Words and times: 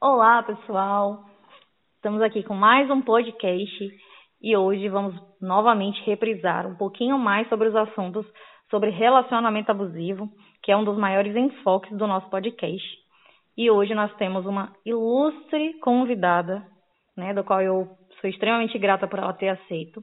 Olá, 0.00 0.44
pessoal. 0.44 1.24
Estamos 1.96 2.22
aqui 2.22 2.44
com 2.44 2.54
mais 2.54 2.88
um 2.88 3.02
podcast 3.02 3.90
e 4.40 4.56
hoje 4.56 4.88
vamos 4.88 5.20
novamente 5.40 6.00
reprisar 6.04 6.68
um 6.68 6.76
pouquinho 6.76 7.18
mais 7.18 7.48
sobre 7.48 7.66
os 7.66 7.74
assuntos 7.74 8.24
sobre 8.70 8.90
relacionamento 8.90 9.72
abusivo, 9.72 10.30
que 10.62 10.70
é 10.70 10.76
um 10.76 10.84
dos 10.84 10.96
maiores 10.96 11.34
enfoques 11.34 11.90
do 11.98 12.06
nosso 12.06 12.30
podcast. 12.30 12.86
E 13.56 13.68
hoje 13.72 13.92
nós 13.92 14.14
temos 14.14 14.46
uma 14.46 14.72
ilustre 14.86 15.80
convidada, 15.80 16.64
né, 17.16 17.34
do 17.34 17.42
qual 17.42 17.60
eu 17.60 17.88
sou 18.20 18.30
extremamente 18.30 18.78
grata 18.78 19.08
por 19.08 19.18
ela 19.18 19.32
ter 19.32 19.48
aceito, 19.48 20.00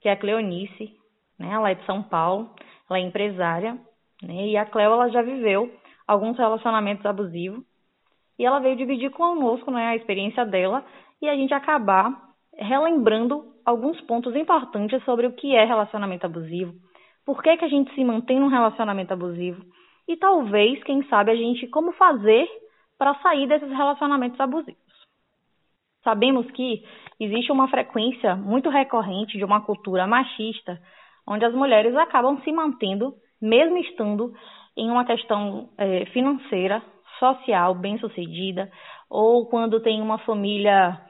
que 0.00 0.08
é 0.08 0.12
a 0.14 0.16
Cleonice, 0.16 0.96
né? 1.38 1.50
Ela 1.52 1.70
é 1.70 1.74
de 1.76 1.86
São 1.86 2.02
Paulo, 2.02 2.50
ela 2.90 2.98
é 2.98 3.02
empresária, 3.02 3.78
né? 4.20 4.48
E 4.48 4.56
a 4.56 4.66
Cleo 4.66 4.94
ela 4.94 5.08
já 5.10 5.22
viveu 5.22 5.72
alguns 6.08 6.36
relacionamentos 6.36 7.06
abusivos 7.06 7.67
e 8.38 8.44
ela 8.44 8.60
veio 8.60 8.76
dividir 8.76 9.10
conosco, 9.10 9.70
né, 9.70 9.88
a 9.88 9.96
experiência 9.96 10.44
dela 10.44 10.84
e 11.20 11.28
a 11.28 11.34
gente 11.34 11.52
acabar 11.52 12.28
relembrando 12.56 13.44
alguns 13.64 14.00
pontos 14.02 14.34
importantes 14.34 15.02
sobre 15.04 15.26
o 15.26 15.32
que 15.32 15.54
é 15.54 15.64
relacionamento 15.64 16.26
abusivo, 16.26 16.72
por 17.24 17.42
que, 17.42 17.56
que 17.56 17.64
a 17.64 17.68
gente 17.68 17.94
se 17.94 18.04
mantém 18.04 18.40
num 18.40 18.48
relacionamento 18.48 19.12
abusivo 19.12 19.62
e 20.08 20.16
talvez, 20.16 20.82
quem 20.84 21.02
sabe, 21.04 21.30
a 21.30 21.36
gente 21.36 21.66
como 21.68 21.92
fazer 21.92 22.48
para 22.96 23.14
sair 23.16 23.46
desses 23.46 23.68
relacionamentos 23.68 24.40
abusivos. 24.40 24.78
Sabemos 26.02 26.50
que 26.52 26.82
existe 27.20 27.52
uma 27.52 27.68
frequência 27.68 28.34
muito 28.34 28.70
recorrente 28.70 29.36
de 29.36 29.44
uma 29.44 29.60
cultura 29.60 30.06
machista, 30.06 30.80
onde 31.26 31.44
as 31.44 31.54
mulheres 31.54 31.94
acabam 31.96 32.40
se 32.42 32.50
mantendo, 32.50 33.14
mesmo 33.40 33.76
estando 33.78 34.32
em 34.76 34.90
uma 34.90 35.04
questão 35.04 35.68
é, 35.76 36.06
financeira, 36.06 36.82
social, 37.18 37.74
bem-sucedida, 37.74 38.70
ou 39.10 39.46
quando 39.46 39.80
tem 39.80 40.00
uma 40.00 40.18
família 40.18 41.00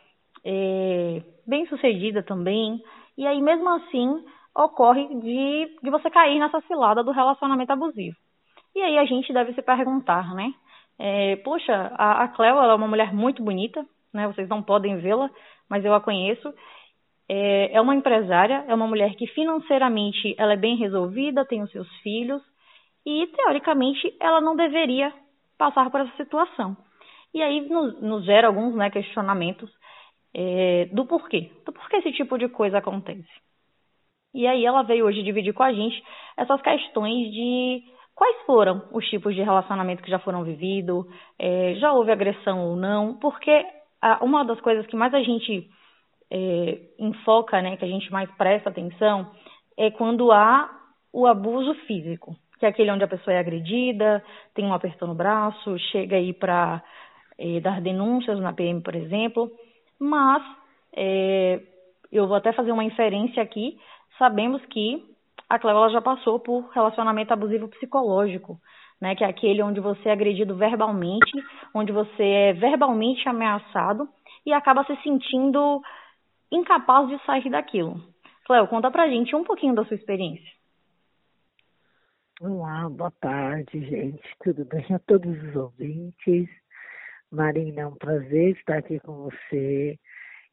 é, 0.44 1.22
bem-sucedida 1.46 2.22
também, 2.22 2.82
e 3.16 3.26
aí 3.26 3.40
mesmo 3.40 3.68
assim 3.68 4.24
ocorre 4.56 5.06
de, 5.20 5.78
de 5.82 5.90
você 5.90 6.10
cair 6.10 6.38
nessa 6.38 6.60
cilada 6.62 7.02
do 7.02 7.12
relacionamento 7.12 7.72
abusivo. 7.72 8.16
E 8.74 8.80
aí 8.80 8.98
a 8.98 9.04
gente 9.04 9.32
deve 9.32 9.52
se 9.54 9.62
perguntar, 9.62 10.34
né? 10.34 10.52
É, 10.98 11.36
poxa, 11.36 11.92
a, 11.96 12.24
a 12.24 12.28
Cleo 12.28 12.58
é 12.58 12.74
uma 12.74 12.88
mulher 12.88 13.14
muito 13.14 13.42
bonita, 13.42 13.84
né? 14.12 14.26
Vocês 14.26 14.48
não 14.48 14.62
podem 14.62 14.98
vê-la, 14.98 15.30
mas 15.68 15.84
eu 15.84 15.94
a 15.94 16.00
conheço. 16.00 16.52
É, 17.28 17.74
é 17.76 17.80
uma 17.80 17.94
empresária, 17.94 18.64
é 18.66 18.74
uma 18.74 18.86
mulher 18.86 19.14
que 19.14 19.26
financeiramente 19.28 20.34
ela 20.38 20.54
é 20.54 20.56
bem 20.56 20.76
resolvida, 20.76 21.44
tem 21.44 21.62
os 21.62 21.70
seus 21.70 21.88
filhos 21.98 22.42
e 23.04 23.26
teoricamente 23.28 24.14
ela 24.20 24.40
não 24.40 24.56
deveria 24.56 25.12
passar 25.58 25.90
por 25.90 26.00
essa 26.00 26.16
situação. 26.16 26.76
E 27.34 27.42
aí 27.42 27.68
nos, 27.68 28.00
nos 28.00 28.24
gera 28.24 28.46
alguns 28.46 28.74
né, 28.74 28.90
questionamentos 28.90 29.70
é, 30.34 30.86
do 30.92 31.04
porquê, 31.04 31.50
do 31.66 31.72
porquê 31.72 31.96
esse 31.96 32.12
tipo 32.12 32.38
de 32.38 32.48
coisa 32.48 32.78
acontece. 32.78 33.28
E 34.34 34.46
aí 34.46 34.64
ela 34.64 34.82
veio 34.82 35.06
hoje 35.06 35.22
dividir 35.22 35.52
com 35.52 35.62
a 35.62 35.72
gente 35.72 36.02
essas 36.36 36.60
questões 36.62 37.30
de 37.32 37.82
quais 38.14 38.36
foram 38.46 38.88
os 38.92 39.04
tipos 39.08 39.34
de 39.34 39.42
relacionamento 39.42 40.02
que 40.02 40.10
já 40.10 40.18
foram 40.18 40.44
vividos, 40.44 41.06
é, 41.38 41.74
já 41.76 41.92
houve 41.92 42.12
agressão 42.12 42.68
ou 42.68 42.76
não, 42.76 43.18
porque 43.18 43.64
a, 44.00 44.24
uma 44.24 44.44
das 44.44 44.60
coisas 44.60 44.86
que 44.86 44.96
mais 44.96 45.14
a 45.14 45.22
gente 45.22 45.68
é, 46.30 46.80
enfoca, 46.98 47.60
né, 47.62 47.76
que 47.76 47.84
a 47.84 47.88
gente 47.88 48.10
mais 48.12 48.30
presta 48.32 48.70
atenção, 48.70 49.30
é 49.76 49.90
quando 49.90 50.30
há 50.32 50.70
o 51.12 51.26
abuso 51.26 51.74
físico, 51.86 52.36
que 52.58 52.66
é 52.66 52.68
aquele 52.68 52.90
onde 52.90 53.04
a 53.04 53.08
pessoa 53.08 53.34
é 53.34 53.38
agredida, 53.38 54.22
tem 54.54 54.64
um 54.64 54.74
apertão 54.74 55.08
no 55.08 55.14
braço, 55.14 55.78
chega 55.90 56.16
aí 56.16 56.32
para 56.32 56.82
é, 57.38 57.60
dar 57.60 57.80
denúncias 57.80 58.38
na 58.40 58.52
PM, 58.52 58.80
por 58.82 58.94
exemplo. 58.94 59.50
Mas 59.98 60.42
é, 60.94 61.60
eu 62.10 62.26
vou 62.26 62.36
até 62.36 62.52
fazer 62.52 62.72
uma 62.72 62.84
inferência 62.84 63.42
aqui. 63.42 63.78
Sabemos 64.18 64.64
que 64.66 65.04
a 65.48 65.58
Cléola 65.58 65.90
já 65.90 66.00
passou 66.00 66.40
por 66.40 66.68
relacionamento 66.70 67.32
abusivo 67.32 67.68
psicológico, 67.68 68.58
né, 69.00 69.14
que 69.14 69.24
é 69.24 69.28
aquele 69.28 69.62
onde 69.62 69.80
você 69.80 70.08
é 70.08 70.12
agredido 70.12 70.56
verbalmente, 70.56 71.30
onde 71.74 71.92
você 71.92 72.22
é 72.22 72.52
verbalmente 72.52 73.28
ameaçado 73.28 74.08
e 74.44 74.52
acaba 74.52 74.84
se 74.84 74.96
sentindo 75.02 75.80
incapaz 76.50 77.08
de 77.08 77.18
sair 77.24 77.48
daquilo. 77.48 78.00
Cléo, 78.44 78.66
conta 78.66 78.90
pra 78.90 79.08
gente 79.08 79.36
um 79.36 79.44
pouquinho 79.44 79.74
da 79.74 79.84
sua 79.84 79.94
experiência. 79.94 80.57
Olá, 82.40 82.88
boa 82.88 83.10
tarde, 83.20 83.80
gente. 83.84 84.22
Tudo 84.44 84.64
bem 84.64 84.86
a 84.94 84.98
todos 85.00 85.36
os 85.42 85.56
ouvintes? 85.56 86.48
Marina, 87.32 87.80
é 87.80 87.86
um 87.88 87.96
prazer 87.96 88.56
estar 88.56 88.78
aqui 88.78 89.00
com 89.00 89.24
você 89.24 89.98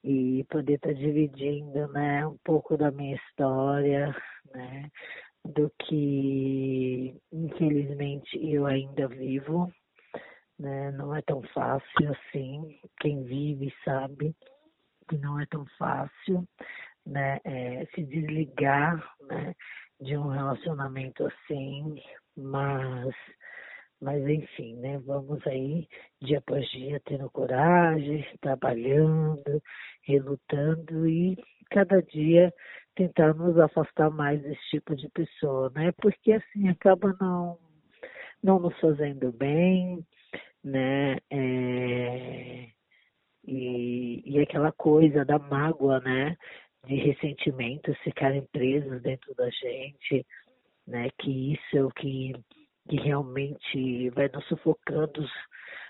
e 0.04 0.44
poder 0.50 0.78
estar 0.78 0.96
dividindo 0.96 1.88
né, 1.90 2.26
um 2.26 2.40
pouco 2.44 2.76
da 2.76 2.90
minha 2.90 3.16
história, 3.16 4.16
né, 4.52 4.90
do 5.46 5.72
que 5.84 7.16
infelizmente 7.32 8.36
eu 8.52 8.66
ainda 8.66 9.08
vivo. 9.08 9.72
Né, 10.58 10.92
não 10.92 11.14
é 11.14 11.22
tão 11.22 11.44
fácil 11.54 12.12
assim. 12.12 12.80
Quem 13.00 13.24
vive 13.26 13.72
sabe 13.84 14.36
que 15.08 15.20
não 15.20 15.40
é 15.40 15.46
tão 15.46 15.68
fácil 15.78 16.48
né, 17.06 17.40
é, 17.44 17.86
se 17.94 18.04
desligar 18.04 18.98
né, 19.28 19.54
de 20.02 20.18
um 20.18 20.28
relacionamento 20.30 21.26
assim, 21.26 22.02
mas 22.36 23.14
mas 24.02 24.28
enfim, 24.28 24.76
né? 24.78 25.00
Vamos 25.00 25.46
aí 25.48 25.88
dia 26.22 26.40
após 26.40 26.70
dia 26.70 27.02
tendo 27.06 27.30
coragem, 27.30 28.26
trabalhando, 28.42 29.62
relutando 30.04 31.08
e 31.08 31.38
cada 31.72 32.02
dia 32.02 32.54
tentar 32.96 33.34
nos 33.34 33.58
afastar 33.58 34.10
mais 34.10 34.42
desse 34.42 34.62
tipo 34.70 34.96
de 34.96 35.10
pessoa, 35.10 35.72
né? 35.76 35.92
Porque 35.94 36.34
assim 36.34 36.68
acaba 36.70 37.16
não 37.20 37.58
não 38.44 38.60
nos 38.60 38.80
fazendo 38.80 39.32
bem, 39.32 40.06
né? 40.64 41.18
É, 41.32 42.70
e, 43.48 44.24
e 44.26 44.40
aquela 44.40 44.72
coisa 44.72 45.24
da 45.26 45.40
mágoa, 45.40 46.00
né? 46.00 46.36
De 46.86 46.96
ressentimentos 46.96 47.98
ficarem 48.00 48.46
presos 48.52 49.02
dentro 49.02 49.34
da 49.36 49.50
gente, 49.50 50.26
né? 50.88 51.10
Que 51.20 51.54
isso 51.54 51.78
é 51.78 51.84
o 51.84 51.90
que 51.90 52.34
que 52.88 52.98
realmente 52.98 54.10
vai 54.12 54.30
nos 54.30 54.46
sufocando 54.48 55.28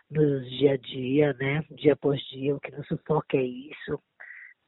no 0.09 0.41
dia 0.41 0.73
a 0.73 0.77
dia, 0.77 1.33
né? 1.33 1.63
Dia 1.71 1.93
após 1.93 2.21
dia, 2.27 2.55
o 2.55 2.59
que 2.59 2.71
nos 2.71 2.87
sufoca 2.87 3.37
é 3.37 3.43
isso, 3.43 4.01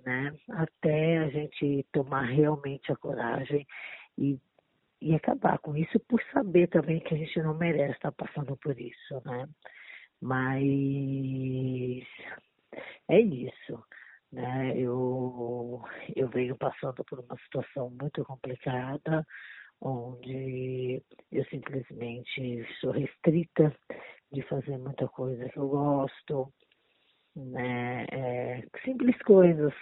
né? 0.05 0.33
Até 0.49 1.19
a 1.19 1.29
gente 1.29 1.85
tomar 1.91 2.23
realmente 2.23 2.91
a 2.91 2.95
coragem 2.95 3.65
e, 4.17 4.37
e 5.01 5.15
acabar 5.15 5.57
com 5.59 5.75
isso 5.75 5.99
por 6.01 6.21
saber 6.33 6.67
também 6.67 6.99
que 6.99 7.13
a 7.13 7.17
gente 7.17 7.39
não 7.41 7.57
merece 7.57 7.93
estar 7.93 8.11
passando 8.11 8.57
por 8.57 8.77
isso, 8.79 9.21
né? 9.25 9.47
Mas 10.21 12.03
é 13.07 13.21
isso, 13.21 13.83
né? 14.31 14.73
Eu, 14.77 15.81
eu 16.15 16.27
venho 16.29 16.57
passando 16.57 17.03
por 17.05 17.19
uma 17.19 17.37
situação 17.37 17.89
muito 17.89 18.23
complicada, 18.25 19.25
onde 19.81 21.01
eu 21.31 21.45
simplesmente 21.45 22.65
sou 22.79 22.91
restrita 22.91 23.75
de 24.31 24.41
fazer 24.43 24.77
muita 24.77 25.07
coisa 25.07 25.47
que 25.49 25.57
eu 25.57 25.67
gosto, 25.67 26.51
né? 27.35 28.05
É, 28.11 28.67
simples 28.83 29.17
coisas, 29.23 29.73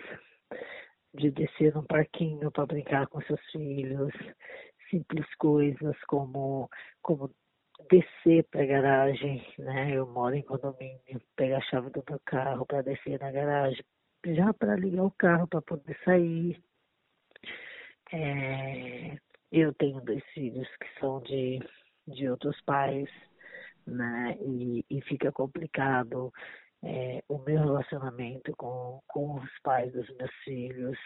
de 1.14 1.32
descer 1.32 1.74
num 1.74 1.84
parquinho 1.84 2.52
para 2.52 2.66
brincar 2.66 3.08
com 3.08 3.22
seus 3.22 3.42
filhos, 3.52 4.14
simples 4.90 5.26
coisas 5.36 5.96
como, 6.08 6.70
como 7.02 7.32
descer 7.90 8.46
para 8.52 8.64
a 8.64 8.66
garagem, 8.66 9.46
né? 9.58 9.96
Eu 9.96 10.08
moro 10.08 10.36
em 10.36 10.44
condomínio, 10.44 11.22
pegar 11.36 11.58
a 11.58 11.62
chave 11.62 11.90
do 11.90 12.04
meu 12.08 12.20
carro 12.26 12.66
para 12.66 12.82
descer 12.82 13.20
na 13.20 13.32
garagem, 13.32 13.84
já 14.34 14.54
para 14.54 14.76
ligar 14.76 15.04
o 15.04 15.12
carro 15.12 15.48
para 15.48 15.62
poder 15.62 15.98
sair. 16.04 16.64
É, 18.12 19.18
eu 19.52 19.74
tenho 19.74 20.02
dois 20.02 20.24
filhos 20.34 20.68
que 20.78 21.00
são 21.00 21.22
de, 21.22 21.60
de 22.08 22.30
outros 22.30 22.60
pais, 22.62 23.10
né? 23.86 24.38
E, 24.42 24.86
e 24.90 25.02
fica 25.02 25.32
complicado 25.32 26.32
é, 26.84 27.24
o 27.28 27.38
meu 27.40 27.60
relacionamento 27.60 28.56
com, 28.56 29.02
com 29.08 29.36
os 29.36 29.60
pais 29.64 29.92
dos 29.92 30.08
meus 30.18 30.32
filhos, 30.44 30.98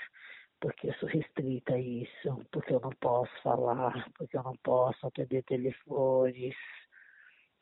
porque 0.60 0.90
eu 0.90 0.94
sou 0.96 1.10
restrita 1.10 1.74
a 1.74 1.80
isso, 1.80 2.46
porque 2.52 2.74
eu 2.74 2.80
não 2.82 2.92
posso 3.00 3.32
falar, 3.42 4.10
porque 4.18 4.38
eu 4.38 4.44
não 4.44 4.56
posso 4.64 5.08
atender 5.08 5.44
telefones, 5.44 6.56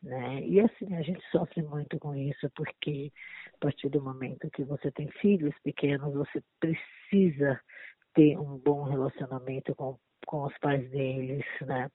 né? 0.02 0.42
E 0.42 0.60
assim, 0.60 0.94
a 0.96 1.02
gente 1.02 1.24
sofre 1.32 1.62
muito 1.64 2.00
com 2.00 2.16
isso, 2.16 2.50
porque 2.56 3.12
a 3.56 3.58
partir 3.60 3.90
do 3.90 4.02
momento 4.02 4.50
que 4.52 4.64
você 4.64 4.92
tem 4.92 5.10
filhos 5.22 5.56
pequenos, 5.64 6.14
você 6.14 6.42
precisa 6.60 7.60
ter 8.14 8.38
um 8.38 8.58
bom 8.58 8.84
relacionamento 8.84 9.76
com 9.76 9.98
com 10.26 10.44
os 10.44 10.58
pais 10.58 10.90
deles, 10.90 11.46
né? 11.62 11.90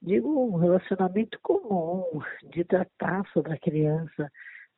Digo 0.00 0.28
um 0.28 0.56
relacionamento 0.56 1.36
comum, 1.42 2.20
de 2.52 2.64
tratar 2.64 3.26
sobre 3.32 3.54
a 3.54 3.58
criança 3.58 4.30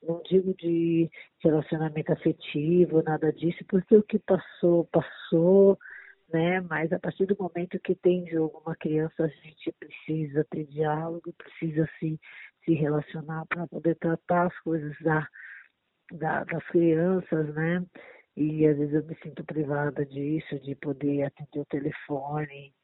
não 0.06 0.22
digo 0.22 0.54
de 0.54 1.10
relacionamento 1.42 2.12
afetivo, 2.12 3.02
nada 3.02 3.32
disso, 3.32 3.64
porque 3.68 3.96
o 3.96 4.02
que 4.02 4.18
passou, 4.18 4.84
passou, 4.86 5.78
né? 6.34 6.60
Mas 6.62 6.92
a 6.92 6.98
partir 6.98 7.26
do 7.26 7.36
momento 7.38 7.78
que 7.78 7.94
tem 7.94 8.26
jogo 8.28 8.60
uma 8.66 8.74
criança, 8.74 9.22
a 9.22 9.28
gente 9.28 9.72
precisa 9.78 10.44
ter 10.50 10.64
diálogo, 10.64 11.32
precisa 11.34 11.88
se, 12.00 12.20
se 12.64 12.74
relacionar 12.74 13.46
para 13.46 13.68
poder 13.68 13.94
tratar 13.94 14.48
as 14.48 14.58
coisas 14.60 14.96
da, 15.00 15.28
da, 16.10 16.42
das 16.42 16.66
crianças, 16.66 17.54
né? 17.54 17.86
E 18.36 18.66
às 18.66 18.76
vezes 18.76 18.94
eu 18.94 19.04
me 19.04 19.14
sinto 19.22 19.44
privada 19.44 20.04
disso, 20.04 20.58
de 20.58 20.74
poder 20.74 21.22
atender 21.22 21.60
o 21.60 21.66
telefone, 21.66 22.74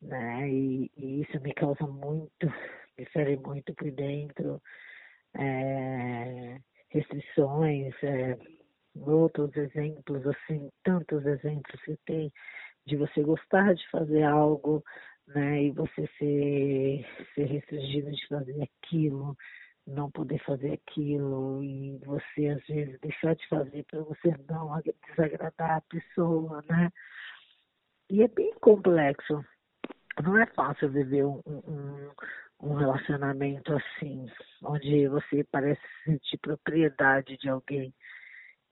né? 0.00 0.48
E, 0.48 0.88
e 0.96 1.22
isso 1.22 1.40
me 1.42 1.52
causa 1.54 1.84
muito, 1.84 2.46
me 2.96 3.04
fere 3.06 3.36
muito 3.36 3.74
por 3.74 3.90
dentro 3.90 4.62
é, 5.34 6.56
restrições, 6.90 7.92
é, 8.04 8.38
outros 8.94 9.56
exemplos, 9.56 10.24
assim, 10.24 10.70
tantos 10.84 11.26
exemplos 11.26 11.82
que 11.82 11.96
tem 12.06 12.32
de 12.86 12.96
você 12.96 13.22
gostar 13.22 13.74
de 13.74 13.88
fazer 13.90 14.22
algo, 14.24 14.84
né, 15.28 15.64
e 15.64 15.70
você 15.70 16.08
ser, 16.18 17.06
ser 17.34 17.44
restringido 17.44 18.10
de 18.10 18.26
fazer 18.26 18.62
aquilo, 18.62 19.36
não 19.86 20.10
poder 20.10 20.38
fazer 20.44 20.72
aquilo, 20.72 21.62
e 21.62 21.98
você 22.04 22.48
às 22.48 22.66
vezes 22.66 22.98
deixar 23.00 23.34
de 23.34 23.46
fazer 23.48 23.84
para 23.84 24.00
você 24.00 24.34
não 24.48 24.80
desagradar 25.08 25.76
a 25.76 25.80
pessoa, 25.82 26.62
né? 26.68 26.90
E 28.10 28.22
é 28.22 28.28
bem 28.28 28.52
complexo. 28.60 29.44
Não 30.22 30.36
é 30.36 30.46
fácil 30.46 30.90
viver 30.90 31.24
um, 31.24 31.40
um, 31.46 32.10
um 32.60 32.74
relacionamento 32.74 33.72
assim, 33.74 34.26
onde 34.62 35.08
você 35.08 35.42
parece 35.50 35.80
sentir 36.04 36.38
propriedade 36.38 37.36
de 37.38 37.48
alguém. 37.48 37.94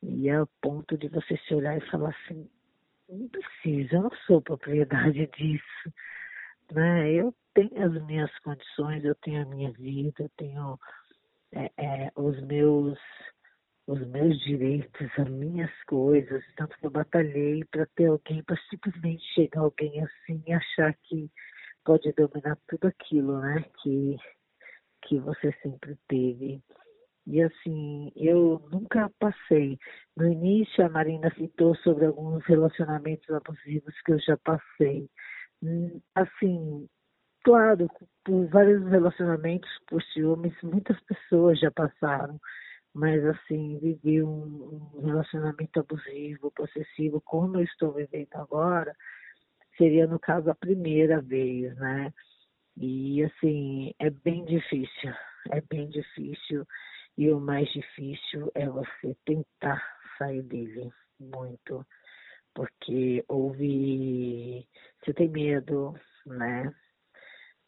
E 0.03 0.29
é 0.29 0.41
o 0.41 0.49
ponto 0.61 0.97
de 0.97 1.09
você 1.09 1.37
se 1.39 1.55
olhar 1.55 1.77
e 1.77 1.91
falar 1.91 2.11
assim, 2.11 2.49
não 3.17 3.29
preciso, 3.29 3.95
eu 3.95 4.03
não 4.03 4.11
sou 4.27 4.43
propriedade 4.43 5.27
disso. 5.37 5.93
Né? 6.73 7.13
Eu 7.13 7.35
tenho 7.55 7.85
as 7.85 8.07
minhas 8.07 8.37
condições, 8.41 9.05
eu 9.05 9.15
tenho 9.17 9.43
a 9.43 9.47
minha 9.47 9.73
vida, 9.73 10.15
eu 10.23 10.31
tenho 10.37 10.79
é, 11.53 11.71
é, 11.77 12.13
os 12.17 12.41
meus 12.43 12.99
os 13.87 14.07
meus 14.07 14.39
direitos, 14.45 15.11
as 15.19 15.29
minhas 15.29 15.71
coisas, 15.85 16.45
tanto 16.55 16.79
que 16.79 16.87
eu 16.87 16.91
batalhei 16.91 17.65
para 17.65 17.87
ter 17.97 18.07
alguém, 18.07 18.41
para 18.45 18.57
simplesmente 18.71 19.23
chegar 19.35 19.63
alguém 19.63 20.01
assim 20.05 20.41
e 20.47 20.53
achar 20.53 20.95
que 21.03 21.29
pode 21.85 22.13
dominar 22.13 22.57
tudo 22.69 22.87
aquilo, 22.87 23.41
né? 23.41 23.65
Que, 23.83 24.17
que 25.03 25.19
você 25.19 25.53
sempre 25.61 25.99
teve. 26.07 26.63
E 27.31 27.41
assim, 27.43 28.11
eu 28.17 28.61
nunca 28.73 29.09
passei. 29.21 29.79
No 30.17 30.27
início, 30.27 30.85
a 30.85 30.89
Marina 30.89 31.33
citou 31.37 31.77
sobre 31.77 32.07
alguns 32.07 32.45
relacionamentos 32.45 33.31
abusivos 33.31 33.95
que 34.05 34.13
eu 34.13 34.19
já 34.21 34.37
passei. 34.39 35.09
Hum, 35.63 36.01
assim, 36.15 36.89
claro, 37.45 37.89
por 38.25 38.47
vários 38.49 38.85
relacionamentos, 38.91 39.71
por 39.89 40.03
ciúmes, 40.03 40.55
muitas 40.63 40.99
pessoas 41.05 41.61
já 41.61 41.71
passaram. 41.71 42.41
Mas 42.93 43.25
assim, 43.25 43.79
vivi 43.79 44.23
um, 44.23 44.91
um 44.95 45.07
relacionamento 45.07 45.79
abusivo, 45.81 46.51
possessivo, 46.51 47.21
como 47.21 47.59
eu 47.59 47.65
estou 47.65 47.93
vivendo 47.93 48.35
agora, 48.35 48.93
seria, 49.79 50.07
no 50.07 50.19
caso, 50.19 50.51
a 50.51 50.55
primeira 50.55 51.21
vez, 51.23 51.75
né? 51.77 52.13
E, 52.77 53.23
assim, 53.25 53.95
é 53.99 54.11
bem 54.11 54.45
difícil, 54.45 55.13
é 55.51 55.61
bem 55.61 55.89
difícil. 55.89 56.67
E 57.17 57.31
o 57.31 57.41
mais 57.41 57.71
difícil 57.73 58.51
é 58.55 58.69
você 58.69 59.17
tentar 59.25 59.83
sair 60.17 60.43
dele 60.43 60.91
muito. 61.19 61.87
Porque 62.55 63.25
houve. 63.29 64.67
Você 65.03 65.15
tem 65.15 65.29
medo, 65.29 65.95
né? 66.27 66.73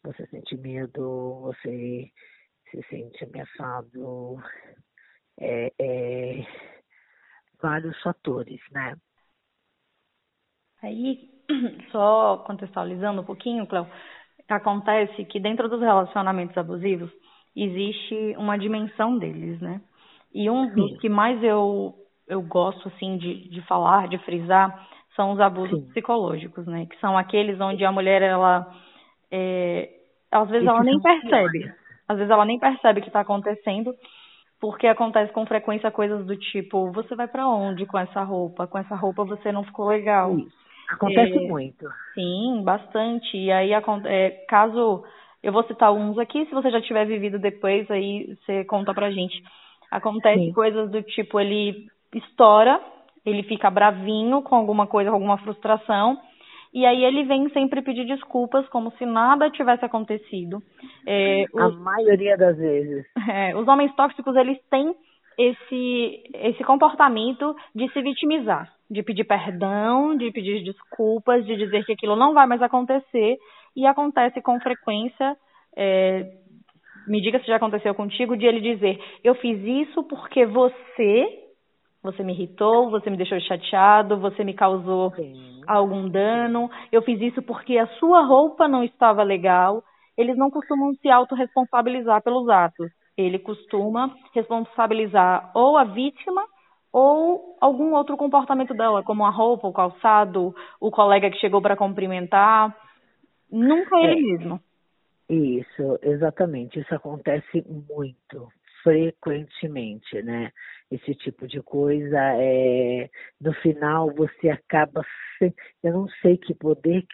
Você 0.03 0.25
sente 0.27 0.57
medo, 0.57 1.41
você 1.41 2.11
se 2.69 2.83
sente 2.89 3.23
ameaçado. 3.23 4.37
É, 5.39 5.71
é, 5.79 6.45
vários 7.61 7.99
fatores, 8.01 8.59
né? 8.71 8.95
Aí, 10.81 11.31
só 11.91 12.39
contextualizando 12.45 13.21
um 13.21 13.25
pouquinho, 13.25 13.65
Cléo, 13.65 13.87
acontece 14.49 15.23
que 15.25 15.39
dentro 15.39 15.69
dos 15.69 15.79
relacionamentos 15.79 16.57
abusivos 16.57 17.09
existe 17.55 18.35
uma 18.37 18.57
dimensão 18.57 19.17
deles, 19.17 19.59
né? 19.61 19.81
E 20.33 20.49
um 20.49 20.73
dos 20.73 20.97
que 20.99 21.09
mais 21.09 21.41
eu, 21.43 21.93
eu 22.27 22.41
gosto, 22.41 22.87
assim, 22.87 23.17
de, 23.17 23.49
de 23.49 23.61
falar, 23.63 24.07
de 24.07 24.17
frisar, 24.19 24.87
são 25.15 25.31
os 25.31 25.39
abusos 25.39 25.79
Sim. 25.79 25.89
psicológicos, 25.89 26.65
né? 26.65 26.87
Que 26.87 26.99
são 26.99 27.17
aqueles 27.17 27.59
onde 27.61 27.85
a 27.85 27.91
mulher, 27.91 28.21
ela... 28.21 28.67
É, 29.31 29.89
às 30.31 30.49
vezes 30.49 30.67
ela 30.67 30.83
nem 30.83 30.99
percebe. 30.99 31.71
Às 32.07 32.17
vezes 32.17 32.31
ela 32.31 32.45
nem 32.45 32.59
percebe 32.59 32.99
o 32.99 33.03
que 33.03 33.09
está 33.09 33.21
acontecendo, 33.21 33.93
porque 34.59 34.87
acontece 34.87 35.31
com 35.31 35.45
frequência 35.45 35.91
coisas 35.91 36.25
do 36.25 36.35
tipo, 36.35 36.91
você 36.91 37.15
vai 37.15 37.27
para 37.27 37.47
onde 37.47 37.85
com 37.85 37.97
essa 37.97 38.23
roupa? 38.23 38.67
Com 38.67 38.77
essa 38.77 38.95
roupa 38.95 39.23
você 39.23 39.51
não 39.51 39.63
ficou 39.63 39.87
legal. 39.87 40.37
Isso. 40.37 40.63
Acontece 40.89 41.37
é, 41.37 41.47
muito. 41.47 41.87
Sim, 42.13 42.61
bastante. 42.63 43.37
E 43.37 43.51
aí, 43.51 43.71
é, 44.05 44.29
caso. 44.47 45.03
Eu 45.43 45.51
vou 45.51 45.63
citar 45.63 45.89
alguns 45.89 46.17
aqui, 46.17 46.45
se 46.45 46.53
você 46.53 46.71
já 46.71 46.81
tiver 46.81 47.05
vivido 47.05 47.37
depois, 47.37 47.89
aí 47.91 48.35
você 48.35 48.63
conta 48.63 48.93
pra 48.93 49.11
gente. 49.11 49.43
Acontece 49.91 50.45
Sim. 50.45 50.53
coisas 50.53 50.89
do 50.89 51.03
tipo, 51.03 51.39
ele 51.39 51.87
estoura, 52.15 52.79
ele 53.25 53.43
fica 53.43 53.69
bravinho 53.69 54.41
com 54.41 54.55
alguma 54.55 54.87
coisa, 54.87 55.09
com 55.09 55.15
alguma 55.15 55.37
frustração, 55.37 56.17
e 56.73 56.85
aí 56.85 57.03
ele 57.03 57.23
vem 57.25 57.49
sempre 57.49 57.81
pedir 57.81 58.05
desculpas, 58.05 58.67
como 58.69 58.91
se 58.93 59.05
nada 59.05 59.51
tivesse 59.51 59.83
acontecido. 59.85 60.63
É, 61.05 61.45
os, 61.53 61.61
A 61.61 61.69
maioria 61.69 62.37
das 62.37 62.57
vezes. 62.57 63.05
É, 63.29 63.55
os 63.55 63.67
homens 63.67 63.93
tóxicos, 63.95 64.35
eles 64.35 64.57
têm 64.69 64.95
esse, 65.37 66.23
esse 66.35 66.63
comportamento 66.63 67.55
de 67.75 67.91
se 67.91 68.01
vitimizar 68.01 68.71
de 68.93 69.01
pedir 69.01 69.23
perdão, 69.23 70.15
de 70.15 70.31
pedir 70.31 70.63
desculpas, 70.63 71.45
de 71.45 71.55
dizer 71.57 71.83
que 71.83 71.93
aquilo 71.93 72.15
não 72.15 72.33
vai 72.33 72.45
mais 72.45 72.61
acontecer 72.61 73.37
e 73.75 73.85
acontece 73.85 74.41
com 74.41 74.59
frequência. 74.59 75.35
É, 75.75 76.31
me 77.07 77.21
diga 77.21 77.39
se 77.39 77.47
já 77.47 77.57
aconteceu 77.57 77.93
contigo, 77.93 78.37
de 78.37 78.45
ele 78.45 78.61
dizer: 78.61 78.99
Eu 79.23 79.35
fiz 79.35 79.59
isso 79.61 80.03
porque 80.03 80.45
você, 80.45 81.27
você 82.01 82.23
me 82.23 82.33
irritou, 82.33 82.89
você 82.89 83.09
me 83.09 83.17
deixou 83.17 83.39
chateado, 83.41 84.17
você 84.17 84.43
me 84.43 84.53
causou 84.53 85.11
Sim. 85.15 85.61
algum 85.67 86.07
dano, 86.07 86.69
eu 86.91 87.01
fiz 87.01 87.19
isso 87.21 87.41
porque 87.41 87.77
a 87.77 87.87
sua 87.99 88.21
roupa 88.23 88.67
não 88.67 88.83
estava 88.83 89.23
legal. 89.23 89.83
Eles 90.15 90.37
não 90.37 90.51
costumam 90.51 90.93
se 90.95 91.09
autorresponsabilizar 91.09 92.21
pelos 92.21 92.47
atos. 92.47 92.91
Ele 93.17 93.39
costuma 93.39 94.11
responsabilizar 94.33 95.51
ou 95.55 95.75
a 95.77 95.83
vítima 95.83 96.43
ou 96.91 97.57
algum 97.59 97.95
outro 97.95 98.15
comportamento 98.15 98.73
dela, 98.75 99.01
como 99.01 99.25
a 99.25 99.31
roupa, 99.31 99.67
o 99.67 99.73
calçado, 99.73 100.53
o 100.79 100.91
colega 100.91 101.31
que 101.31 101.39
chegou 101.39 101.59
para 101.59 101.75
cumprimentar. 101.75 102.75
Nunca 103.53 103.95
ele 103.99 104.19
é, 104.19 104.37
mesmo. 104.37 104.59
Isso, 105.29 105.99
exatamente. 106.01 106.79
Isso 106.79 106.93
acontece 106.95 107.63
muito, 107.67 108.49
frequentemente, 108.81 110.21
né? 110.23 110.51
Esse 110.89 111.13
tipo 111.13 111.47
de 111.47 111.61
coisa. 111.61 112.19
É... 112.35 113.09
No 113.39 113.53
final, 113.53 114.11
você 114.13 114.49
acaba. 114.49 115.05
Eu 115.83 115.93
não 115.93 116.07
sei 116.21 116.37
que 116.37 116.53
poder 116.55 117.05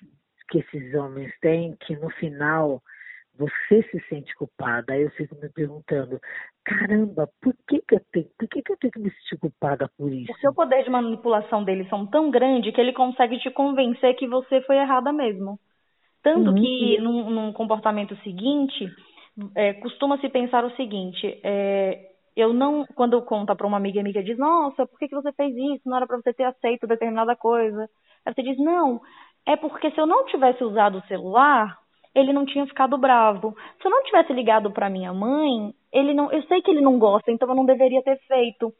que 0.49 0.59
esses 0.59 0.93
homens 0.95 1.31
têm, 1.41 1.75
que 1.81 1.95
no 1.97 2.09
final 2.11 2.81
você 3.37 3.83
se 3.83 3.99
sente 4.09 4.33
culpada. 4.35 4.93
Aí 4.93 5.01
eu 5.01 5.11
fico 5.11 5.35
me 5.35 5.49
perguntando, 5.49 6.19
caramba, 6.63 7.29
por 7.41 7.53
que, 7.67 7.81
que 7.81 7.95
eu 7.95 8.01
tenho, 8.11 8.27
por 8.37 8.47
que, 8.47 8.61
que 8.61 8.71
eu 8.71 8.77
tenho 8.77 8.91
que 8.91 8.99
me 8.99 9.11
sentir 9.11 9.37
culpada 9.39 9.89
por 9.97 10.11
isso? 10.11 10.31
O 10.31 10.37
seu 10.37 10.53
poder 10.53 10.83
de 10.83 10.89
manipulação 10.89 11.63
deles 11.63 11.87
são 11.89 12.05
tão 12.07 12.31
grande 12.31 12.71
que 12.71 12.81
ele 12.81 12.93
consegue 12.93 13.39
te 13.39 13.51
convencer 13.51 14.15
que 14.15 14.27
você 14.27 14.61
foi 14.61 14.77
errada 14.77 15.13
mesmo. 15.13 15.59
Tanto 16.23 16.49
uhum. 16.49 16.55
que 16.55 16.97
num, 16.99 17.29
num, 17.29 17.53
comportamento 17.53 18.15
seguinte, 18.23 18.89
é, 19.55 19.73
costuma 19.73 20.17
se 20.19 20.29
pensar 20.29 20.65
o 20.65 20.75
seguinte, 20.75 21.39
é, 21.43 21.97
eu 22.35 22.53
não, 22.53 22.85
quando 22.95 23.13
eu 23.13 23.21
conto 23.21 23.55
para 23.55 23.67
uma 23.67 23.77
amiga, 23.77 23.99
a 23.99 24.01
amiga 24.01 24.23
diz, 24.23 24.37
nossa, 24.37 24.85
por 24.85 24.99
que, 24.99 25.07
que 25.07 25.15
você 25.15 25.31
fez 25.33 25.55
isso? 25.55 25.87
Não 25.87 25.97
era 25.97 26.07
para 26.07 26.17
você 26.17 26.33
ter 26.33 26.43
aceito 26.43 26.87
determinada 26.87 27.35
coisa. 27.35 27.89
Aí 28.25 28.33
você 28.33 28.43
diz, 28.43 28.57
não, 28.57 29.01
é 29.45 29.55
porque 29.55 29.91
se 29.91 29.99
eu 29.99 30.05
não 30.05 30.25
tivesse 30.25 30.63
usado 30.63 30.97
o 30.97 31.07
celular, 31.07 31.77
ele 32.13 32.33
não 32.33 32.45
tinha 32.45 32.65
ficado 32.65 32.97
bravo. 32.97 33.55
Se 33.81 33.87
eu 33.87 33.91
não 33.91 34.03
tivesse 34.03 34.33
ligado 34.33 34.71
para 34.71 34.89
minha 34.89 35.13
mãe, 35.13 35.73
ele 35.91 36.13
não, 36.13 36.31
eu 36.31 36.43
sei 36.43 36.61
que 36.61 36.71
ele 36.71 36.81
não 36.81 36.99
gosta, 36.99 37.31
então 37.31 37.47
eu 37.47 37.55
não 37.55 37.65
deveria 37.65 38.01
ter 38.03 38.17
feito. 38.27 38.73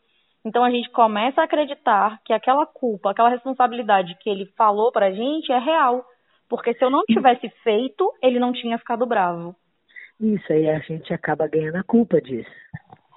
Então 0.46 0.64
a 0.64 0.70
gente 0.70 0.90
começa 0.92 1.42
a 1.42 1.44
acreditar 1.44 2.20
que 2.24 2.34
aquela 2.34 2.66
culpa, 2.66 3.12
aquela 3.12 3.30
responsabilidade 3.30 4.18
que 4.22 4.30
ele 4.30 4.46
falou 4.58 4.92
pra 4.92 5.12
gente 5.12 5.52
é 5.52 5.60
real. 5.60 6.04
Porque 6.50 6.74
se 6.74 6.84
eu 6.84 6.90
não 6.90 7.04
tivesse 7.04 7.48
feito, 7.64 8.12
ele 8.22 8.40
não 8.40 8.52
tinha 8.52 8.78
ficado 8.80 9.06
bravo. 9.06 9.56
Isso 10.20 10.52
aí 10.52 10.70
a 10.70 10.80
gente 10.80 11.14
acaba 11.14 11.48
ganhando 11.48 11.78
a 11.78 11.84
culpa 11.84 12.20
disso. 12.20 12.50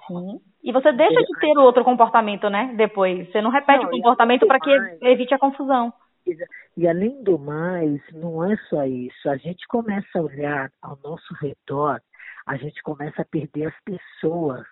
Sim. 0.07 0.39
E 0.63 0.71
você 0.71 0.93
deixa 0.93 1.19
de 1.19 1.39
ter 1.39 1.57
outro 1.57 1.83
comportamento, 1.83 2.49
né? 2.49 2.73
Depois. 2.77 3.29
Você 3.29 3.41
não 3.41 3.49
repete 3.49 3.83
não, 3.83 3.89
o 3.89 3.91
comportamento 3.91 4.47
para 4.47 4.59
que 4.59 4.71
evite 5.01 5.33
a 5.33 5.39
confusão. 5.39 5.91
E 6.77 6.87
além 6.87 7.21
do 7.21 7.37
mais, 7.37 8.01
não 8.13 8.49
é 8.49 8.55
só 8.69 8.85
isso. 8.85 9.29
A 9.29 9.35
gente 9.35 9.67
começa 9.67 10.07
a 10.17 10.21
olhar 10.21 10.71
ao 10.81 10.97
nosso 11.03 11.33
redor, 11.41 11.99
a 12.45 12.55
gente 12.55 12.81
começa 12.81 13.21
a 13.21 13.25
perder 13.25 13.67
as 13.67 13.75
pessoas. 13.83 14.65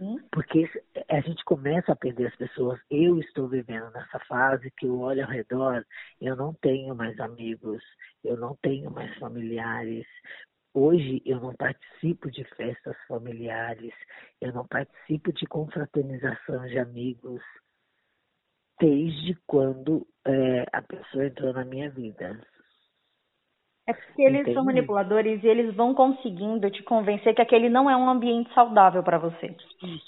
Hum? 0.00 0.18
Porque 0.32 0.68
a 1.08 1.20
gente 1.20 1.44
começa 1.44 1.92
a 1.92 1.96
perder 1.96 2.28
as 2.28 2.36
pessoas. 2.36 2.80
Eu 2.90 3.18
estou 3.20 3.48
vivendo 3.48 3.90
nessa 3.92 4.18
fase 4.20 4.70
que 4.72 4.86
eu 4.86 4.98
olho 5.00 5.24
ao 5.24 5.30
redor, 5.30 5.84
eu 6.20 6.36
não 6.36 6.52
tenho 6.54 6.94
mais 6.94 7.18
amigos, 7.20 7.82
eu 8.22 8.36
não 8.36 8.56
tenho 8.56 8.90
mais 8.90 9.16
familiares. 9.18 10.06
Hoje 10.72 11.22
eu 11.24 11.40
não 11.40 11.54
participo 11.54 12.30
de 12.30 12.42
festas 12.56 12.96
familiares, 13.06 13.94
eu 14.40 14.52
não 14.52 14.66
participo 14.66 15.32
de 15.32 15.46
confraternização 15.46 16.66
de 16.66 16.78
amigos 16.78 17.40
desde 18.80 19.36
quando 19.46 20.06
é, 20.26 20.66
a 20.72 20.82
pessoa 20.82 21.26
entrou 21.26 21.52
na 21.52 21.64
minha 21.64 21.90
vida. 21.90 22.44
É 23.86 23.92
porque 23.92 24.22
eles 24.22 24.40
Entendi. 24.40 24.54
são 24.54 24.64
manipuladores 24.64 25.44
e 25.44 25.46
eles 25.46 25.74
vão 25.74 25.92
conseguindo 25.94 26.70
te 26.70 26.82
convencer 26.82 27.34
que 27.34 27.42
aquele 27.42 27.68
não 27.68 27.90
é 27.90 27.94
um 27.94 28.08
ambiente 28.08 28.52
saudável 28.54 29.02
para 29.02 29.18
você. 29.18 29.54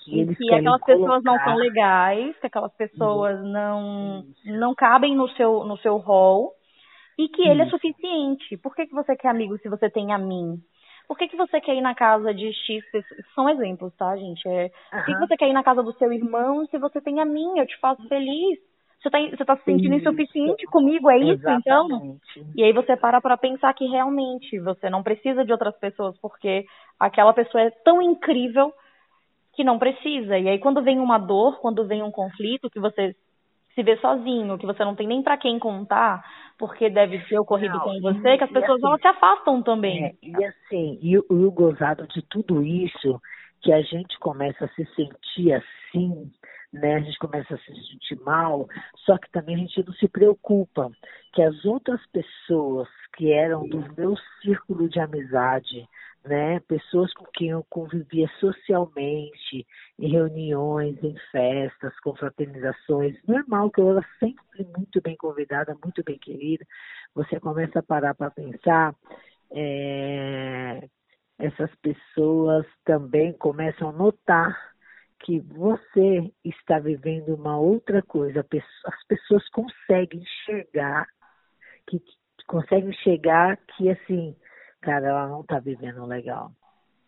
E, 0.06 0.22
e 0.22 0.34
que 0.34 0.54
aquelas 0.54 0.80
colocar... 0.80 0.86
pessoas 0.86 1.22
não 1.22 1.38
são 1.44 1.56
legais, 1.56 2.38
que 2.38 2.46
aquelas 2.46 2.74
pessoas 2.74 3.38
uhum. 3.38 3.48
não 3.48 4.24
não 4.46 4.74
cabem 4.74 5.14
no 5.14 5.28
seu 5.30 5.64
no 5.64 5.76
seu 5.78 5.98
rol 5.98 6.52
e 7.18 7.28
que 7.28 7.42
ele 7.42 7.62
é 7.62 7.66
suficiente. 7.66 8.56
Por 8.58 8.74
que, 8.74 8.86
que 8.86 8.94
você 8.94 9.14
quer 9.14 9.28
amigo 9.28 9.58
se 9.58 9.68
você 9.68 9.90
tem 9.90 10.12
a 10.12 10.18
mim? 10.18 10.58
Por 11.06 11.16
que, 11.16 11.28
que 11.28 11.36
você 11.36 11.60
quer 11.60 11.74
ir 11.74 11.80
na 11.80 11.94
casa 11.94 12.34
de 12.34 12.52
X? 12.52 12.84
São 13.34 13.48
exemplos, 13.48 13.94
tá, 13.94 14.16
gente? 14.16 14.46
É, 14.48 14.70
Por 14.90 15.04
que, 15.04 15.12
que 15.12 15.20
você 15.20 15.36
quer 15.36 15.48
ir 15.48 15.52
na 15.52 15.62
casa 15.62 15.82
do 15.82 15.92
seu 15.98 16.12
irmão 16.12 16.66
se 16.66 16.78
você 16.78 17.00
tem 17.00 17.20
a 17.20 17.24
mim? 17.24 17.58
Eu 17.58 17.66
te 17.66 17.78
faço 17.78 18.06
feliz. 18.08 18.58
Você 19.06 19.10
tá, 19.10 19.18
você 19.36 19.44
tá 19.44 19.56
se 19.56 19.64
sentindo 19.64 19.94
isso. 19.94 20.08
insuficiente 20.08 20.66
comigo, 20.66 21.08
é 21.08 21.18
isso 21.18 21.48
então? 21.48 21.86
Exatamente. 21.86 22.20
então? 22.36 22.52
E 22.56 22.64
aí 22.64 22.72
você 22.72 22.96
para 22.96 23.20
para 23.20 23.36
pensar 23.36 23.72
que 23.74 23.86
realmente 23.86 24.58
você 24.58 24.90
não 24.90 25.02
precisa 25.02 25.44
de 25.44 25.52
outras 25.52 25.76
pessoas, 25.78 26.18
porque 26.18 26.64
aquela 26.98 27.32
pessoa 27.32 27.62
é 27.62 27.70
tão 27.70 28.02
incrível 28.02 28.72
que 29.54 29.62
não 29.62 29.78
precisa. 29.78 30.38
E 30.38 30.48
aí 30.48 30.58
quando 30.58 30.82
vem 30.82 30.98
uma 30.98 31.18
dor, 31.18 31.60
quando 31.60 31.86
vem 31.86 32.02
um 32.02 32.10
conflito, 32.10 32.68
que 32.68 32.80
você 32.80 33.14
se 33.74 33.82
vê 33.82 33.96
sozinho, 33.98 34.58
que 34.58 34.66
você 34.66 34.84
não 34.84 34.96
tem 34.96 35.06
nem 35.06 35.22
para 35.22 35.36
quem 35.36 35.58
contar, 35.58 36.24
porque 36.58 36.90
deve 36.90 37.18
ter 37.28 37.38
ocorrido 37.38 37.74
não, 37.74 37.84
com 37.84 38.00
você, 38.00 38.38
que 38.38 38.44
as 38.44 38.50
pessoas 38.50 38.78
assim, 38.78 38.86
elas 38.86 39.00
se 39.00 39.08
afastam 39.08 39.62
também. 39.62 40.04
É, 40.04 40.14
e 40.22 40.44
assim, 40.44 40.98
e, 41.00 41.12
e 41.12 41.16
o 41.16 41.50
gozado 41.52 42.06
de 42.08 42.22
tudo 42.22 42.62
isso, 42.62 43.20
que 43.60 43.72
a 43.72 43.82
gente 43.82 44.18
começa 44.18 44.64
a 44.64 44.68
se 44.68 44.84
sentir 44.96 45.52
assim, 45.52 46.30
né? 46.72 46.96
A 46.96 47.00
gente 47.00 47.18
começa 47.18 47.54
a 47.54 47.58
se 47.58 47.66
sentir 47.66 48.20
mal, 48.22 48.68
só 49.04 49.16
que 49.18 49.30
também 49.30 49.56
a 49.56 49.58
gente 49.58 49.84
não 49.84 49.92
se 49.94 50.08
preocupa 50.08 50.90
que 51.32 51.42
as 51.42 51.64
outras 51.64 52.00
pessoas 52.08 52.88
que 53.16 53.32
eram 53.32 53.68
do 53.68 53.84
meu 53.96 54.14
círculo 54.42 54.88
de 54.88 55.00
amizade, 55.00 55.88
né? 56.24 56.60
Pessoas 56.60 57.12
com 57.14 57.24
quem 57.26 57.48
eu 57.48 57.64
convivia 57.70 58.28
socialmente, 58.40 59.66
em 59.98 60.08
reuniões, 60.08 61.02
em 61.02 61.16
festas, 61.30 61.98
confraternizações, 62.00 63.16
normal 63.26 63.70
que 63.70 63.80
eu 63.80 63.90
era 63.90 64.06
sempre 64.18 64.66
muito 64.76 65.00
bem 65.00 65.16
convidada, 65.16 65.76
muito 65.82 66.02
bem 66.04 66.18
querida. 66.18 66.64
Você 67.14 67.40
começa 67.40 67.78
a 67.78 67.82
parar 67.82 68.14
para 68.14 68.30
pensar, 68.30 68.94
é, 69.52 70.88
essas 71.38 71.70
pessoas 71.76 72.66
também 72.84 73.32
começam 73.32 73.90
a 73.90 73.92
notar 73.92 74.75
que 75.26 75.40
você 75.40 76.32
está 76.44 76.78
vivendo 76.78 77.34
uma 77.34 77.58
outra 77.58 78.00
coisa. 78.00 78.46
As 78.86 79.04
pessoas 79.08 79.46
conseguem 79.48 80.22
enxergar, 80.22 81.04
que 81.88 82.00
conseguem 82.46 82.90
enxergar 82.90 83.56
que 83.76 83.90
assim, 83.90 84.36
cara, 84.80 85.08
ela 85.08 85.26
não 85.26 85.40
está 85.40 85.58
vivendo 85.58 86.06
legal. 86.06 86.52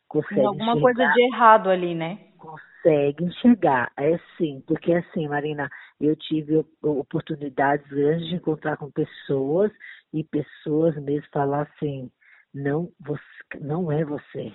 Consegue 0.08 0.40
alguma 0.40 0.72
enxergar, 0.72 0.80
coisa 0.80 1.12
de 1.12 1.20
errado 1.20 1.70
ali, 1.70 1.94
né? 1.94 2.18
Consegue 2.36 3.24
enxergar, 3.24 3.92
é 3.96 4.18
sim, 4.36 4.64
porque 4.66 4.92
assim, 4.94 5.28
Marina, 5.28 5.70
eu 6.00 6.16
tive 6.16 6.64
oportunidades 6.82 7.86
grandes 7.86 8.26
de 8.28 8.34
encontrar 8.34 8.76
com 8.78 8.90
pessoas 8.90 9.70
e 10.12 10.24
pessoas 10.24 10.96
mesmo 10.96 11.28
falar 11.32 11.62
assim, 11.62 12.10
não, 12.52 12.90
você, 12.98 13.22
não 13.60 13.92
é 13.92 14.04
você 14.04 14.52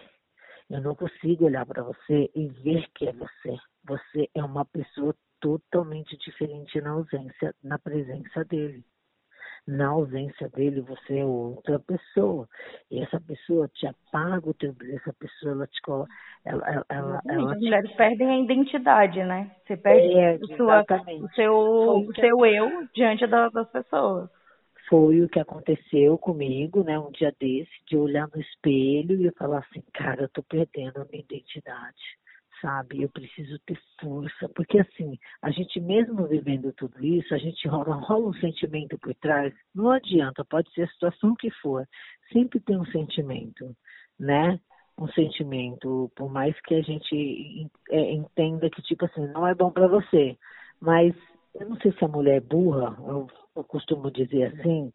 eu 0.73 0.81
não 0.81 0.95
consigo 0.95 1.45
olhar 1.45 1.67
para 1.67 1.83
você 1.83 2.31
e 2.35 2.47
ver 2.47 2.87
que 2.95 3.07
é 3.07 3.13
você. 3.13 3.55
Você 3.85 4.27
é 4.33 4.43
uma 4.43 4.65
pessoa 4.65 5.13
totalmente 5.39 6.17
diferente 6.17 6.81
na 6.81 6.91
ausência, 6.91 7.53
na 7.63 7.77
presença 7.77 8.43
dele. 8.45 8.83
Na 9.67 9.89
ausência 9.89 10.49
dele, 10.49 10.81
você 10.81 11.19
é 11.19 11.25
outra 11.25 11.79
pessoa. 11.79 12.49
E 12.89 12.99
essa 13.03 13.21
pessoa 13.21 13.67
te 13.67 13.85
apaga 13.85 14.49
o 14.49 14.53
teu 14.55 14.73
brilho, 14.73 14.95
essa 14.95 15.13
pessoa 15.13 15.51
ela 15.51 15.67
te 15.67 15.79
coloca. 15.83 16.09
Ela, 16.43 16.67
ela, 16.67 16.85
ela, 16.89 17.21
ela 17.29 17.53
As 17.53 17.59
mulheres 17.59 17.91
perdem 17.95 18.29
a 18.29 18.39
identidade, 18.39 19.23
né? 19.23 19.55
Você 19.67 19.77
perde 19.77 20.19
é, 20.19 20.39
o, 20.41 20.47
sua, 20.57 20.81
o 21.21 21.29
seu, 21.35 21.53
o 21.53 22.15
seu 22.15 22.45
eu 22.47 22.87
diante 22.95 23.27
das 23.27 23.69
pessoas 23.71 24.27
foi 24.93 25.23
o 25.23 25.27
que 25.27 25.39
aconteceu 25.39 26.19
comigo, 26.19 26.83
né, 26.83 26.99
um 26.99 27.09
dia 27.09 27.33
desse, 27.39 27.71
de 27.87 27.97
olhar 27.97 28.29
no 28.31 28.39
espelho 28.39 29.19
e 29.25 29.31
falar 29.31 29.57
assim, 29.57 29.81
cara, 29.91 30.21
eu 30.21 30.29
tô 30.29 30.43
perdendo 30.43 31.01
a 31.01 31.05
minha 31.05 31.23
identidade, 31.23 31.97
sabe? 32.61 33.01
Eu 33.01 33.09
preciso 33.09 33.57
ter 33.65 33.75
força, 33.99 34.47
porque 34.49 34.79
assim, 34.79 35.17
a 35.41 35.49
gente 35.49 35.81
mesmo 35.81 36.27
vivendo 36.27 36.71
tudo 36.73 37.03
isso, 37.03 37.33
a 37.33 37.39
gente 37.39 37.67
rola, 37.67 37.95
rola 37.95 38.29
um 38.29 38.33
sentimento 38.35 38.95
por 38.99 39.15
trás, 39.15 39.51
não 39.73 39.89
adianta, 39.89 40.45
pode 40.45 40.71
ser 40.73 40.83
a 40.83 40.89
situação 40.89 41.33
que 41.39 41.49
for, 41.59 41.87
sempre 42.31 42.59
tem 42.59 42.77
um 42.77 42.85
sentimento, 42.85 43.75
né? 44.19 44.59
Um 44.95 45.07
sentimento, 45.07 46.11
por 46.15 46.31
mais 46.31 46.55
que 46.61 46.75
a 46.75 46.83
gente 46.83 47.67
é, 47.89 48.11
entenda 48.11 48.69
que, 48.69 48.83
tipo 48.83 49.05
assim, 49.05 49.25
não 49.29 49.47
é 49.47 49.55
bom 49.55 49.71
para 49.71 49.87
você, 49.87 50.37
mas 50.79 51.15
eu 51.55 51.69
não 51.69 51.77
sei 51.77 51.91
se 51.93 52.03
a 52.03 52.07
mulher 52.07 52.37
é 52.37 52.39
burra, 52.39 52.95
eu, 53.07 53.27
eu 53.55 53.63
costumo 53.63 54.09
dizer 54.11 54.53
assim, 54.53 54.91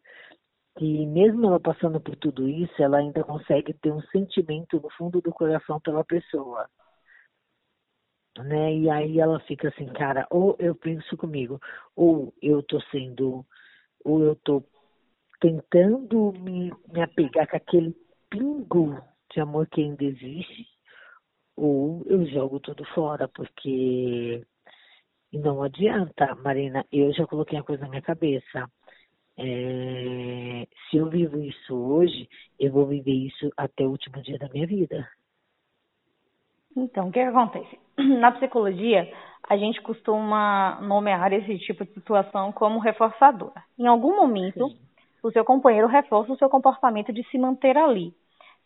que 0.77 1.05
mesmo 1.05 1.47
ela 1.47 1.59
passando 1.59 1.99
por 1.99 2.15
tudo 2.15 2.47
isso, 2.47 2.81
ela 2.81 2.97
ainda 2.97 3.23
consegue 3.23 3.73
ter 3.73 3.91
um 3.91 4.01
sentimento 4.03 4.79
no 4.79 4.89
fundo 4.91 5.21
do 5.21 5.31
coração 5.31 5.79
pela 5.79 6.03
pessoa. 6.03 6.69
Né? 8.37 8.75
E 8.75 8.89
aí 8.89 9.19
ela 9.19 9.39
fica 9.41 9.69
assim, 9.69 9.87
cara, 9.87 10.25
ou 10.29 10.55
eu 10.59 10.75
penso 10.75 11.17
comigo, 11.17 11.59
ou 11.95 12.33
eu 12.41 12.63
tô 12.63 12.79
sendo, 12.91 13.45
ou 14.05 14.23
eu 14.23 14.35
tô 14.37 14.63
tentando 15.41 16.31
me, 16.33 16.71
me 16.87 17.01
apegar 17.01 17.49
com 17.49 17.57
aquele 17.57 17.95
pingo 18.29 19.01
de 19.33 19.41
amor 19.41 19.67
que 19.67 19.81
ainda 19.81 20.03
existe, 20.03 20.67
ou 21.55 22.03
eu 22.05 22.25
jogo 22.27 22.59
tudo 22.59 22.85
fora, 22.93 23.27
porque 23.27 24.45
e 25.31 25.37
não 25.37 25.61
adianta, 25.61 26.35
Marina, 26.35 26.85
eu 26.91 27.13
já 27.13 27.25
coloquei 27.27 27.59
a 27.59 27.63
coisa 27.63 27.83
na 27.83 27.89
minha 27.89 28.01
cabeça. 28.01 28.69
É, 29.37 30.67
se 30.89 30.97
eu 30.97 31.09
vivo 31.09 31.39
isso 31.39 31.75
hoje, 31.75 32.27
eu 32.59 32.71
vou 32.71 32.85
viver 32.87 33.13
isso 33.13 33.51
até 33.55 33.85
o 33.85 33.91
último 33.91 34.21
dia 34.21 34.37
da 34.37 34.49
minha 34.49 34.65
vida. 34.67 35.07
Então, 36.75 37.07
o 37.07 37.11
que, 37.11 37.19
que 37.19 37.25
acontece? 37.25 37.79
Na 38.19 38.31
psicologia, 38.31 39.11
a 39.47 39.55
gente 39.55 39.81
costuma 39.81 40.79
nomear 40.81 41.31
esse 41.31 41.57
tipo 41.59 41.85
de 41.85 41.93
situação 41.93 42.51
como 42.51 42.79
reforçadora. 42.79 43.63
Em 43.77 43.87
algum 43.87 44.15
momento, 44.15 44.67
Sim. 44.67 44.79
o 45.23 45.31
seu 45.31 45.45
companheiro 45.45 45.87
reforça 45.87 46.33
o 46.33 46.37
seu 46.37 46.49
comportamento 46.49 47.13
de 47.13 47.23
se 47.29 47.37
manter 47.37 47.77
ali. 47.77 48.13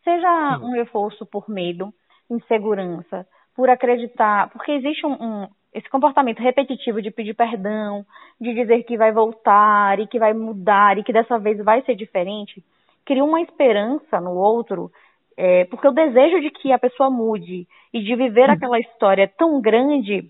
Seja 0.03 0.57
Sim. 0.57 0.65
um 0.65 0.71
reforço 0.71 1.25
por 1.25 1.49
medo, 1.49 1.93
insegurança, 2.29 3.27
por 3.55 3.69
acreditar, 3.69 4.49
porque 4.49 4.71
existe 4.71 5.05
um, 5.05 5.13
um 5.13 5.47
esse 5.73 5.89
comportamento 5.89 6.39
repetitivo 6.39 7.01
de 7.01 7.11
pedir 7.11 7.33
perdão, 7.33 8.05
de 8.39 8.53
dizer 8.53 8.83
que 8.83 8.97
vai 8.97 9.11
voltar 9.11 9.99
e 9.99 10.07
que 10.07 10.19
vai 10.19 10.33
mudar 10.33 10.97
e 10.97 11.03
que 11.03 11.13
dessa 11.13 11.39
vez 11.39 11.57
vai 11.63 11.81
ser 11.81 11.95
diferente, 11.95 12.63
cria 13.05 13.23
uma 13.23 13.41
esperança 13.41 14.21
no 14.21 14.31
outro, 14.31 14.91
é, 15.35 15.65
porque 15.65 15.87
o 15.87 15.91
desejo 15.91 16.39
de 16.41 16.51
que 16.51 16.71
a 16.71 16.79
pessoa 16.79 17.09
mude 17.09 17.67
e 17.91 18.03
de 18.03 18.15
viver 18.15 18.49
uhum. 18.49 18.55
aquela 18.55 18.79
história 18.79 19.23
é 19.23 19.27
tão 19.27 19.59
grande 19.59 20.29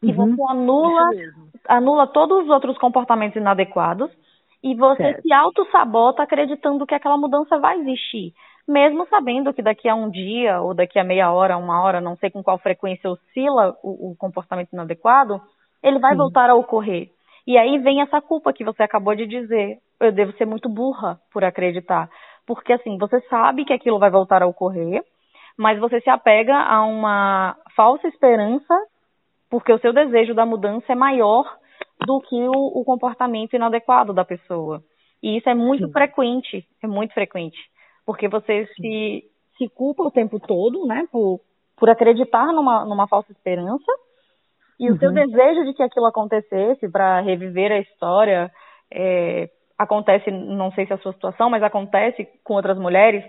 que 0.00 0.12
uhum. 0.12 0.34
você 0.36 0.42
anula, 0.50 1.10
anula 1.68 2.06
todos 2.06 2.44
os 2.44 2.48
outros 2.48 2.78
comportamentos 2.78 3.36
inadequados 3.36 4.10
e 4.62 4.74
você 4.74 5.02
certo. 5.02 5.22
se 5.22 5.32
auto-sabota 5.32 6.22
acreditando 6.22 6.86
que 6.86 6.94
aquela 6.94 7.16
mudança 7.16 7.58
vai 7.58 7.78
existir 7.80 8.32
mesmo 8.66 9.06
sabendo 9.08 9.52
que 9.52 9.62
daqui 9.62 9.88
a 9.88 9.94
um 9.94 10.10
dia 10.10 10.60
ou 10.60 10.74
daqui 10.74 10.98
a 10.98 11.04
meia 11.04 11.30
hora, 11.30 11.56
uma 11.56 11.82
hora, 11.82 12.00
não 12.00 12.16
sei 12.16 12.30
com 12.30 12.42
qual 12.42 12.58
frequência 12.58 13.10
oscila 13.10 13.76
o, 13.82 14.10
o 14.10 14.16
comportamento 14.16 14.72
inadequado, 14.72 15.40
ele 15.82 15.98
vai 15.98 16.12
Sim. 16.12 16.18
voltar 16.18 16.48
a 16.48 16.54
ocorrer. 16.54 17.10
E 17.46 17.58
aí 17.58 17.78
vem 17.78 18.00
essa 18.00 18.20
culpa 18.20 18.52
que 18.52 18.64
você 18.64 18.82
acabou 18.82 19.14
de 19.14 19.26
dizer. 19.26 19.78
Eu 20.00 20.12
devo 20.12 20.32
ser 20.32 20.46
muito 20.46 20.68
burra 20.68 21.18
por 21.32 21.44
acreditar. 21.44 22.08
Porque 22.46 22.72
assim, 22.72 22.96
você 22.98 23.20
sabe 23.22 23.64
que 23.64 23.72
aquilo 23.72 23.98
vai 23.98 24.10
voltar 24.10 24.42
a 24.42 24.46
ocorrer, 24.46 25.02
mas 25.56 25.78
você 25.78 26.00
se 26.00 26.10
apega 26.10 26.56
a 26.56 26.84
uma 26.84 27.56
falsa 27.74 28.06
esperança 28.08 28.74
porque 29.50 29.70
o 29.70 29.78
seu 29.80 29.92
desejo 29.92 30.34
da 30.34 30.46
mudança 30.46 30.90
é 30.92 30.94
maior 30.94 31.44
do 32.06 32.20
que 32.22 32.36
o, 32.48 32.80
o 32.80 32.84
comportamento 32.86 33.54
inadequado 33.54 34.14
da 34.14 34.24
pessoa. 34.24 34.82
E 35.22 35.36
isso 35.36 35.48
é 35.48 35.54
muito 35.54 35.86
Sim. 35.86 35.92
frequente, 35.92 36.66
é 36.82 36.86
muito 36.86 37.12
frequente, 37.12 37.58
porque 38.04 38.28
você 38.28 38.66
se, 38.74 39.24
se 39.56 39.68
culpa 39.68 40.02
o 40.02 40.10
tempo 40.10 40.40
todo, 40.40 40.86
né, 40.86 41.06
por, 41.10 41.40
por 41.76 41.90
acreditar 41.90 42.52
numa, 42.52 42.84
numa 42.84 43.06
falsa 43.08 43.32
esperança, 43.32 43.92
e 44.78 44.88
uhum. 44.88 44.96
o 44.96 44.98
seu 44.98 45.08
uhum. 45.10 45.14
desejo 45.14 45.64
de 45.64 45.74
que 45.74 45.82
aquilo 45.82 46.06
acontecesse 46.06 46.88
para 46.90 47.20
reviver 47.20 47.70
a 47.70 47.78
história 47.78 48.50
é, 48.92 49.48
acontece, 49.78 50.30
não 50.30 50.72
sei 50.72 50.86
se 50.86 50.92
é 50.92 50.96
a 50.96 50.98
sua 50.98 51.12
situação, 51.12 51.50
mas 51.50 51.62
acontece 51.62 52.26
com 52.44 52.54
outras 52.54 52.78
mulheres, 52.78 53.24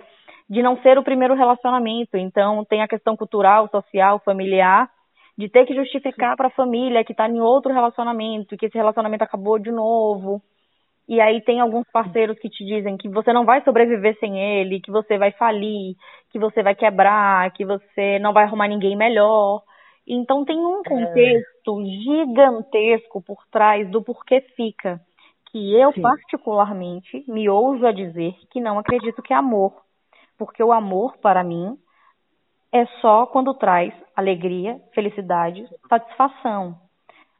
de 0.50 0.62
não 0.62 0.77
ser 0.82 0.98
o 0.98 1.03
primeiro 1.03 1.36
relacionamento. 1.36 2.18
Então, 2.18 2.65
tem 2.65 2.82
a 2.82 2.88
questão 2.88 3.15
cultural, 3.15 3.70
social, 3.70 4.20
familiar, 4.24 4.89
de 5.38 5.50
ter 5.50 5.65
que 5.65 5.74
justificar 5.74 6.36
para 6.36 6.48
a 6.48 6.51
família 6.51 7.03
que 7.03 7.13
está 7.13 7.27
em 7.27 7.42
outro 7.42 7.74
relacionamento, 7.74 8.58
que 8.58 8.68
esse 8.68 8.77
relacionamento 8.77 9.24
acabou 9.24 9.58
de 9.58 9.72
novo. 9.72 10.42
E 11.07 11.19
aí 11.19 11.41
tem 11.41 11.60
alguns 11.60 11.86
parceiros 11.91 12.39
que 12.39 12.50
te 12.50 12.65
dizem 12.65 12.95
que 12.95 13.10
você 13.10 13.33
não 13.33 13.45
vai 13.45 13.62
sobreviver 13.63 14.17
sem 14.19 14.39
ele, 14.39 14.79
que 14.79 14.91
você 14.91 15.17
vai 15.17 15.31
falir, 15.31 15.95
que 16.31 16.39
você 16.39 16.63
vai 16.63 16.75
quebrar, 16.75 17.51
que 17.51 17.65
você 17.65 18.19
não 18.19 18.31
vai 18.31 18.45
arrumar 18.45 18.67
ninguém 18.67 18.95
melhor. 18.95 19.62
Então 20.07 20.45
tem 20.45 20.57
um 20.57 20.79
é. 20.79 20.83
contexto 20.83 21.81
é. 21.81 21.86
gigantesco 21.86 23.22
por 23.22 23.45
trás 23.51 23.89
do 23.89 24.01
porquê 24.01 24.41
fica, 24.55 25.01
que 25.51 25.75
eu 25.75 25.91
Sim. 25.91 26.01
particularmente 26.01 27.24
me 27.27 27.50
ouso 27.50 27.86
a 27.86 27.91
dizer 27.91 28.36
que 28.50 28.62
não 28.62 28.79
acredito 28.79 29.22
que 29.22 29.33
é 29.33 29.36
amor, 29.36 29.74
porque 30.38 30.63
o 30.63 30.72
amor 30.72 31.17
para 31.17 31.43
mim 31.43 31.77
é 32.72 32.86
só 33.01 33.25
quando 33.27 33.53
traz 33.53 33.93
alegria, 34.15 34.81
felicidade, 34.93 35.63
satisfação. 35.88 36.75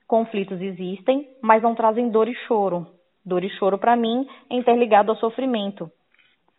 Conflitos 0.06 0.62
existem, 0.62 1.28
mas 1.42 1.64
não 1.64 1.74
trazem 1.74 2.10
dor 2.10 2.28
e 2.28 2.36
choro. 2.46 2.86
Dor 3.26 3.44
e 3.44 3.50
choro, 3.52 3.78
para 3.78 3.96
mim, 3.96 4.28
é 4.50 4.56
interligado 4.56 5.12
ao 5.12 5.18
sofrimento. 5.18 5.90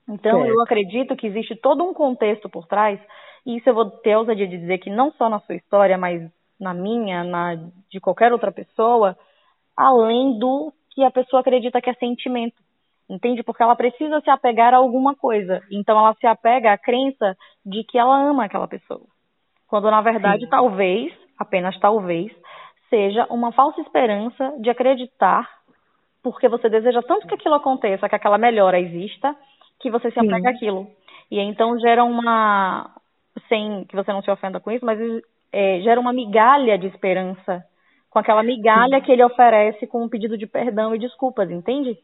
Então, 0.09 0.39
certo. 0.39 0.49
eu 0.49 0.63
acredito 0.63 1.17
que 1.17 1.27
existe 1.27 1.57
todo 1.57 1.85
um 1.85 1.95
contexto 1.95 2.49
por 2.49 2.67
trás, 2.67 3.01
e 3.47 3.57
isso 3.57 3.69
eu 3.69 3.75
vou 3.75 3.91
ter 3.91 4.13
a 4.13 4.19
ousadia 4.19 4.47
de 4.47 4.59
dizer 4.59 4.79
que 4.79 4.91
não 4.91 5.13
só 5.13 5.29
na 5.29 5.41
sua 5.41 5.55
história, 5.55 5.99
mas 5.99 6.23
na 6.59 6.73
minha, 6.73 7.25
na 7.25 7.57
de 7.91 8.01
qualquer 8.01 8.33
outra 8.33 8.53
pessoa, 8.53 9.17
além 9.77 10.39
do 10.39 10.73
que 10.91 11.03
a 11.03 11.11
pessoa 11.11 11.41
acredita 11.41 11.81
que 11.81 11.91
é 11.91 11.95
sentimento. 11.95 12.63
Entende? 13.09 13.43
Porque 13.43 13.63
ela 13.63 13.77
precisa 13.77 14.21
se 14.21 14.31
apegar 14.31 14.73
a 14.73 14.79
alguma 14.79 15.15
coisa. 15.15 15.63
Então 15.71 15.99
ela 15.99 16.15
se 16.15 16.27
apega 16.27 16.73
à 16.73 16.79
crença 16.79 17.37
de 17.65 17.85
que 17.85 17.99
ela 17.99 18.19
ama 18.19 18.45
aquela 18.45 18.67
pessoa. 18.67 19.07
Quando 19.69 19.91
na 19.91 20.01
verdade, 20.01 20.45
Sim. 20.45 20.51
talvez, 20.51 21.13
apenas 21.39 21.79
talvez, 21.81 22.33
seja 22.89 23.27
uma 23.29 23.53
falsa 23.53 23.81
esperança 23.81 24.55
de 24.61 24.71
acreditar, 24.71 25.47
porque 26.25 26.49
você 26.49 26.71
deseja 26.71 27.03
tanto 27.03 27.29
que 27.29 27.35
aquilo 27.35 27.55
aconteça, 27.55 28.09
que 28.09 28.17
aquela 28.17 28.39
melhora 28.39 28.81
exista, 28.81 29.37
que 29.79 29.91
você 29.91 30.11
se 30.11 30.19
apega 30.19 30.51
Sim. 30.51 30.57
àquilo. 30.57 30.87
E 31.31 31.39
então 31.39 31.79
gera 31.79 32.03
uma. 32.03 32.91
Sem 33.49 33.85
que 33.85 33.95
você 33.95 34.11
não 34.13 34.23
se 34.23 34.31
ofenda 34.31 34.59
com 34.59 34.71
isso, 34.71 34.87
mas 34.87 34.99
é, 35.53 35.81
gera 35.83 36.01
uma 36.01 36.13
migalha 36.13 36.79
de 36.79 36.87
esperança 36.87 37.63
com 38.09 38.21
aquela 38.21 38.45
migalha 38.45 39.01
que 39.01 39.11
ele 39.11 39.25
oferece 39.25 39.89
com 39.89 40.05
um 40.05 40.09
pedido 40.09 40.39
de 40.39 40.47
perdão 40.47 40.95
e 40.95 41.01
desculpas, 41.01 41.51
entende? 41.51 41.99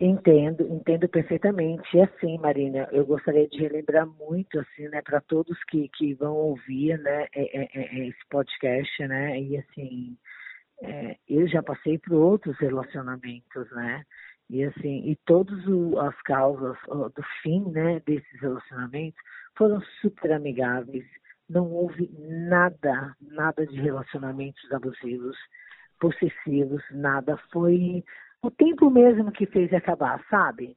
Entendo, 0.00 0.62
entendo 0.72 1.08
perfeitamente. 1.08 1.82
E 1.96 2.00
assim, 2.00 2.38
Marina, 2.38 2.88
eu 2.92 3.04
gostaria 3.04 3.48
de 3.48 3.58
relembrar 3.58 4.06
muito, 4.06 4.60
assim, 4.60 4.88
né, 4.88 5.02
para 5.02 5.20
todos 5.20 5.58
que, 5.64 5.88
que 5.96 6.14
vão 6.14 6.36
ouvir, 6.36 6.96
né, 6.98 7.26
é, 7.34 7.60
é, 7.60 7.68
é, 7.74 7.80
é 7.82 8.08
esse 8.08 8.28
podcast, 8.30 9.06
né, 9.08 9.40
e 9.40 9.58
assim, 9.58 10.16
é, 10.82 11.16
eu 11.28 11.46
já 11.46 11.62
passei 11.62 11.98
por 11.98 12.14
outros 12.14 12.58
relacionamentos, 12.58 13.70
né, 13.70 14.04
e 14.50 14.64
assim, 14.64 15.08
e 15.08 15.16
todas 15.24 15.58
as 16.06 16.20
causas 16.22 16.76
do 16.86 17.22
fim, 17.42 17.64
né, 17.70 18.00
desses 18.00 18.40
relacionamentos 18.40 19.18
foram 19.56 19.80
super 20.00 20.32
amigáveis. 20.32 21.06
Não 21.48 21.70
houve 21.70 22.10
nada, 22.18 23.14
nada 23.20 23.66
de 23.66 23.80
relacionamentos 23.80 24.70
abusivos, 24.72 25.36
possessivos, 26.00 26.82
nada. 26.90 27.38
Foi 27.52 28.04
o 28.42 28.50
tempo 28.50 28.90
mesmo 28.90 29.30
que 29.32 29.46
fez 29.46 29.72
acabar, 29.72 30.22
sabe? 30.28 30.76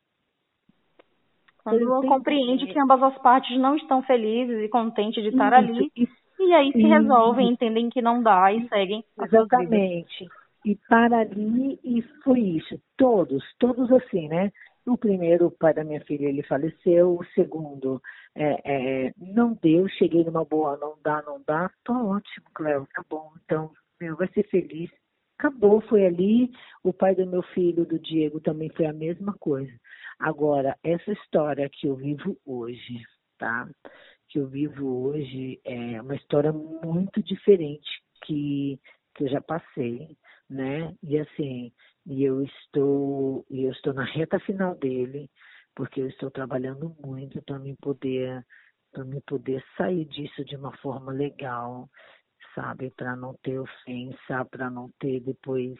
Quando 1.63 2.07
compreende 2.07 2.67
que 2.67 2.79
ambas 2.79 3.01
as 3.01 3.17
partes 3.21 3.57
não 3.57 3.75
estão 3.75 4.03
felizes 4.03 4.63
e 4.63 4.69
contentes 4.69 5.23
de 5.23 5.29
estar 5.29 5.63
isso, 5.63 5.71
ali, 5.71 6.09
e 6.39 6.53
aí 6.53 6.71
se 6.71 6.81
resolvem, 6.81 7.49
entendem 7.49 7.89
que 7.89 8.01
não 8.01 8.21
dá 8.21 8.51
e 8.51 8.67
seguem. 8.67 9.03
Exatamente. 9.21 10.27
E 10.65 10.75
para 10.89 11.19
ali, 11.19 11.79
e 11.83 12.01
foi 12.23 12.39
isso. 12.39 12.79
Todos, 12.97 13.43
todos 13.59 13.91
assim, 13.91 14.27
né? 14.27 14.51
O 14.85 14.97
primeiro, 14.97 15.47
o 15.47 15.51
pai 15.51 15.73
da 15.73 15.83
minha 15.83 16.01
filha, 16.01 16.27
ele 16.27 16.43
faleceu. 16.43 17.17
O 17.19 17.25
segundo, 17.33 18.01
é, 18.35 18.61
é, 18.65 19.13
não 19.17 19.57
deu, 19.61 19.87
cheguei 19.89 20.23
numa 20.23 20.43
boa, 20.43 20.77
não 20.77 20.95
dá, 21.03 21.21
não 21.23 21.41
dá. 21.45 21.69
Tô 21.83 21.93
ótimo, 21.93 22.45
Cléo, 22.53 22.87
tá 22.93 23.03
bom. 23.09 23.31
Então, 23.43 23.71
meu, 23.99 24.15
vai 24.15 24.27
ser 24.29 24.47
feliz 24.49 24.89
acabou, 25.37 25.81
foi 25.81 26.05
ali. 26.05 26.51
O 26.83 26.93
pai 26.93 27.15
do 27.15 27.25
meu 27.25 27.43
filho, 27.53 27.85
do 27.85 27.99
Diego, 27.99 28.39
também 28.39 28.69
foi 28.69 28.85
a 28.85 28.93
mesma 28.93 29.33
coisa. 29.33 29.73
Agora, 30.19 30.77
essa 30.83 31.11
história 31.11 31.69
que 31.69 31.87
eu 31.87 31.95
vivo 31.95 32.37
hoje, 32.45 33.03
tá? 33.37 33.67
Que 34.35 34.39
eu 34.39 34.49
vivo 34.49 35.07
hoje 35.07 35.61
é 35.63 36.01
uma 36.01 36.13
história 36.13 36.51
muito 36.51 37.23
diferente 37.23 37.87
que, 38.25 38.77
que 39.15 39.23
eu 39.23 39.29
já 39.29 39.39
passei, 39.39 40.17
né? 40.49 40.93
E 41.01 41.17
assim, 41.17 41.71
e 42.05 42.21
eu 42.21 42.43
estou, 42.43 43.45
eu 43.49 43.71
estou 43.71 43.93
na 43.93 44.03
reta 44.03 44.37
final 44.41 44.75
dele, 44.75 45.31
porque 45.73 46.01
eu 46.01 46.09
estou 46.09 46.29
trabalhando 46.29 46.93
muito 47.01 47.41
para 47.43 47.57
me 47.59 47.77
poder 47.77 48.45
para 48.91 49.05
me 49.05 49.21
poder 49.21 49.63
sair 49.77 50.03
disso 50.03 50.43
de 50.43 50.57
uma 50.57 50.75
forma 50.79 51.13
legal 51.13 51.89
sabe? 52.53 52.91
Para 52.91 53.15
não 53.15 53.35
ter 53.35 53.57
ofensa, 53.57 54.43
para 54.51 54.69
não 54.69 54.91
ter 54.99 55.21
depois 55.21 55.79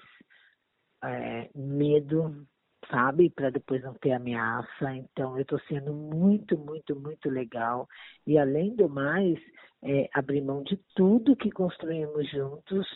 é, 1.03 1.49
medo, 1.53 2.47
sabe? 2.89 3.29
Para 3.29 3.49
depois 3.49 3.81
não 3.83 3.93
ter 3.95 4.13
ameaça. 4.13 4.93
Então, 4.95 5.35
eu 5.35 5.41
estou 5.41 5.59
sendo 5.67 5.93
muito, 5.93 6.57
muito, 6.57 6.95
muito 6.95 7.29
legal. 7.29 7.87
E, 8.25 8.37
além 8.37 8.75
do 8.75 8.89
mais, 8.89 9.39
é, 9.83 10.09
abrir 10.13 10.41
mão 10.41 10.63
de 10.63 10.77
tudo 10.95 11.35
que 11.35 11.51
construímos 11.51 12.29
juntos, 12.31 12.87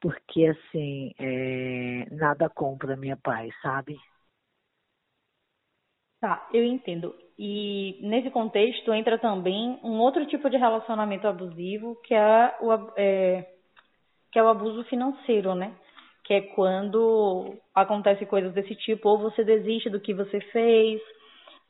porque, 0.00 0.46
assim, 0.46 1.12
é, 1.18 2.06
nada 2.14 2.48
compra 2.48 2.96
minha 2.96 3.16
paz, 3.16 3.52
sabe? 3.62 3.96
Tá, 6.20 6.48
eu 6.52 6.64
entendo. 6.64 7.14
E 7.38 7.98
nesse 8.02 8.30
contexto 8.30 8.92
entra 8.92 9.18
também 9.18 9.78
um 9.84 10.00
outro 10.00 10.26
tipo 10.26 10.50
de 10.50 10.56
relacionamento 10.56 11.28
abusivo, 11.28 11.94
que 12.02 12.12
é 12.14 12.56
o, 12.60 12.72
é, 12.96 13.46
que 14.32 14.38
é 14.38 14.42
o 14.42 14.48
abuso 14.48 14.84
financeiro, 14.84 15.54
né? 15.54 15.74
Que 16.28 16.34
é 16.34 16.40
quando 16.42 17.56
acontece 17.74 18.26
coisas 18.26 18.52
desse 18.52 18.74
tipo, 18.76 19.08
ou 19.08 19.18
você 19.18 19.42
desiste 19.42 19.88
do 19.88 19.98
que 19.98 20.12
você 20.12 20.40
fez, 20.52 21.00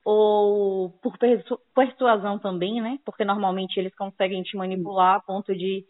ou 0.05 0.91
por 1.01 1.17
persu 1.17 1.61
persuasão 1.73 2.41
também, 2.41 2.83
né? 2.83 2.99
Porque 3.05 3.25
normalmente 3.25 3.79
eles 3.79 3.95
conseguem 3.95 4.43
te 4.43 4.57
manipular 4.57 5.15
a 5.15 5.21
ponto 5.21 5.55
de, 5.55 5.85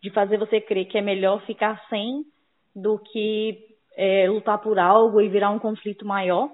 de 0.00 0.10
fazer 0.10 0.38
você 0.38 0.60
crer 0.60 0.86
que 0.86 0.96
é 0.96 1.02
melhor 1.02 1.44
ficar 1.44 1.84
sem 1.90 2.24
do 2.74 3.00
que 3.00 3.58
é, 3.96 4.30
lutar 4.30 4.58
por 4.58 4.78
algo 4.78 5.20
e 5.20 5.28
virar 5.28 5.50
um 5.50 5.58
conflito 5.58 6.06
maior 6.06 6.48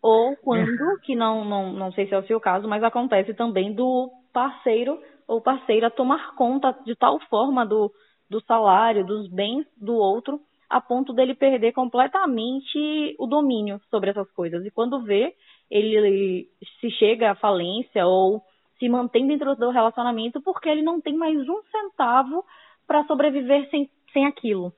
ou 0.00 0.36
quando, 0.36 0.68
que 1.02 1.16
não, 1.16 1.44
não, 1.46 1.72
não 1.72 1.92
sei 1.92 2.06
se 2.06 2.14
é 2.14 2.18
o 2.18 2.26
seu 2.26 2.38
caso, 2.38 2.68
mas 2.68 2.84
acontece 2.84 3.32
também 3.32 3.72
do 3.72 4.12
parceiro 4.34 5.00
ou 5.26 5.40
parceira 5.40 5.90
tomar 5.90 6.34
conta 6.34 6.76
de 6.84 6.94
tal 6.94 7.18
forma 7.30 7.64
do, 7.64 7.90
do 8.28 8.38
salário, 8.42 9.06
dos 9.06 9.30
bens 9.30 9.66
do 9.80 9.94
outro, 9.94 10.38
a 10.68 10.80
ponto 10.80 11.12
dele 11.12 11.34
perder 11.34 11.72
completamente 11.72 13.14
o 13.18 13.26
domínio 13.26 13.80
sobre 13.90 14.10
essas 14.10 14.30
coisas. 14.32 14.64
E 14.64 14.70
quando 14.70 15.02
vê, 15.02 15.34
ele 15.70 16.48
se 16.80 16.90
chega 16.92 17.30
à 17.30 17.34
falência 17.34 18.06
ou 18.06 18.42
se 18.78 18.88
mantém 18.88 19.26
dentro 19.26 19.54
do 19.56 19.70
relacionamento 19.70 20.40
porque 20.42 20.68
ele 20.68 20.82
não 20.82 21.00
tem 21.00 21.14
mais 21.14 21.36
um 21.48 21.62
centavo 21.70 22.44
para 22.86 23.04
sobreviver 23.04 23.68
sem, 23.70 23.88
sem 24.12 24.26
aquilo. 24.26 24.72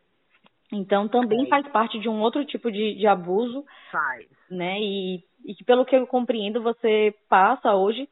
Então 0.73 1.09
também 1.09 1.47
faz 1.49 1.67
parte 1.69 1.99
de 1.99 2.09
um 2.09 2.21
outro 2.21 2.45
tipo 2.45 2.71
de, 2.71 2.95
de 2.95 3.07
abuso. 3.07 3.65
Faz. 3.91 4.27
Né? 4.51 4.79
E, 4.81 5.23
e 5.45 5.55
que 5.55 5.65
pelo 5.65 5.85
que 5.85 5.97
eu 5.97 6.07
compreendo, 6.07 6.63
você 6.63 7.15
passa 7.29 7.75
hoje 7.75 8.09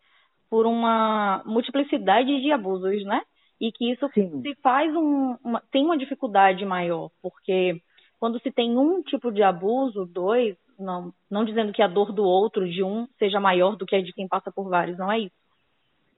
por 0.49 0.67
uma 0.67 1.43
multiplicidade 1.45 2.41
de 2.41 2.53
abusos, 2.53 3.05
né? 3.05 3.23
E 3.61 3.71
que 3.73 3.93
isso 3.93 4.09
Sim. 4.13 4.43
se 4.43 4.55
faz 4.57 4.95
um, 4.95 5.37
uma, 5.45 5.63
tem 5.71 5.85
uma 5.85 5.97
dificuldade 5.97 6.65
maior, 6.65 7.11
porque 7.23 7.81
quando 8.19 8.41
se 8.41 8.51
tem 8.51 8.77
um 8.77 9.03
tipo 9.03 9.31
de 9.31 9.43
abuso, 9.43 10.07
dois, 10.07 10.57
não, 10.79 11.13
não 11.31 11.45
dizendo 11.45 11.73
que 11.73 11.83
a 11.83 11.87
dor 11.87 12.13
do 12.13 12.25
outro, 12.25 12.69
de 12.69 12.83
um, 12.83 13.07
seja 13.19 13.39
maior 13.39 13.77
do 13.77 13.87
que 13.87 13.95
a 13.95 14.03
de 14.03 14.13
quem 14.13 14.27
passa 14.27 14.51
por 14.51 14.69
vários, 14.69 14.99
não 14.99 15.11
é 15.11 15.21
isso. 15.21 15.37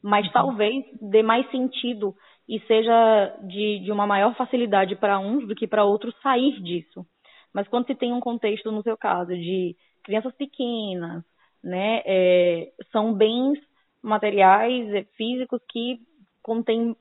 mas 0.03 0.27
uhum. 0.27 0.33
talvez 0.33 0.85
dê 1.01 1.23
mais 1.23 1.51
sentido 1.51 2.15
e 2.49 2.61
seja 2.61 3.37
de, 3.43 3.81
de 3.81 3.93
uma 3.93 4.07
maior 4.07 4.35
facilidade 4.37 4.95
para 4.97 5.19
uns 5.19 5.47
do 5.47 5.55
que 5.55 5.67
para 5.67 5.85
outros 5.85 6.15
sair 6.23 6.61
disso. 6.63 7.05
Mas 7.53 7.67
quando 7.69 7.87
se 7.87 7.95
tem 7.95 8.13
um 8.13 8.21
contexto, 8.21 8.71
no 8.71 8.83
seu 8.83 8.97
caso, 8.97 9.33
de 9.33 9.75
crianças 10.05 10.35
pequenas, 10.37 11.25
né, 11.63 12.03
é, 12.05 12.73
são 12.93 13.13
bens 13.13 13.59
materiais, 14.01 14.95
é, 14.95 15.03
físicos 15.17 15.61
que 15.69 15.99
contêm 16.43 16.95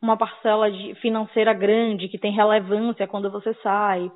uma 0.00 0.16
parcela 0.16 0.70
de, 0.70 0.94
financeira 0.96 1.52
grande, 1.52 2.08
que 2.08 2.18
tem 2.18 2.32
relevância 2.32 3.06
quando 3.06 3.30
você 3.30 3.54
sai, 3.62 4.10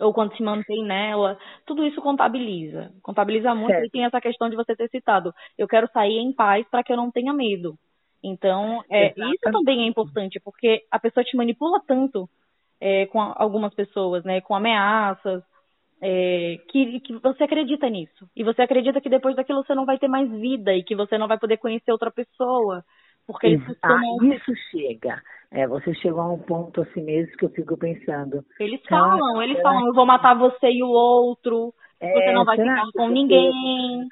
ou 0.00 0.12
quando 0.12 0.36
se 0.36 0.42
mantém 0.42 0.84
nela, 0.84 1.38
tudo 1.66 1.86
isso 1.86 2.00
contabiliza. 2.00 2.92
Contabiliza 3.02 3.54
muito 3.54 3.72
certo. 3.72 3.86
e 3.86 3.90
tem 3.90 4.04
essa 4.04 4.20
questão 4.20 4.48
de 4.48 4.56
você 4.56 4.74
ter 4.76 4.88
citado. 4.88 5.34
Eu 5.56 5.66
quero 5.66 5.88
sair 5.92 6.18
em 6.18 6.32
paz 6.32 6.66
para 6.70 6.82
que 6.82 6.92
eu 6.92 6.96
não 6.96 7.10
tenha 7.10 7.32
medo. 7.32 7.78
Então, 8.22 8.82
é, 8.90 9.08
isso 9.08 9.52
também 9.52 9.82
é 9.82 9.86
importante, 9.86 10.40
porque 10.40 10.82
a 10.90 10.98
pessoa 10.98 11.24
te 11.24 11.36
manipula 11.36 11.80
tanto 11.86 12.28
é, 12.80 13.06
com 13.06 13.20
algumas 13.20 13.74
pessoas, 13.74 14.24
né, 14.24 14.40
com 14.40 14.54
ameaças, 14.54 15.42
é, 16.00 16.58
que, 16.68 17.00
que 17.00 17.14
você 17.18 17.44
acredita 17.44 17.88
nisso. 17.88 18.28
E 18.34 18.42
você 18.42 18.62
acredita 18.62 19.00
que 19.00 19.08
depois 19.08 19.36
daquilo 19.36 19.64
você 19.64 19.74
não 19.74 19.86
vai 19.86 19.98
ter 19.98 20.08
mais 20.08 20.30
vida 20.30 20.74
e 20.74 20.82
que 20.82 20.94
você 20.94 21.16
não 21.16 21.28
vai 21.28 21.38
poder 21.38 21.56
conhecer 21.58 21.92
outra 21.92 22.10
pessoa. 22.10 22.84
Porque 23.26 23.48
eles 23.48 23.78
ah, 23.82 24.00
Isso 24.22 24.52
chega. 24.70 25.20
É, 25.50 25.66
você 25.66 25.94
chegou 25.94 26.20
a 26.20 26.32
um 26.32 26.38
ponto 26.38 26.82
assim 26.82 27.02
mesmo 27.02 27.36
que 27.36 27.44
eu 27.44 27.50
fico 27.50 27.76
pensando. 27.76 28.44
Eles 28.60 28.80
falam, 28.88 29.42
eles 29.42 29.60
falam, 29.62 29.86
eu 29.86 29.94
vou 29.94 30.06
matar 30.06 30.34
você 30.34 30.70
e 30.70 30.82
o 30.82 30.88
outro, 30.88 31.72
é, 32.00 32.12
você 32.12 32.32
não 32.32 32.44
vai 32.44 32.56
ficar 32.56 32.84
com 32.92 33.08
ninguém. 33.08 34.08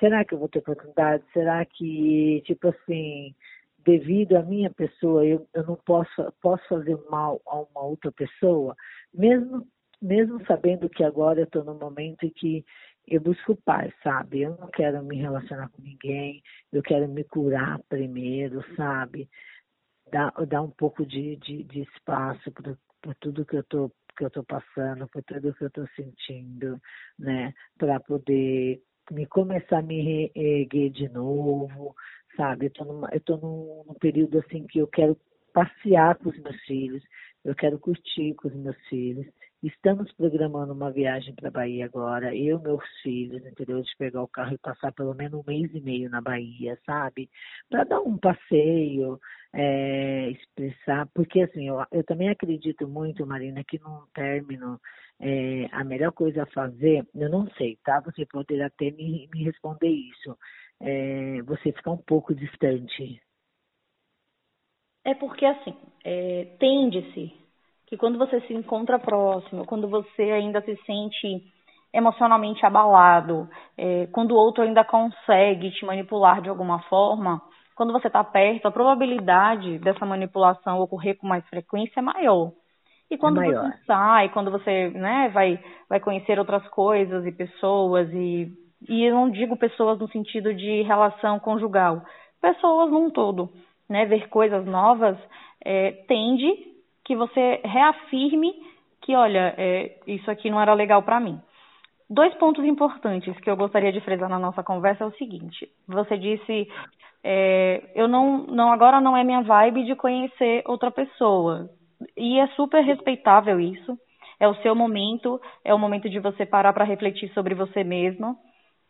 Será 0.00 0.24
que 0.24 0.34
eu 0.34 0.38
vou 0.38 0.48
ter 0.48 0.60
oportunidade? 0.60 1.24
Será 1.32 1.64
que, 1.64 2.42
tipo 2.46 2.68
assim, 2.68 3.34
devido 3.84 4.36
à 4.36 4.42
minha 4.42 4.70
pessoa, 4.70 5.24
eu, 5.24 5.46
eu 5.54 5.64
não 5.64 5.76
posso, 5.76 6.32
posso 6.40 6.62
fazer 6.68 6.96
mal 7.10 7.40
a 7.46 7.60
uma 7.60 7.82
outra 7.82 8.12
pessoa? 8.12 8.76
Mesmo, 9.12 9.66
mesmo 10.00 10.44
sabendo 10.46 10.88
que 10.88 11.02
agora 11.02 11.40
eu 11.40 11.44
estou 11.44 11.64
no 11.64 11.74
momento 11.74 12.24
em 12.24 12.30
que 12.30 12.64
eu 13.10 13.20
busco 13.20 13.56
paz, 13.56 13.92
sabe? 14.02 14.42
Eu 14.42 14.56
não 14.56 14.68
quero 14.68 15.02
me 15.02 15.16
relacionar 15.16 15.68
com 15.70 15.82
ninguém, 15.82 16.42
eu 16.72 16.82
quero 16.82 17.08
me 17.08 17.24
curar 17.24 17.80
primeiro, 17.88 18.62
sabe? 18.76 19.28
Dar, 20.10 20.32
dar 20.46 20.62
um 20.62 20.70
pouco 20.70 21.04
de, 21.06 21.36
de, 21.36 21.64
de 21.64 21.82
espaço 21.82 22.50
por 22.52 23.14
tudo 23.16 23.44
que 23.44 23.56
eu 23.56 23.64
tô 23.64 23.90
que 24.16 24.24
eu 24.24 24.30
tô 24.30 24.42
passando, 24.42 25.06
por 25.08 25.22
tudo 25.22 25.54
que 25.54 25.64
eu 25.64 25.70
tô 25.70 25.86
sentindo, 25.94 26.80
né? 27.16 27.54
Para 27.78 28.00
poder 28.00 28.82
me 29.12 29.26
começar 29.26 29.78
a 29.78 29.82
me 29.82 30.02
reerguer 30.34 30.90
de 30.90 31.08
novo, 31.08 31.94
sabe? 32.36 32.66
Eu 32.66 32.70
tô, 32.72 32.84
numa, 32.84 33.08
eu 33.12 33.20
tô 33.20 33.36
num, 33.36 33.84
num 33.86 33.94
período 33.94 34.40
assim 34.40 34.66
que 34.66 34.80
eu 34.80 34.88
quero 34.88 35.16
passear 35.52 36.16
com 36.16 36.30
os 36.30 36.38
meus 36.38 36.60
filhos, 36.64 37.02
eu 37.44 37.54
quero 37.54 37.78
curtir 37.78 38.34
com 38.34 38.48
os 38.48 38.54
meus 38.54 38.76
filhos. 38.88 39.26
Estamos 39.60 40.12
programando 40.12 40.72
uma 40.72 40.92
viagem 40.92 41.34
para 41.34 41.48
a 41.48 41.50
Bahia 41.50 41.84
agora, 41.84 42.32
eu 42.32 42.60
e 42.60 42.62
meus 42.62 42.84
filhos, 43.02 43.44
entendeu? 43.44 43.82
De 43.82 43.90
pegar 43.98 44.22
o 44.22 44.28
carro 44.28 44.54
e 44.54 44.58
passar 44.58 44.92
pelo 44.92 45.14
menos 45.14 45.40
um 45.40 45.44
mês 45.44 45.74
e 45.74 45.80
meio 45.80 46.08
na 46.08 46.20
Bahia, 46.20 46.78
sabe? 46.86 47.28
Para 47.68 47.82
dar 47.82 48.00
um 48.00 48.16
passeio, 48.16 49.18
é, 49.52 50.30
expressar, 50.30 51.08
porque 51.12 51.40
assim, 51.40 51.66
eu, 51.66 51.84
eu, 51.90 52.04
também 52.04 52.28
acredito 52.28 52.86
muito, 52.86 53.26
Marina, 53.26 53.64
que 53.64 53.80
num 53.80 54.06
término, 54.14 54.80
é, 55.18 55.66
a 55.72 55.82
melhor 55.82 56.12
coisa 56.12 56.44
a 56.44 56.52
fazer, 56.52 57.04
eu 57.12 57.28
não 57.28 57.50
sei, 57.54 57.76
tá? 57.84 58.00
Você 58.02 58.24
poderia 58.26 58.66
até 58.66 58.92
me, 58.92 59.28
me 59.34 59.42
responder 59.42 59.88
isso. 59.88 60.38
É, 60.80 61.42
você 61.42 61.72
ficar 61.72 61.90
um 61.90 61.96
pouco 61.98 62.32
distante. 62.32 63.20
É 65.04 65.14
porque 65.14 65.44
assim, 65.44 65.74
é, 66.04 66.44
tende-se 66.60 67.47
que 67.88 67.96
quando 67.96 68.18
você 68.18 68.40
se 68.42 68.52
encontra 68.52 68.98
próximo, 68.98 69.64
quando 69.64 69.88
você 69.88 70.22
ainda 70.22 70.60
se 70.60 70.76
sente 70.84 71.42
emocionalmente 71.92 72.64
abalado, 72.64 73.48
é, 73.76 74.06
quando 74.12 74.32
o 74.32 74.36
outro 74.36 74.62
ainda 74.62 74.84
consegue 74.84 75.70
te 75.70 75.86
manipular 75.86 76.42
de 76.42 76.50
alguma 76.50 76.80
forma, 76.82 77.40
quando 77.74 77.92
você 77.92 78.08
está 78.08 78.22
perto, 78.22 78.66
a 78.66 78.70
probabilidade 78.70 79.78
dessa 79.78 80.04
manipulação 80.04 80.80
ocorrer 80.80 81.16
com 81.16 81.26
mais 81.26 81.46
frequência 81.48 82.00
é 82.00 82.02
maior. 82.02 82.52
E 83.10 83.16
quando 83.16 83.40
é 83.40 83.46
você 83.46 83.72
sai, 83.86 84.28
quando 84.30 84.50
você 84.50 84.90
né, 84.90 85.30
vai, 85.32 85.58
vai 85.88 85.98
conhecer 85.98 86.38
outras 86.38 86.66
coisas 86.68 87.24
e 87.24 87.32
pessoas, 87.32 88.12
e, 88.12 88.52
e 88.86 89.04
eu 89.04 89.14
não 89.14 89.30
digo 89.30 89.56
pessoas 89.56 89.98
no 89.98 90.10
sentido 90.10 90.52
de 90.52 90.82
relação 90.82 91.38
conjugal, 91.38 92.02
pessoas 92.38 92.90
num 92.90 93.10
todo, 93.10 93.48
né, 93.88 94.04
ver 94.04 94.28
coisas 94.28 94.66
novas, 94.66 95.16
é, 95.64 95.92
tende 96.06 96.77
que 97.08 97.16
você 97.16 97.62
reafirme 97.64 98.52
que, 99.00 99.16
olha, 99.16 99.54
é, 99.56 99.98
isso 100.06 100.30
aqui 100.30 100.50
não 100.50 100.60
era 100.60 100.74
legal 100.74 101.02
para 101.02 101.18
mim. 101.18 101.40
Dois 102.08 102.34
pontos 102.34 102.62
importantes 102.66 103.34
que 103.40 103.48
eu 103.48 103.56
gostaria 103.56 103.90
de 103.90 104.00
frisar 104.02 104.28
na 104.28 104.38
nossa 104.38 104.62
conversa 104.62 105.04
é 105.04 105.06
o 105.06 105.16
seguinte: 105.16 105.68
você 105.86 106.18
disse, 106.18 106.68
é, 107.24 107.90
eu 107.94 108.06
não, 108.06 108.46
não, 108.46 108.70
agora 108.70 109.00
não 109.00 109.16
é 109.16 109.24
minha 109.24 109.40
vibe 109.40 109.84
de 109.84 109.96
conhecer 109.96 110.62
outra 110.66 110.90
pessoa. 110.90 111.70
E 112.14 112.38
é 112.38 112.46
super 112.48 112.84
respeitável 112.84 113.58
isso. 113.58 113.98
É 114.38 114.46
o 114.46 114.54
seu 114.56 114.74
momento, 114.74 115.40
é 115.64 115.72
o 115.72 115.78
momento 115.78 116.10
de 116.10 116.20
você 116.20 116.44
parar 116.44 116.74
para 116.74 116.84
refletir 116.84 117.32
sobre 117.32 117.54
você 117.54 117.82
mesma. 117.82 118.36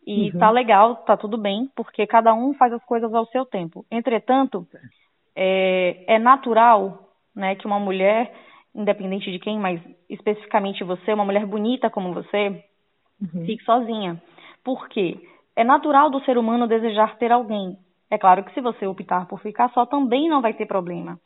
E 0.04 0.32
uhum. 0.32 0.38
tá 0.40 0.50
legal, 0.50 0.96
tá 1.04 1.16
tudo 1.16 1.38
bem, 1.38 1.70
porque 1.76 2.04
cada 2.06 2.34
um 2.34 2.52
faz 2.54 2.72
as 2.72 2.84
coisas 2.84 3.14
ao 3.14 3.26
seu 3.26 3.46
tempo. 3.46 3.84
Entretanto, 3.90 4.66
é, 5.36 6.14
é 6.14 6.18
natural 6.18 7.07
né, 7.38 7.54
que 7.54 7.66
uma 7.66 7.78
mulher, 7.78 8.32
independente 8.74 9.30
de 9.30 9.38
quem, 9.38 9.58
mas 9.58 9.80
especificamente 10.10 10.84
você, 10.84 11.12
uma 11.12 11.24
mulher 11.24 11.46
bonita 11.46 11.88
como 11.88 12.12
você, 12.12 12.64
uhum. 13.20 13.46
fique 13.46 13.64
sozinha. 13.64 14.20
Por 14.64 14.88
quê? 14.88 15.16
É 15.56 15.64
natural 15.64 16.10
do 16.10 16.20
ser 16.24 16.36
humano 16.36 16.66
desejar 16.66 17.16
ter 17.16 17.32
alguém. 17.32 17.78
É 18.10 18.18
claro 18.18 18.42
que 18.44 18.52
se 18.52 18.60
você 18.60 18.86
optar 18.86 19.26
por 19.26 19.40
ficar 19.40 19.70
só, 19.70 19.86
também 19.86 20.28
não 20.28 20.42
vai 20.42 20.52
ter 20.52 20.66
problema. 20.66 21.18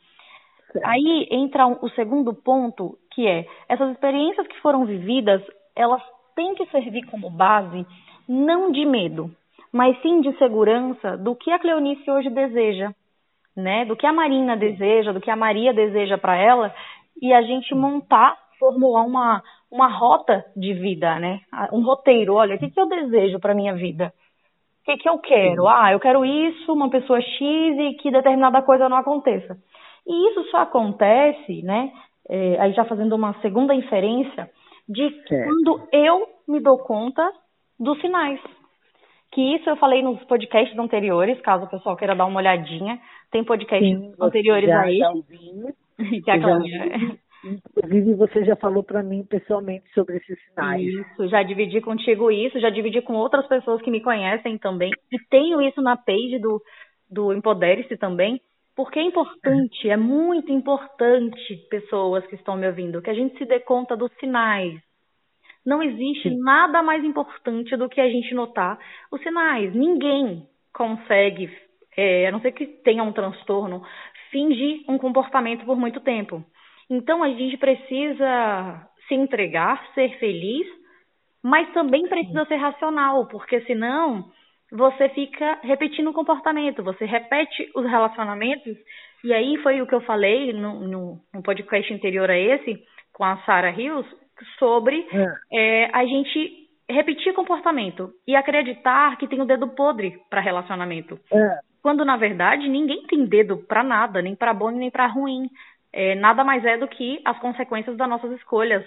Certo. 0.71 0.85
Aí 0.85 1.27
entra 1.31 1.67
o 1.67 1.89
segundo 1.89 2.33
ponto, 2.33 2.97
que 3.11 3.27
é 3.27 3.45
essas 3.67 3.91
experiências 3.91 4.47
que 4.47 4.59
foram 4.61 4.85
vividas, 4.85 5.41
elas 5.75 6.01
têm 6.35 6.55
que 6.55 6.65
servir 6.67 7.05
como 7.07 7.29
base 7.29 7.85
não 8.27 8.71
de 8.71 8.85
medo, 8.85 9.29
mas 9.71 9.99
sim 10.01 10.21
de 10.21 10.35
segurança 10.37 11.17
do 11.17 11.35
que 11.35 11.51
a 11.51 11.59
Cleonice 11.59 12.09
hoje 12.09 12.29
deseja 12.29 12.93
né? 13.55 13.85
Do 13.85 13.95
que 13.95 14.05
a 14.05 14.13
Marina 14.13 14.55
deseja, 14.57 15.11
do 15.11 15.21
que 15.21 15.29
a 15.29 15.35
Maria 15.35 15.73
deseja 15.73 16.17
para 16.17 16.35
ela, 16.35 16.73
e 17.21 17.33
a 17.33 17.41
gente 17.41 17.73
montar, 17.75 18.37
formular 18.59 19.03
uma, 19.03 19.41
uma 19.71 19.87
rota 19.87 20.45
de 20.55 20.73
vida, 20.73 21.19
né? 21.19 21.41
Um 21.71 21.83
roteiro. 21.83 22.33
Olha, 22.33 22.55
o 22.55 22.59
que, 22.59 22.69
que 22.69 22.79
eu 22.79 22.87
desejo 22.87 23.39
para 23.39 23.55
minha 23.55 23.73
vida? 23.73 24.13
O 24.81 24.85
que, 24.85 24.97
que 24.97 25.09
eu 25.09 25.17
quero? 25.19 25.67
Ah, 25.67 25.93
eu 25.93 25.99
quero 25.99 26.25
isso, 26.25 26.73
uma 26.73 26.89
pessoa 26.89 27.21
X 27.21 27.39
e 27.41 27.93
que 28.01 28.11
determinada 28.11 28.61
coisa 28.61 28.89
não 28.89 28.97
aconteça. 28.97 29.57
E 30.05 30.29
isso 30.29 30.43
só 30.51 30.57
acontece, 30.57 31.61
né? 31.63 31.91
É, 32.29 32.59
aí 32.59 32.73
já 32.73 32.83
fazendo 32.85 33.15
uma 33.15 33.33
segunda 33.41 33.73
inferência, 33.73 34.49
de 34.87 35.09
quando 35.27 35.87
eu 35.91 36.27
me 36.47 36.59
dou 36.59 36.77
conta 36.79 37.29
dos 37.79 37.99
sinais. 38.01 38.39
Que 39.33 39.55
isso 39.55 39.69
eu 39.69 39.75
falei 39.77 40.03
nos 40.03 40.23
podcasts 40.25 40.77
anteriores, 40.77 41.41
caso 41.41 41.65
o 41.65 41.69
pessoal 41.69 41.97
queira 41.97 42.15
dar 42.15 42.25
uma 42.25 42.39
olhadinha. 42.39 42.99
Tem 43.31 43.43
podcasts 43.43 43.89
Sim, 43.89 44.13
anteriores 44.21 44.69
já, 44.69 44.81
aí. 44.81 44.99
Já 46.23 46.23
que 46.23 46.31
a 46.31 46.39
Cláudia... 46.39 47.19
Inclusive, 47.43 48.13
você 48.13 48.45
já 48.45 48.55
falou 48.55 48.83
para 48.83 49.03
mim 49.03 49.25
pessoalmente 49.25 49.83
sobre 49.93 50.15
esses 50.15 50.41
sinais. 50.45 50.81
Isso, 50.81 51.27
já 51.27 51.43
dividi 51.43 51.81
contigo 51.81 52.31
isso, 52.31 52.57
já 52.59 52.69
dividi 52.69 53.01
com 53.01 53.15
outras 53.15 53.45
pessoas 53.47 53.81
que 53.81 53.91
me 53.91 53.99
conhecem 54.01 54.57
também. 54.57 54.91
E 55.11 55.17
tenho 55.29 55.61
isso 55.61 55.81
na 55.81 55.97
page 55.97 56.39
do, 56.39 56.61
do 57.11 57.33
Empodere-se 57.33 57.97
também, 57.97 58.39
porque 58.75 58.97
é 58.97 59.03
importante, 59.03 59.89
é 59.89 59.97
muito 59.97 60.53
importante, 60.53 61.57
pessoas 61.69 62.25
que 62.27 62.35
estão 62.35 62.55
me 62.55 62.65
ouvindo, 62.65 63.01
que 63.01 63.09
a 63.09 63.13
gente 63.13 63.37
se 63.37 63.45
dê 63.45 63.59
conta 63.59 63.95
dos 63.97 64.11
sinais. 64.19 64.79
Não 65.65 65.81
existe 65.81 66.29
Sim. 66.29 66.39
nada 66.39 66.83
mais 66.83 67.03
importante 67.03 67.75
do 67.77 67.87
que 67.87 68.01
a 68.01 68.09
gente 68.09 68.33
notar 68.33 68.77
os 69.11 69.21
sinais. 69.21 69.73
Ninguém 69.73 70.45
consegue 70.73 71.49
é, 71.95 72.27
a 72.27 72.31
não 72.31 72.41
ser 72.41 72.51
que 72.51 72.65
tenha 72.65 73.03
um 73.03 73.13
transtorno, 73.13 73.83
fingir 74.31 74.83
um 74.87 74.97
comportamento 74.97 75.65
por 75.65 75.77
muito 75.77 75.99
tempo. 75.99 76.43
Então 76.89 77.23
a 77.23 77.29
gente 77.29 77.57
precisa 77.57 78.89
se 79.07 79.13
entregar, 79.13 79.85
ser 79.93 80.17
feliz, 80.17 80.67
mas 81.41 81.71
também 81.73 82.07
precisa 82.07 82.45
ser 82.45 82.55
racional, 82.55 83.27
porque 83.27 83.61
senão 83.61 84.25
você 84.71 85.09
fica 85.09 85.59
repetindo 85.61 86.09
o 86.09 86.13
comportamento, 86.13 86.83
você 86.83 87.05
repete 87.05 87.69
os 87.75 87.85
relacionamentos, 87.85 88.75
e 89.23 89.33
aí 89.33 89.57
foi 89.57 89.81
o 89.81 89.87
que 89.87 89.93
eu 89.93 90.01
falei 90.01 90.51
no, 90.51 90.87
no, 90.87 91.19
no 91.33 91.43
podcast 91.43 91.93
anterior 91.93 92.29
a 92.29 92.37
esse, 92.37 92.83
com 93.13 93.23
a 93.23 93.37
Sarah 93.45 93.71
Hills, 93.71 94.09
sobre 94.57 95.07
é. 95.11 95.33
É, 95.51 95.89
a 95.93 96.05
gente 96.05 96.63
repetir 96.89 97.33
comportamento 97.33 98.11
e 98.27 98.35
acreditar 98.35 99.17
que 99.17 99.27
tem 99.27 99.41
o 99.41 99.45
dedo 99.45 99.69
podre 99.69 100.19
para 100.29 100.41
relacionamento. 100.41 101.19
É. 101.31 101.59
Quando 101.81 102.05
na 102.05 102.17
verdade 102.17 102.67
ninguém 102.67 103.03
tem 103.07 103.25
dedo 103.25 103.57
para 103.57 103.83
nada, 103.83 104.21
nem 104.21 104.35
para 104.35 104.53
bom 104.53 104.69
nem 104.69 104.91
para 104.91 105.07
ruim. 105.07 105.49
É, 105.91 106.15
nada 106.15 106.43
mais 106.43 106.65
é 106.65 106.77
do 106.77 106.87
que 106.87 107.21
as 107.23 107.37
consequências 107.39 107.95
das 107.95 108.09
nossas 108.09 108.31
escolhas, 108.31 108.83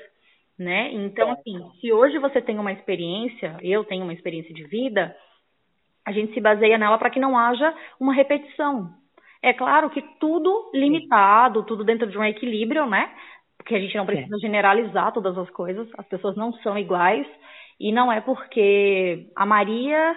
né? 0.58 0.90
Então, 0.92 1.30
assim, 1.30 1.70
se 1.80 1.92
hoje 1.92 2.18
você 2.18 2.42
tem 2.42 2.58
uma 2.58 2.72
experiência, 2.72 3.56
eu 3.62 3.84
tenho 3.84 4.02
uma 4.02 4.12
experiência 4.12 4.52
de 4.52 4.64
vida, 4.64 5.14
a 6.04 6.10
gente 6.10 6.34
se 6.34 6.40
baseia 6.40 6.76
nela 6.78 6.98
para 6.98 7.10
que 7.10 7.20
não 7.20 7.38
haja 7.38 7.72
uma 8.00 8.12
repetição. 8.12 8.90
É 9.42 9.52
claro 9.52 9.90
que 9.90 10.02
tudo 10.18 10.70
limitado, 10.74 11.62
tudo 11.62 11.84
dentro 11.84 12.08
de 12.08 12.18
um 12.18 12.24
equilíbrio, 12.24 12.86
né? 12.86 13.08
Porque 13.56 13.74
a 13.74 13.80
gente 13.80 13.96
não 13.96 14.06
precisa 14.06 14.38
generalizar 14.38 15.12
todas 15.12 15.36
as 15.36 15.50
coisas, 15.50 15.88
as 15.96 16.06
pessoas 16.06 16.36
não 16.36 16.52
são 16.54 16.78
iguais, 16.78 17.26
e 17.80 17.92
não 17.92 18.10
é 18.12 18.20
porque 18.20 19.26
a 19.34 19.44
Maria 19.44 20.14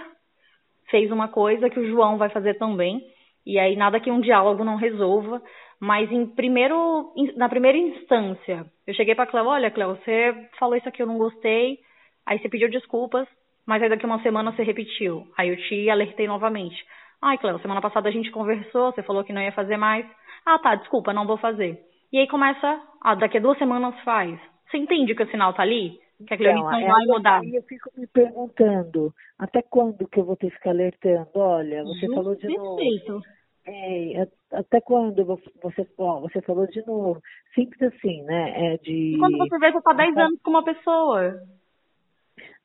fez 0.89 1.11
uma 1.11 1.27
coisa 1.27 1.69
que 1.69 1.79
o 1.79 1.87
João 1.87 2.17
vai 2.17 2.29
fazer 2.29 2.55
também, 2.55 3.01
e 3.45 3.57
aí 3.57 3.75
nada 3.75 3.99
que 3.99 4.11
um 4.11 4.21
diálogo 4.21 4.63
não 4.63 4.75
resolva. 4.75 5.41
Mas 5.79 6.11
em 6.11 6.25
primeiro, 6.25 7.13
na 7.37 7.47
primeira 7.47 7.77
instância, 7.77 8.65
eu 8.85 8.93
cheguei 8.93 9.15
para 9.15 9.25
Cléo, 9.25 9.45
olha, 9.47 9.71
Cléo, 9.71 9.95
você 9.95 10.49
falou 10.59 10.75
isso 10.75 10.89
aqui, 10.89 11.01
eu 11.01 11.07
não 11.07 11.17
gostei. 11.17 11.79
Aí 12.25 12.37
você 12.37 12.49
pediu 12.49 12.69
desculpas, 12.69 13.27
mas 13.65 13.81
aí 13.81 13.89
daqui 13.89 14.05
uma 14.05 14.21
semana 14.21 14.51
você 14.51 14.61
repetiu. 14.61 15.25
Aí 15.37 15.49
eu 15.49 15.55
te 15.55 15.89
alertei 15.89 16.27
novamente. 16.27 16.75
Ai, 17.21 17.37
Cléo, 17.37 17.59
semana 17.59 17.81
passada 17.81 18.09
a 18.09 18.11
gente 18.11 18.29
conversou, 18.29 18.91
você 18.91 19.01
falou 19.03 19.23
que 19.23 19.31
não 19.31 19.41
ia 19.41 19.53
fazer 19.53 19.77
mais. 19.77 20.05
Ah, 20.45 20.59
tá, 20.59 20.75
desculpa, 20.75 21.13
não 21.13 21.25
vou 21.25 21.37
fazer. 21.37 21.79
E 22.11 22.17
aí 22.17 22.27
começa, 22.27 22.81
ah, 23.01 23.15
daqui 23.15 23.37
a 23.37 23.41
duas 23.41 23.57
semanas 23.57 23.97
faz. 24.03 24.39
Você 24.69 24.77
entende 24.77 25.15
que 25.15 25.23
o 25.23 25.29
sinal 25.29 25.53
tá 25.53 25.61
ali? 25.61 25.99
Que 26.27 26.33
a 26.33 26.35
então, 26.35 26.53
não 26.53 26.63
vai 26.63 27.05
mudar. 27.05 27.39
Aí 27.39 27.55
eu 27.55 27.63
fico 27.63 27.89
me 27.95 28.05
perguntando, 28.07 29.13
até 29.37 29.61
quando 29.61 30.07
que 30.07 30.19
eu 30.19 30.25
vou 30.25 30.35
ter 30.35 30.49
que 30.49 30.57
ficar 30.57 30.71
alertando? 30.71 31.29
Olha, 31.35 31.83
você 31.83 32.07
Justo 32.07 32.15
falou 32.15 32.35
de 32.35 32.47
novo. 32.47 33.21
É, 33.65 34.27
até 34.51 34.81
quando 34.81 35.23
você, 35.23 35.87
ó, 35.97 36.19
você 36.21 36.41
falou 36.41 36.65
de 36.67 36.85
novo? 36.85 37.21
Simples 37.53 37.93
assim, 37.93 38.23
né? 38.23 38.73
É 38.73 38.77
de, 38.77 39.15
e 39.15 39.17
quando 39.19 39.37
você 39.37 39.59
vê, 39.59 39.71
você 39.71 39.81
tá 39.81 39.93
10 39.93 40.17
anos 40.17 40.41
com 40.41 40.49
uma 40.49 40.63
pessoa. 40.63 41.35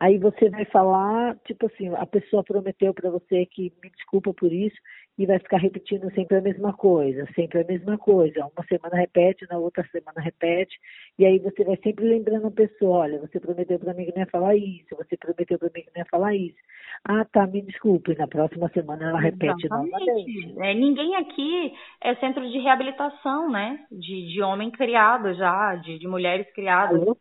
Aí 0.04 0.18
você 0.18 0.50
vai 0.50 0.66
falar, 0.66 1.34
tipo 1.46 1.64
assim, 1.64 1.88
a 1.94 2.04
pessoa 2.04 2.44
prometeu 2.44 2.92
para 2.92 3.08
você 3.08 3.46
que 3.46 3.72
me 3.82 3.88
desculpa 3.88 4.34
por 4.34 4.52
isso 4.52 4.76
e 5.16 5.24
vai 5.24 5.38
ficar 5.38 5.56
repetindo 5.56 6.12
sempre 6.12 6.36
a 6.36 6.42
mesma 6.42 6.74
coisa, 6.74 7.26
sempre 7.34 7.62
a 7.62 7.64
mesma 7.64 7.96
coisa. 7.96 8.44
Uma 8.54 8.66
semana 8.68 8.96
repete, 8.96 9.46
na 9.48 9.56
outra 9.56 9.82
semana 9.90 10.20
repete, 10.20 10.78
e 11.18 11.24
aí 11.24 11.38
você 11.38 11.64
vai 11.64 11.78
sempre 11.78 12.04
lembrando 12.04 12.48
a 12.48 12.50
pessoa, 12.50 12.98
olha, 12.98 13.18
você 13.18 13.40
prometeu 13.40 13.78
para 13.78 13.94
mim 13.94 14.04
que 14.04 14.12
não 14.12 14.20
ia 14.20 14.30
falar 14.30 14.54
isso, 14.54 14.94
você 14.94 15.16
prometeu 15.16 15.58
para 15.58 15.70
mim 15.74 15.80
que 15.80 15.90
não 15.94 16.02
ia 16.02 16.10
falar 16.10 16.34
isso. 16.34 16.58
Ah, 17.02 17.24
tá, 17.24 17.46
me 17.46 17.62
desculpe, 17.62 18.14
na 18.14 18.28
próxima 18.28 18.68
semana 18.74 19.08
ela 19.08 19.20
repete 19.20 19.64
Exatamente. 19.64 19.90
novamente. 19.90 20.54
É, 20.60 20.74
ninguém 20.74 21.16
aqui 21.16 21.72
é 22.02 22.14
centro 22.16 22.46
de 22.46 22.58
reabilitação, 22.58 23.50
né? 23.50 23.86
De, 23.90 24.34
de 24.34 24.42
homem 24.42 24.70
criado 24.70 25.32
já, 25.32 25.76
de, 25.76 25.98
de 25.98 26.06
mulheres 26.06 26.46
criadas. 26.52 27.00
Alô? 27.00 27.16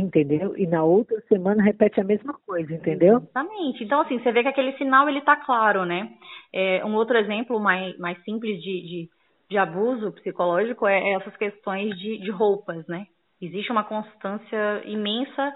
Entendeu? 0.00 0.56
E 0.56 0.66
na 0.66 0.82
outra 0.82 1.20
semana 1.28 1.62
repete 1.62 2.00
a 2.00 2.04
mesma 2.04 2.34
coisa, 2.46 2.72
entendeu? 2.72 3.18
Exatamente. 3.18 3.84
Então, 3.84 4.00
assim, 4.00 4.18
você 4.18 4.32
vê 4.32 4.42
que 4.42 4.48
aquele 4.48 4.72
sinal, 4.76 5.08
ele 5.08 5.20
tá 5.20 5.36
claro, 5.36 5.84
né? 5.84 6.10
É, 6.52 6.84
um 6.84 6.94
outro 6.94 7.16
exemplo 7.16 7.60
mais, 7.60 7.96
mais 7.98 8.22
simples 8.24 8.62
de, 8.62 8.82
de, 8.82 9.08
de 9.48 9.58
abuso 9.58 10.12
psicológico 10.12 10.86
é 10.86 11.12
essas 11.12 11.36
questões 11.36 11.96
de, 11.98 12.18
de 12.18 12.30
roupas, 12.30 12.86
né? 12.86 13.06
Existe 13.40 13.72
uma 13.72 13.84
constância 13.84 14.82
imensa 14.84 15.54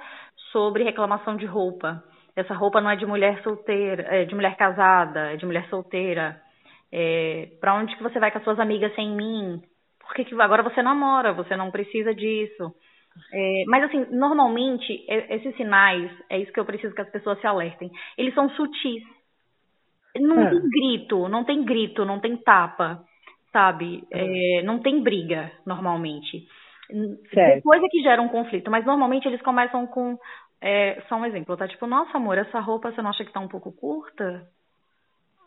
sobre 0.52 0.84
reclamação 0.84 1.36
de 1.36 1.44
roupa. 1.44 2.02
Essa 2.36 2.54
roupa 2.54 2.80
não 2.80 2.90
é 2.90 2.96
de 2.96 3.06
mulher 3.06 3.42
solteira, 3.42 4.02
é 4.08 4.24
de 4.24 4.34
mulher 4.34 4.56
casada, 4.56 5.32
é 5.32 5.36
de 5.36 5.46
mulher 5.46 5.68
solteira. 5.68 6.40
É, 6.90 7.48
para 7.60 7.74
onde 7.74 7.94
que 7.96 8.02
você 8.02 8.18
vai 8.18 8.30
com 8.30 8.38
as 8.38 8.44
suas 8.44 8.58
amigas 8.58 8.94
sem 8.94 9.10
mim? 9.14 9.62
Porque 10.00 10.24
que 10.24 10.40
agora 10.40 10.62
você 10.62 10.82
namora, 10.82 11.32
você 11.32 11.56
não 11.56 11.70
precisa 11.70 12.14
disso. 12.14 12.72
É, 13.32 13.64
mas 13.66 13.84
assim, 13.84 14.06
normalmente 14.10 15.04
esses 15.08 15.56
sinais, 15.56 16.10
é 16.30 16.38
isso 16.38 16.52
que 16.52 16.60
eu 16.60 16.64
preciso 16.64 16.94
que 16.94 17.00
as 17.00 17.10
pessoas 17.10 17.40
se 17.40 17.46
alertem. 17.46 17.90
Eles 18.16 18.34
são 18.34 18.48
sutis. 18.50 19.02
Não 20.16 20.40
é. 20.40 20.50
tem 20.50 20.68
grito, 20.68 21.28
não 21.28 21.44
tem 21.44 21.64
grito, 21.64 22.04
não 22.04 22.20
tem 22.20 22.36
tapa, 22.36 23.02
sabe? 23.52 24.04
É, 24.12 24.62
não 24.62 24.78
tem 24.78 25.02
briga 25.02 25.50
normalmente. 25.66 26.46
Certo. 27.32 27.56
Depois 27.56 27.82
é 27.82 27.88
que 27.88 28.02
gera 28.02 28.22
um 28.22 28.28
conflito, 28.28 28.70
mas 28.70 28.84
normalmente 28.84 29.26
eles 29.26 29.42
começam 29.42 29.86
com 29.86 30.18
é, 30.60 31.02
só 31.08 31.16
um 31.16 31.24
exemplo, 31.24 31.56
tá? 31.56 31.66
Tipo, 31.66 31.86
nossa 31.86 32.16
amor, 32.16 32.38
essa 32.38 32.60
roupa 32.60 32.92
você 32.92 33.02
não 33.02 33.10
acha 33.10 33.24
que 33.24 33.32
tá 33.32 33.40
um 33.40 33.48
pouco 33.48 33.72
curta? 33.72 34.46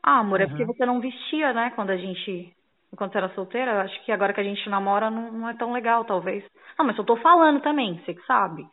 Ah, 0.04 0.20
amor, 0.20 0.40
uhum. 0.40 0.46
é 0.46 0.48
porque 0.48 0.66
você 0.66 0.86
não 0.86 1.00
vestia, 1.00 1.54
né, 1.54 1.72
quando 1.76 1.92
a 1.92 1.98
gente 1.98 2.54
enquanto 2.92 3.12
você 3.12 3.18
era 3.18 3.34
solteira, 3.34 3.82
acho 3.82 4.06
que 4.06 4.12
agora 4.12 4.34
que 4.34 4.42
a 4.42 4.44
gente 4.44 4.70
namora 4.70 5.10
não, 5.10 5.32
não 5.32 5.50
é 5.50 5.54
tão 5.56 5.72
legal, 5.72 6.06
talvez. 6.06 6.44
Não, 6.78 6.86
mas 6.86 6.98
eu 6.98 7.04
tô 7.04 7.16
falando 7.18 7.62
também, 7.62 8.00
você 8.00 8.14
que 8.14 8.26
sabe. 8.26 8.66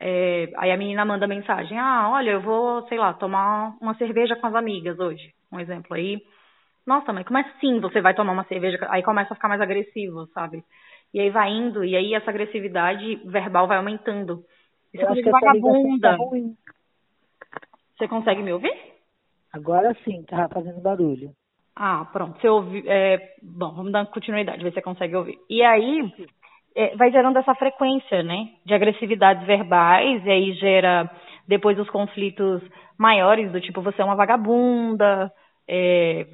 É, 0.00 0.48
aí 0.56 0.70
a 0.70 0.76
menina 0.76 1.04
manda 1.04 1.26
mensagem, 1.26 1.78
ah, 1.78 2.10
olha, 2.10 2.30
eu 2.30 2.40
vou, 2.40 2.86
sei 2.88 2.98
lá, 2.98 3.12
tomar 3.14 3.76
uma 3.80 3.94
cerveja 3.96 4.36
com 4.36 4.46
as 4.46 4.54
amigas 4.54 4.98
hoje. 4.98 5.32
Um 5.52 5.58
exemplo 5.58 5.94
aí. 5.94 6.20
Nossa, 6.86 7.12
mas 7.12 7.26
como 7.26 7.38
assim 7.38 7.80
você 7.80 8.00
vai 8.00 8.14
tomar 8.14 8.32
uma 8.32 8.44
cerveja? 8.44 8.78
Aí 8.90 9.02
começa 9.02 9.32
a 9.32 9.36
ficar 9.36 9.48
mais 9.48 9.60
agressivo, 9.60 10.26
sabe? 10.28 10.64
E 11.12 11.20
aí 11.20 11.30
vai 11.30 11.50
indo, 11.50 11.84
e 11.84 11.96
aí 11.96 12.14
essa 12.14 12.30
agressividade 12.30 13.16
verbal 13.26 13.66
vai 13.66 13.78
aumentando. 13.78 14.44
Isso 14.92 15.02
é 15.02 15.06
coisa 15.06 15.30
vagabunda. 15.30 16.16
Tá 16.16 16.24
você 17.98 18.06
consegue 18.06 18.42
me 18.42 18.52
ouvir? 18.52 18.72
Agora 19.52 19.92
sim, 20.04 20.22
tá 20.22 20.48
fazendo 20.48 20.80
barulho. 20.80 21.32
Ah, 21.80 22.04
pronto. 22.12 22.40
Você 22.40 22.48
ouvi, 22.48 22.82
é, 22.88 23.34
bom, 23.40 23.72
vamos 23.72 23.92
dar 23.92 24.04
continuidade, 24.06 24.64
ver 24.64 24.70
se 24.70 24.74
você 24.74 24.82
consegue 24.82 25.14
ouvir. 25.14 25.38
E 25.48 25.62
aí 25.62 26.12
é, 26.74 26.96
vai 26.96 27.12
gerando 27.12 27.38
essa 27.38 27.54
frequência, 27.54 28.20
né, 28.24 28.48
de 28.66 28.74
agressividades 28.74 29.46
verbais, 29.46 30.26
e 30.26 30.30
aí 30.30 30.52
gera 30.54 31.08
depois 31.46 31.78
os 31.78 31.88
conflitos 31.88 32.60
maiores 32.98 33.52
do 33.52 33.60
tipo 33.60 33.80
você 33.80 34.02
é 34.02 34.04
uma 34.04 34.16
vagabunda, 34.16 35.32
é, 35.68 36.26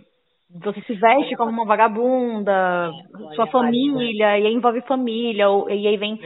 você 0.62 0.80
se 0.80 0.94
veste 0.94 1.36
como 1.36 1.50
uma 1.50 1.66
vagabunda, 1.66 2.90
sua 3.34 3.46
família, 3.48 4.38
e 4.38 4.46
aí 4.46 4.54
envolve 4.54 4.80
família, 4.82 5.44
e 5.68 5.86
aí 5.86 5.96
vem, 5.98 6.18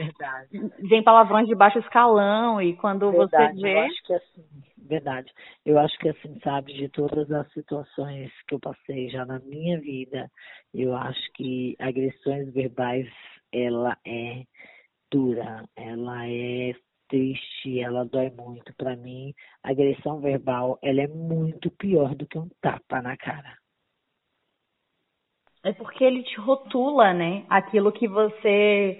vem 0.79 1.03
palavrões 1.03 1.45
de 1.45 1.55
baixo 1.55 1.79
escalão, 1.79 2.61
e 2.61 2.73
quando 2.77 3.11
Verdade, 3.11 3.55
você 3.55 3.61
vê. 3.61 3.73
Eu 3.73 3.79
acho 3.81 4.03
que 4.05 4.13
é 4.13 4.15
assim 4.15 4.68
verdade. 4.89 5.31
Eu 5.65 5.77
acho 5.79 5.97
que 5.99 6.09
assim, 6.09 6.37
sabe, 6.43 6.73
de 6.73 6.89
todas 6.89 7.31
as 7.31 7.49
situações 7.53 8.31
que 8.47 8.55
eu 8.55 8.59
passei 8.59 9.09
já 9.09 9.25
na 9.25 9.39
minha 9.39 9.79
vida, 9.79 10.29
eu 10.73 10.95
acho 10.95 11.31
que 11.33 11.75
agressões 11.79 12.51
verbais, 12.51 13.07
ela 13.53 13.95
é 14.05 14.43
dura, 15.11 15.63
ela 15.75 16.27
é 16.27 16.73
triste, 17.07 17.79
ela 17.79 18.03
dói 18.03 18.29
muito. 18.31 18.73
Para 18.75 18.95
mim, 18.95 19.33
agressão 19.63 20.19
verbal, 20.19 20.77
ela 20.81 21.01
é 21.01 21.07
muito 21.07 21.69
pior 21.71 22.15
do 22.15 22.27
que 22.27 22.37
um 22.37 22.49
tapa 22.61 23.01
na 23.01 23.15
cara. 23.15 23.57
É 25.63 25.73
porque 25.73 26.03
ele 26.03 26.23
te 26.23 26.39
rotula, 26.39 27.13
né? 27.13 27.45
Aquilo 27.49 27.91
que 27.91 28.07
você. 28.07 28.99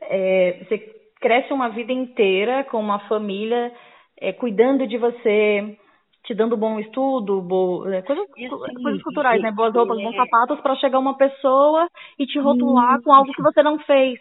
É, 0.00 0.64
você 0.64 0.78
cresce 1.20 1.52
uma 1.52 1.68
vida 1.68 1.92
inteira 1.92 2.64
com 2.64 2.78
uma 2.78 3.00
família 3.08 3.72
é, 4.18 4.32
cuidando 4.32 4.86
de 4.86 4.98
você, 4.98 5.76
te 6.24 6.34
dando 6.34 6.56
bom 6.56 6.78
estudo, 6.80 7.40
bo... 7.42 7.88
É, 7.88 8.02
coisas, 8.02 8.26
coisas 8.82 9.02
culturais, 9.02 9.40
né? 9.42 9.50
Boas 9.52 9.74
roupas, 9.74 9.96
bons 9.96 10.16
sapatos, 10.16 10.60
para 10.60 10.76
chegar 10.76 10.98
uma 10.98 11.16
pessoa 11.16 11.88
e 12.18 12.26
te 12.26 12.38
rotular 12.38 13.00
com 13.02 13.12
algo 13.12 13.32
que 13.32 13.42
você 13.42 13.62
não 13.62 13.78
fez. 13.80 14.18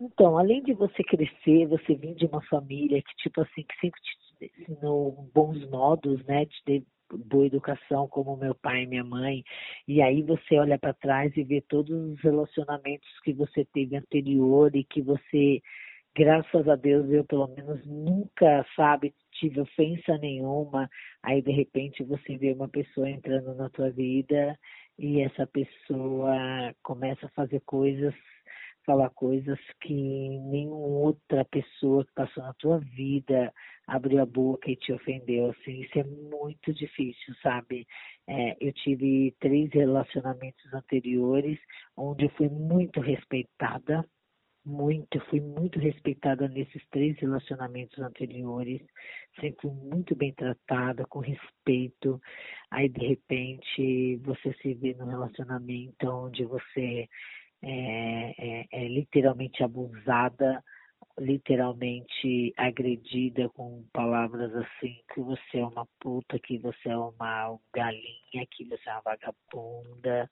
Então, 0.00 0.38
além 0.38 0.62
de 0.62 0.72
você 0.74 1.02
crescer, 1.02 1.66
você 1.66 1.94
vir 1.94 2.14
de 2.14 2.26
uma 2.26 2.40
família 2.42 3.02
que, 3.02 3.14
tipo 3.16 3.40
assim, 3.40 3.64
que 3.64 3.80
sempre 3.80 4.00
te 4.00 4.62
ensinou 4.62 5.28
bons 5.34 5.68
modos, 5.68 6.24
né? 6.24 6.44
De 6.44 6.62
ter 6.64 6.82
boa 7.16 7.46
educação 7.46 8.06
como 8.08 8.36
meu 8.36 8.54
pai 8.54 8.82
e 8.82 8.86
minha 8.86 9.04
mãe, 9.04 9.42
e 9.86 10.02
aí 10.02 10.22
você 10.22 10.58
olha 10.58 10.78
para 10.78 10.92
trás 10.92 11.34
e 11.36 11.42
vê 11.42 11.60
todos 11.60 11.90
os 11.90 12.20
relacionamentos 12.20 13.08
que 13.24 13.32
você 13.32 13.64
teve 13.72 13.96
anterior 13.96 14.74
e 14.74 14.84
que 14.84 15.00
você 15.00 15.60
graças 16.14 16.68
a 16.68 16.74
Deus 16.74 17.08
eu 17.10 17.24
pelo 17.24 17.46
menos 17.48 17.84
nunca, 17.86 18.66
sabe, 18.74 19.14
tive 19.38 19.60
ofensa 19.60 20.18
nenhuma. 20.18 20.88
Aí 21.22 21.42
de 21.42 21.50
repente 21.50 22.02
você 22.04 22.36
vê 22.36 22.52
uma 22.52 22.68
pessoa 22.68 23.08
entrando 23.08 23.54
na 23.54 23.70
tua 23.70 23.90
vida 23.90 24.58
e 24.98 25.20
essa 25.20 25.46
pessoa 25.46 26.74
começa 26.82 27.26
a 27.26 27.30
fazer 27.30 27.60
coisas, 27.60 28.14
falar 28.84 29.10
coisas 29.10 29.58
que 29.80 29.94
nenhuma 29.94 30.76
outra 30.76 31.44
pessoa 31.44 32.04
que 32.04 32.12
passou 32.14 32.42
na 32.42 32.54
tua 32.54 32.78
vida 32.78 33.52
abriu 33.86 34.20
a 34.20 34.26
boca 34.26 34.70
e 34.70 34.76
te 34.76 34.92
ofendeu. 34.92 35.50
Assim, 35.50 35.80
isso 35.80 35.98
é 35.98 36.04
muito 36.04 36.72
difícil, 36.74 37.34
sabe? 37.42 37.86
É, 38.26 38.56
eu 38.60 38.72
tive 38.72 39.34
três 39.40 39.70
relacionamentos 39.72 40.72
anteriores 40.74 41.58
onde 41.96 42.24
eu 42.24 42.30
fui 42.30 42.48
muito 42.48 43.00
respeitada 43.00 44.04
muito, 44.64 45.20
fui 45.30 45.40
muito 45.40 45.78
respeitada 45.78 46.48
nesses 46.48 46.82
três 46.90 47.18
relacionamentos 47.18 47.98
anteriores, 47.98 48.82
sempre 49.40 49.68
muito 49.68 50.14
bem 50.14 50.32
tratada, 50.34 51.04
com 51.06 51.20
respeito. 51.20 52.20
Aí, 52.70 52.88
de 52.88 53.06
repente, 53.06 54.16
você 54.24 54.52
se 54.62 54.74
vê 54.74 54.94
num 54.94 55.06
relacionamento 55.06 56.08
onde 56.08 56.44
você 56.44 57.08
é, 57.62 58.34
é, 58.38 58.66
é 58.70 58.88
literalmente 58.88 59.62
abusada, 59.62 60.62
literalmente 61.18 62.52
agredida 62.56 63.48
com 63.50 63.84
palavras 63.92 64.54
assim, 64.54 65.00
que 65.12 65.20
você 65.20 65.58
é 65.58 65.66
uma 65.66 65.86
puta, 66.00 66.38
que 66.38 66.58
você 66.58 66.88
é 66.88 66.96
uma 66.96 67.58
galinha, 67.74 68.46
que 68.50 68.64
você 68.64 68.88
é 68.88 68.92
uma 68.92 69.02
vagabunda, 69.02 70.30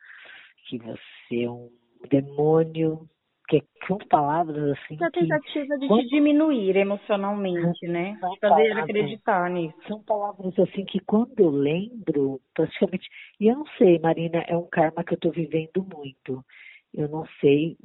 que 0.68 0.78
você 0.78 1.42
é 1.42 1.50
um 1.50 1.70
demônio, 2.08 3.08
que 3.48 3.62
são 3.86 3.98
palavras 3.98 4.76
assim. 4.76 4.96
A 5.02 5.10
tentativa 5.10 5.78
de 5.78 5.88
te 5.88 6.08
diminuir 6.08 6.76
emocionalmente, 6.76 7.86
né? 7.86 8.16
Fazer 8.20 8.40
palavras, 8.40 8.76
acreditar 8.78 9.50
nisso. 9.50 9.76
São 9.86 10.02
palavras 10.02 10.58
assim 10.58 10.84
que 10.84 10.98
quando 11.00 11.38
eu 11.38 11.50
lembro, 11.50 12.40
praticamente. 12.54 13.08
E 13.38 13.46
eu 13.46 13.56
não 13.56 13.66
sei, 13.78 13.98
Marina, 13.98 14.38
é 14.48 14.56
um 14.56 14.68
karma 14.68 15.04
que 15.04 15.14
eu 15.14 15.16
estou 15.16 15.32
vivendo 15.32 15.86
muito. 15.94 16.44
Eu 16.92 17.08
não 17.08 17.24
sei 17.40 17.76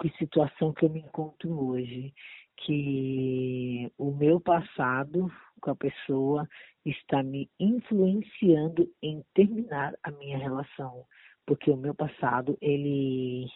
que 0.00 0.08
situação 0.16 0.72
que 0.72 0.84
eu 0.84 0.90
me 0.90 1.00
encontro 1.00 1.68
hoje. 1.68 2.12
Que 2.56 3.90
o 3.98 4.12
meu 4.12 4.40
passado 4.40 5.30
com 5.60 5.70
a 5.70 5.76
pessoa 5.76 6.48
está 6.84 7.22
me 7.22 7.50
influenciando 7.58 8.88
em 9.02 9.22
terminar 9.34 9.92
a 10.02 10.10
minha 10.12 10.38
relação. 10.38 11.04
Porque 11.44 11.70
o 11.70 11.76
meu 11.76 11.94
passado, 11.94 12.56
ele 12.60 13.46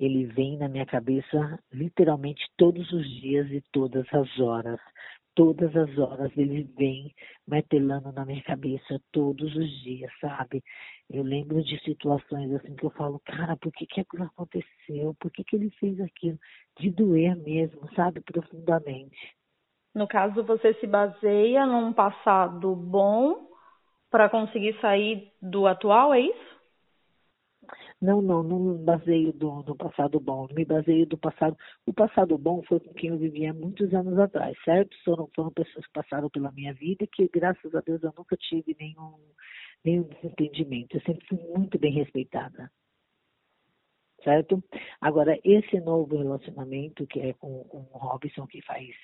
ele 0.00 0.24
vem 0.24 0.56
na 0.56 0.66
minha 0.66 0.86
cabeça 0.86 1.58
literalmente 1.70 2.42
todos 2.56 2.90
os 2.90 3.06
dias 3.20 3.46
e 3.50 3.62
todas 3.70 4.06
as 4.14 4.40
horas. 4.40 4.80
Todas 5.34 5.76
as 5.76 5.96
horas 5.98 6.32
ele 6.36 6.64
vem 6.76 7.14
martelando 7.46 8.10
na 8.10 8.24
minha 8.24 8.42
cabeça 8.42 8.98
todos 9.12 9.54
os 9.54 9.70
dias, 9.82 10.10
sabe? 10.18 10.62
Eu 11.08 11.22
lembro 11.22 11.62
de 11.62 11.78
situações 11.84 12.50
assim 12.54 12.74
que 12.74 12.84
eu 12.84 12.90
falo, 12.90 13.20
cara, 13.26 13.56
por 13.58 13.70
que, 13.72 13.86
que 13.86 14.00
aquilo 14.00 14.24
aconteceu? 14.24 15.14
Por 15.20 15.30
que, 15.30 15.44
que 15.44 15.56
ele 15.56 15.70
fez 15.78 16.00
aquilo? 16.00 16.38
De 16.78 16.90
doer 16.90 17.36
mesmo, 17.36 17.86
sabe? 17.94 18.22
Profundamente. 18.22 19.36
No 19.94 20.08
caso, 20.08 20.42
você 20.44 20.72
se 20.74 20.86
baseia 20.86 21.66
num 21.66 21.92
passado 21.92 22.74
bom 22.74 23.50
para 24.10 24.30
conseguir 24.30 24.80
sair 24.80 25.30
do 25.42 25.66
atual, 25.66 26.14
é 26.14 26.20
isso? 26.20 26.59
Não, 28.00 28.22
não, 28.22 28.42
não 28.42 28.58
me 28.58 28.78
baseio 28.78 29.30
do, 29.32 29.62
do 29.62 29.76
passado 29.76 30.18
bom, 30.18 30.48
me 30.54 30.64
baseio 30.64 31.06
do 31.06 31.18
passado. 31.18 31.54
O 31.84 31.92
passado 31.92 32.38
bom 32.38 32.62
foi 32.62 32.80
com 32.80 32.94
quem 32.94 33.10
eu 33.10 33.18
vivia 33.18 33.52
muitos 33.52 33.92
anos 33.92 34.18
atrás, 34.18 34.56
certo? 34.64 34.96
Foram, 35.04 35.28
foram 35.34 35.52
pessoas 35.52 35.86
que 35.86 35.92
passaram 35.92 36.30
pela 36.30 36.50
minha 36.52 36.72
vida 36.72 37.06
que, 37.06 37.28
graças 37.28 37.74
a 37.74 37.80
Deus, 37.80 38.02
eu 38.02 38.14
nunca 38.16 38.36
tive 38.38 38.74
nenhum, 38.80 39.18
nenhum 39.84 40.04
desentendimento. 40.04 40.96
Eu 40.96 41.02
sempre 41.02 41.26
fui 41.26 41.38
muito 41.54 41.78
bem 41.78 41.92
respeitada. 41.92 42.70
Certo? 44.24 44.62
Agora, 45.00 45.38
esse 45.44 45.80
novo 45.80 46.16
relacionamento 46.16 47.06
que 47.06 47.20
é 47.20 47.32
com, 47.34 47.64
com 47.64 47.78
o 47.78 47.98
Robson, 47.98 48.46
que 48.46 48.62
faz, 48.62 48.94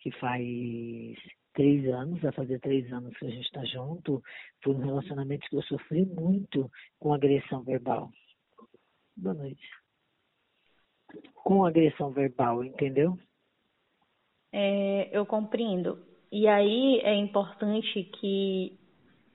que 0.00 0.10
faz 0.12 1.16
três 1.54 1.86
anos, 1.88 2.20
vai 2.20 2.32
fazer 2.32 2.58
três 2.60 2.90
anos 2.92 3.16
que 3.18 3.26
a 3.26 3.30
gente 3.30 3.46
está 3.46 3.64
junto, 3.64 4.22
foi 4.62 4.74
um 4.74 4.84
relacionamento 4.84 5.48
que 5.48 5.56
eu 5.56 5.62
sofri 5.62 6.04
muito 6.04 6.70
com 6.98 7.14
agressão 7.14 7.62
verbal. 7.62 8.10
Boa 9.16 9.34
noite. 9.34 9.66
Com 11.34 11.64
agressão 11.64 12.10
verbal, 12.10 12.62
entendeu? 12.62 13.18
É, 14.52 15.08
eu 15.10 15.24
compreendo. 15.24 15.98
E 16.30 16.46
aí 16.46 17.00
é 17.02 17.14
importante 17.14 18.04
que, 18.20 18.78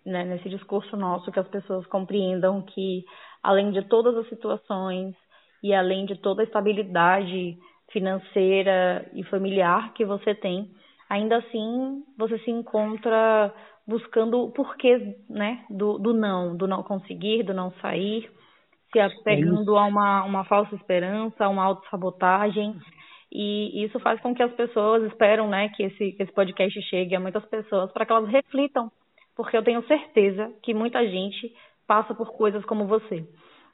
né, 0.05 0.23
nesse 0.23 0.49
discurso 0.49 0.95
nosso, 0.95 1.31
que 1.31 1.39
as 1.39 1.47
pessoas 1.47 1.85
compreendam 1.87 2.61
que, 2.61 3.03
além 3.41 3.71
de 3.71 3.81
todas 3.87 4.15
as 4.17 4.29
situações 4.29 5.15
e 5.63 5.73
além 5.73 6.05
de 6.05 6.15
toda 6.17 6.41
a 6.41 6.45
estabilidade 6.45 7.57
financeira 7.91 9.09
e 9.13 9.23
familiar 9.23 9.93
que 9.93 10.05
você 10.05 10.35
tem, 10.35 10.71
ainda 11.09 11.37
assim 11.37 12.03
você 12.17 12.37
se 12.39 12.51
encontra 12.51 13.53
buscando 13.87 14.43
o 14.43 14.51
porquê 14.51 15.17
né, 15.27 15.65
do, 15.69 15.97
do 15.97 16.13
não, 16.13 16.55
do 16.55 16.67
não 16.67 16.83
conseguir, 16.83 17.43
do 17.43 17.53
não 17.53 17.71
sair 17.81 18.29
se 18.91 18.99
apegando 18.99 19.77
a 19.77 19.85
uma, 19.85 20.23
uma 20.23 20.43
falsa 20.45 20.75
esperança, 20.75 21.45
a 21.45 21.49
uma 21.49 21.63
autossabotagem. 21.63 22.75
E 23.31 23.83
isso 23.83 23.99
faz 23.99 24.19
com 24.19 24.35
que 24.35 24.43
as 24.43 24.51
pessoas 24.53 25.03
esperam 25.03 25.47
né, 25.47 25.69
que, 25.69 25.83
esse, 25.83 26.11
que 26.11 26.23
esse 26.23 26.33
podcast 26.33 26.81
chegue 26.83 27.15
a 27.15 27.19
muitas 27.19 27.45
pessoas 27.45 27.91
para 27.91 28.05
que 28.05 28.11
elas 28.11 28.29
reflitam, 28.29 28.91
porque 29.35 29.55
eu 29.55 29.63
tenho 29.63 29.85
certeza 29.87 30.51
que 30.61 30.73
muita 30.73 31.05
gente 31.07 31.53
passa 31.87 32.13
por 32.13 32.33
coisas 32.33 32.63
como 32.65 32.85
você. 32.85 33.25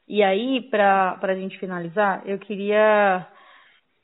E 0.07 0.23
aí, 0.23 0.61
para 0.69 1.19
a 1.21 1.35
gente 1.35 1.57
finalizar, 1.57 2.21
eu 2.25 2.37
queria 2.39 3.27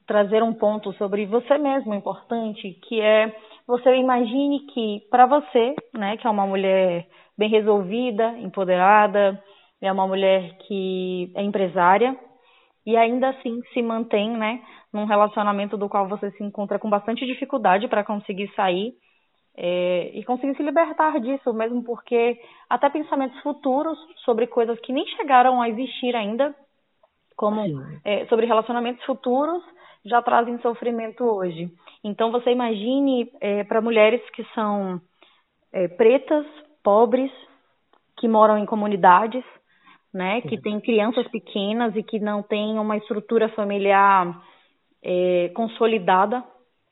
trazer 0.06 0.43
um 0.43 0.54
ponto 0.54 0.91
sobre 0.93 1.26
você 1.26 1.58
mesmo 1.58 1.93
importante, 1.93 2.78
que 2.88 2.99
é 2.99 3.34
você 3.65 3.95
imagine 3.95 4.60
que 4.73 5.02
para 5.10 5.26
você, 5.26 5.76
né, 5.93 6.17
que 6.17 6.28
é 6.28 6.30
uma 6.30 6.45
mulher 6.45 7.08
bem 7.38 7.49
resolvida, 7.49 8.38
empoderada, 8.39 9.41
é 9.83 9.91
uma 9.91 10.07
mulher 10.07 10.57
que 10.59 11.31
é 11.35 11.43
empresária 11.43 12.17
e 12.85 12.95
ainda 12.95 13.29
assim 13.29 13.61
se 13.73 13.81
mantém, 13.81 14.31
né, 14.31 14.61
num 14.91 15.05
relacionamento 15.05 15.77
do 15.77 15.89
qual 15.89 16.07
você 16.07 16.31
se 16.31 16.43
encontra 16.43 16.79
com 16.79 16.89
bastante 16.89 17.25
dificuldade 17.25 17.87
para 17.87 18.03
conseguir 18.03 18.49
sair 18.55 18.93
é, 19.55 20.11
e 20.13 20.23
conseguir 20.23 20.55
se 20.55 20.63
libertar 20.63 21.19
disso, 21.19 21.53
mesmo 21.53 21.83
porque 21.83 22.39
até 22.69 22.89
pensamentos 22.89 23.39
futuros 23.41 23.97
sobre 24.23 24.47
coisas 24.47 24.79
que 24.79 24.93
nem 24.93 25.05
chegaram 25.17 25.61
a 25.61 25.69
existir 25.69 26.15
ainda, 26.15 26.55
como 27.35 27.61
é, 28.05 28.25
sobre 28.27 28.45
relacionamentos 28.45 29.03
futuros, 29.05 29.61
já 30.05 30.21
trazem 30.21 30.59
sofrimento 30.59 31.23
hoje. 31.23 31.69
Então 32.03 32.31
você 32.31 32.51
imagine 32.51 33.31
é, 33.39 33.63
para 33.63 33.81
mulheres 33.81 34.21
que 34.31 34.43
são 34.55 34.99
é, 35.71 35.87
pretas, 35.87 36.45
pobres, 36.83 37.31
que 38.17 38.27
moram 38.27 38.57
em 38.57 38.65
comunidades, 38.65 39.43
né, 40.13 40.41
que 40.41 40.62
tem 40.62 40.80
crianças 40.80 41.28
pequenas 41.30 41.95
e 41.95 42.04
que 42.04 42.19
não 42.19 42.43
tem 42.43 42.78
uma 42.78 42.97
estrutura 42.97 43.49
familiar 43.49 44.41
é, 45.04 45.52
consolidada 45.56 46.43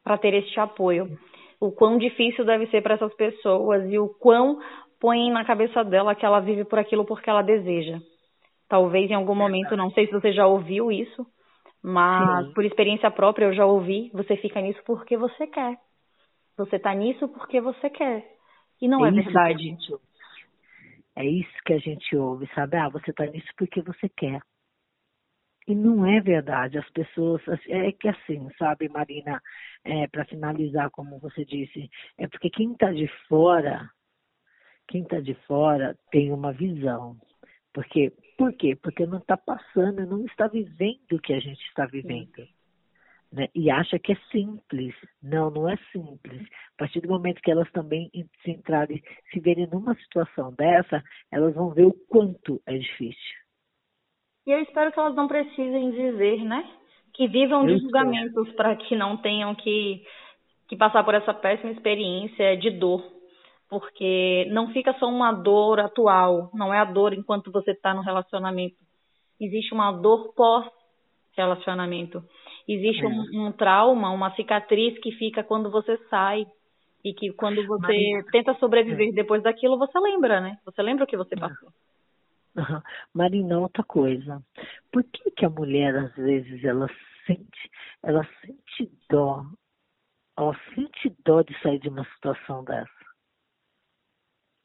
para 0.04 0.18
ter 0.18 0.34
este 0.34 0.60
apoio. 0.60 1.18
O 1.60 1.72
quão 1.72 1.98
difícil 1.98 2.44
deve 2.44 2.66
ser 2.68 2.82
para 2.82 2.96
essas 2.96 3.14
pessoas 3.14 3.88
e 3.92 4.00
o 4.00 4.10
quão 4.10 4.60
põe 5.00 5.30
na 5.32 5.46
cabeça 5.46 5.84
dela 5.84 6.16
que 6.16 6.26
ela 6.26 6.40
vive 6.40 6.66
por 6.66 6.80
aquilo 6.80 7.06
porque 7.06 7.30
ela 7.30 7.44
deseja. 7.44 8.00
Talvez 8.68 9.12
em 9.12 9.16
algum 9.16 9.36
momento, 9.36 9.76
não 9.76 9.92
sei 9.92 10.08
se 10.08 10.14
você 10.14 10.32
já 10.34 10.48
ouviu 10.48 10.92
isso, 10.92 11.26
mas 11.84 12.48
Sim. 12.48 12.54
por 12.54 12.66
experiência 12.66 13.12
própria 13.12 13.46
eu 13.46 13.54
já 13.54 13.66
ouvi, 13.66 14.10
você 14.14 14.36
fica 14.38 14.62
nisso 14.62 14.80
porque 14.86 15.18
você 15.18 15.46
quer. 15.46 15.78
Você 16.58 16.78
está 16.78 16.94
nisso 16.94 17.28
porque 17.28 17.62
você 17.62 17.90
quer. 17.90 18.26
E 18.82 18.88
não 18.88 19.06
é, 19.06 19.10
é 19.10 19.12
verdade. 19.12 19.78
É 21.16 21.26
isso 21.26 21.52
que 21.66 21.74
a 21.74 21.78
gente 21.78 22.16
ouve, 22.16 22.48
sabe? 22.56 22.78
Ah, 22.78 22.90
você 22.90 23.12
está 23.12 23.26
nisso 23.26 23.48
porque 23.58 23.82
você 23.82 24.08
quer. 24.10 24.42
E 25.68 25.76
não 25.76 26.06
é 26.06 26.20
verdade. 26.22 26.78
As 26.78 26.90
pessoas. 26.92 27.42
É 27.68 27.92
que 27.92 28.08
assim, 28.08 28.50
sabe, 28.58 28.90
Marina, 28.90 29.42
é, 29.84 30.08
para 30.08 30.26
finalizar, 30.26 30.90
como 30.92 31.20
você 31.20 31.46
disse, 31.46 31.90
é 32.18 32.28
porque 32.28 32.50
quem 32.50 32.72
está 32.72 32.92
de 32.92 33.08
fora, 33.28 33.90
quem 34.88 35.04
está 35.04 35.20
de 35.20 35.34
fora 35.46 35.98
tem 36.12 36.32
uma 36.32 36.54
visão. 36.54 37.18
Porque, 37.74 38.12
por 38.38 38.54
quê? 38.54 38.76
Porque 38.76 39.06
não 39.06 39.20
está 39.20 39.38
passando, 39.38 40.06
não 40.06 40.26
está 40.26 40.48
vivendo 40.48 41.14
o 41.14 41.22
que 41.22 41.34
a 41.34 41.40
gente 41.40 41.62
está 41.68 41.86
vivendo. 41.86 42.36
Sim 42.36 42.61
né, 43.32 43.48
e 43.56 43.72
acha 43.72 43.98
que 43.98 44.12
é 44.12 44.18
simples. 44.32 44.94
Não, 45.22 45.50
não 45.50 45.70
é 45.70 45.78
simples. 45.92 46.42
A 46.76 46.80
partir 46.80 47.00
do 47.02 47.10
momento 47.10 47.42
que 47.42 47.52
elas 47.52 47.72
também 47.72 48.10
se 48.44 48.52
entrarem, 48.52 49.02
se 49.32 49.40
verem 49.40 49.68
numa 49.68 49.96
situação 49.96 50.54
dessa, 50.54 51.02
elas 51.32 51.54
vão 51.56 51.70
ver 51.70 51.86
o 51.86 51.94
quanto 52.10 52.62
é 52.66 52.78
difícil. 52.78 53.42
E 54.46 54.52
eu 54.52 54.60
espero 54.62 54.92
que 54.92 55.00
elas 55.00 55.16
não 55.16 55.28
precisem 55.28 55.92
dizer, 55.92 56.44
né? 56.44 56.68
Que 57.14 57.28
vivam 57.28 57.66
de 57.66 57.78
julgamentos 57.78 58.52
para 58.54 58.76
que 58.76 58.96
não 58.96 59.18
tenham 59.18 59.54
que, 59.56 60.04
que 60.68 60.76
passar 60.76 61.04
por 61.04 61.14
essa 61.14 61.34
péssima 61.34 61.72
experiência 61.72 62.58
de 62.58 62.72
dor. 62.72 63.04
Porque 63.70 64.48
não 64.52 64.74
fica 64.74 64.94
só 65.00 65.08
uma 65.08 65.32
dor 65.32 65.80
atual, 65.80 66.50
não 66.54 66.74
é 66.74 66.80
a 66.80 66.86
dor 66.86 67.14
enquanto 67.14 67.52
você 67.52 67.72
está 67.72 67.94
no 67.94 68.02
relacionamento. 68.02 68.76
Existe 69.40 69.74
uma 69.74 69.92
dor 69.92 70.34
pós-relacionamento. 70.34 72.22
Existe 72.68 73.04
é. 73.04 73.08
um, 73.08 73.48
um, 73.48 73.52
trauma, 73.52 74.12
uma 74.12 74.34
cicatriz 74.36 74.98
que 75.00 75.12
fica 75.14 75.44
quando 75.44 75.70
você 75.72 75.98
sai. 76.10 76.46
E 77.04 77.14
que 77.14 77.34
quando 77.34 77.66
você 77.66 78.24
tenta 78.32 78.54
sobreviver 78.56 79.10
é. 79.10 79.12
depois 79.12 79.42
daquilo, 79.42 79.78
você 79.78 79.98
lembra, 80.00 80.40
né? 80.40 80.60
Você 80.66 80.84
lembra 80.84 81.04
o 81.04 81.08
que 81.08 81.18
você 81.18 81.36
passou. 81.36 81.70
Uhum. 82.54 82.82
Marina, 83.14 83.60
outra 83.60 83.82
coisa. 83.82 84.44
Por 84.92 85.06
que, 85.06 85.32
que 85.32 85.46
a 85.46 85.50
mulher, 85.50 85.96
às 85.96 86.14
vezes, 86.16 86.62
ela 86.66 86.86
sente, 87.26 87.72
ela 88.04 88.28
sente 88.42 88.92
dó, 89.10 89.46
ela 90.38 90.54
sente 90.76 91.16
dó 91.24 91.42
de 91.44 91.58
sair 91.62 91.80
de 91.80 91.88
uma 91.88 92.04
situação 92.16 92.62
dessa. 92.66 93.01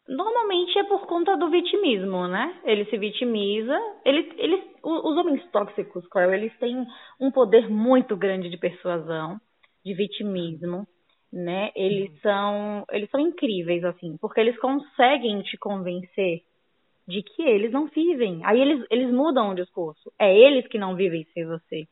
Normalmente 0.08 0.78
é 0.78 0.84
por 0.84 1.06
conta 1.06 1.36
do 1.36 1.50
vitimismo, 1.50 2.28
né? 2.28 2.60
Ele 2.64 2.84
se 2.84 2.96
vitimiza. 2.96 3.76
Eles, 4.04 4.26
eles, 4.38 4.60
os 4.82 5.16
homens 5.16 5.44
tóxicos, 5.50 6.06
Carl, 6.08 6.32
eles 6.32 6.56
têm 6.58 6.86
um 7.20 7.30
poder 7.30 7.68
muito 7.68 8.16
grande 8.16 8.48
de 8.48 8.56
persuasão, 8.56 9.40
de 9.84 9.94
vitimismo, 9.94 10.86
né? 11.32 11.72
Eles 11.74 12.10
uhum. 12.10 12.18
são, 12.22 12.84
eles 12.92 13.10
são 13.10 13.20
incríveis 13.20 13.84
assim, 13.84 14.16
porque 14.20 14.40
eles 14.40 14.56
conseguem 14.58 15.42
te 15.42 15.56
convencer 15.58 16.42
de 17.06 17.22
que 17.22 17.42
eles 17.42 17.72
não 17.72 17.86
vivem. 17.86 18.40
Aí 18.44 18.60
eles, 18.60 18.86
eles 18.90 19.12
mudam 19.12 19.50
o 19.50 19.54
discurso. 19.54 20.12
É 20.18 20.36
eles 20.36 20.68
que 20.68 20.78
não 20.78 20.94
vivem 20.94 21.26
sem 21.34 21.46
você. 21.46 21.84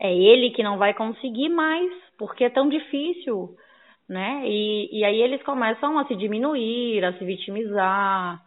É 0.00 0.12
ele 0.12 0.50
que 0.50 0.62
não 0.62 0.76
vai 0.76 0.92
conseguir 0.92 1.48
mais, 1.48 1.92
porque 2.18 2.44
é 2.44 2.50
tão 2.50 2.68
difícil 2.68 3.56
né? 4.08 4.42
E, 4.46 5.00
e 5.00 5.04
aí 5.04 5.20
eles 5.20 5.42
começam 5.42 5.98
a 5.98 6.06
se 6.06 6.14
diminuir, 6.14 7.04
a 7.04 7.12
se 7.18 7.24
vitimizar, 7.24 8.42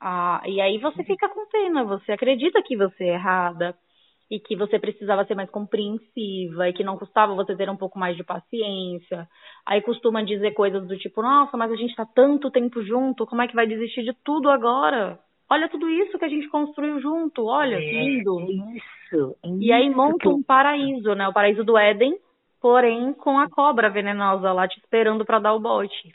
a, 0.00 0.42
e 0.46 0.60
aí 0.60 0.78
você 0.78 1.04
fica 1.04 1.28
com 1.28 1.48
pena, 1.48 1.84
você 1.84 2.12
acredita 2.12 2.62
que 2.62 2.76
você 2.76 3.04
é 3.04 3.14
errada 3.14 3.76
e 4.30 4.40
que 4.40 4.56
você 4.56 4.78
precisava 4.78 5.26
ser 5.26 5.34
mais 5.34 5.50
compreensiva 5.50 6.68
e 6.68 6.72
que 6.72 6.82
não 6.82 6.96
custava 6.96 7.34
você 7.34 7.54
ter 7.54 7.68
um 7.68 7.76
pouco 7.76 7.98
mais 7.98 8.16
de 8.16 8.24
paciência. 8.24 9.28
Aí 9.66 9.82
costuma 9.82 10.22
dizer 10.22 10.52
coisas 10.52 10.88
do 10.88 10.96
tipo, 10.96 11.20
nossa, 11.20 11.54
mas 11.56 11.70
a 11.70 11.76
gente 11.76 11.94
tá 11.94 12.06
tanto 12.06 12.50
tempo 12.50 12.82
junto, 12.82 13.26
como 13.26 13.42
é 13.42 13.46
que 13.46 13.54
vai 13.54 13.66
desistir 13.66 14.02
de 14.02 14.14
tudo 14.24 14.48
agora? 14.48 15.20
Olha 15.50 15.68
tudo 15.68 15.86
isso 15.86 16.18
que 16.18 16.24
a 16.24 16.28
gente 16.28 16.48
construiu 16.48 16.98
junto, 16.98 17.44
olha, 17.44 17.76
que 17.76 17.84
é, 17.84 18.04
lindo. 18.04 18.40
É 18.40 18.76
isso, 18.76 19.36
é 19.44 19.48
e 19.60 19.70
aí 19.70 19.90
monta 19.90 20.30
um 20.30 20.42
paraíso, 20.42 21.14
né? 21.14 21.28
O 21.28 21.32
paraíso 21.34 21.62
do 21.62 21.76
Éden, 21.76 22.16
porém 22.62 23.12
com 23.12 23.40
a 23.40 23.50
cobra 23.50 23.90
venenosa 23.90 24.52
lá 24.52 24.68
te 24.68 24.78
esperando 24.78 25.26
para 25.26 25.40
dar 25.40 25.52
o 25.52 25.60
bote. 25.60 26.14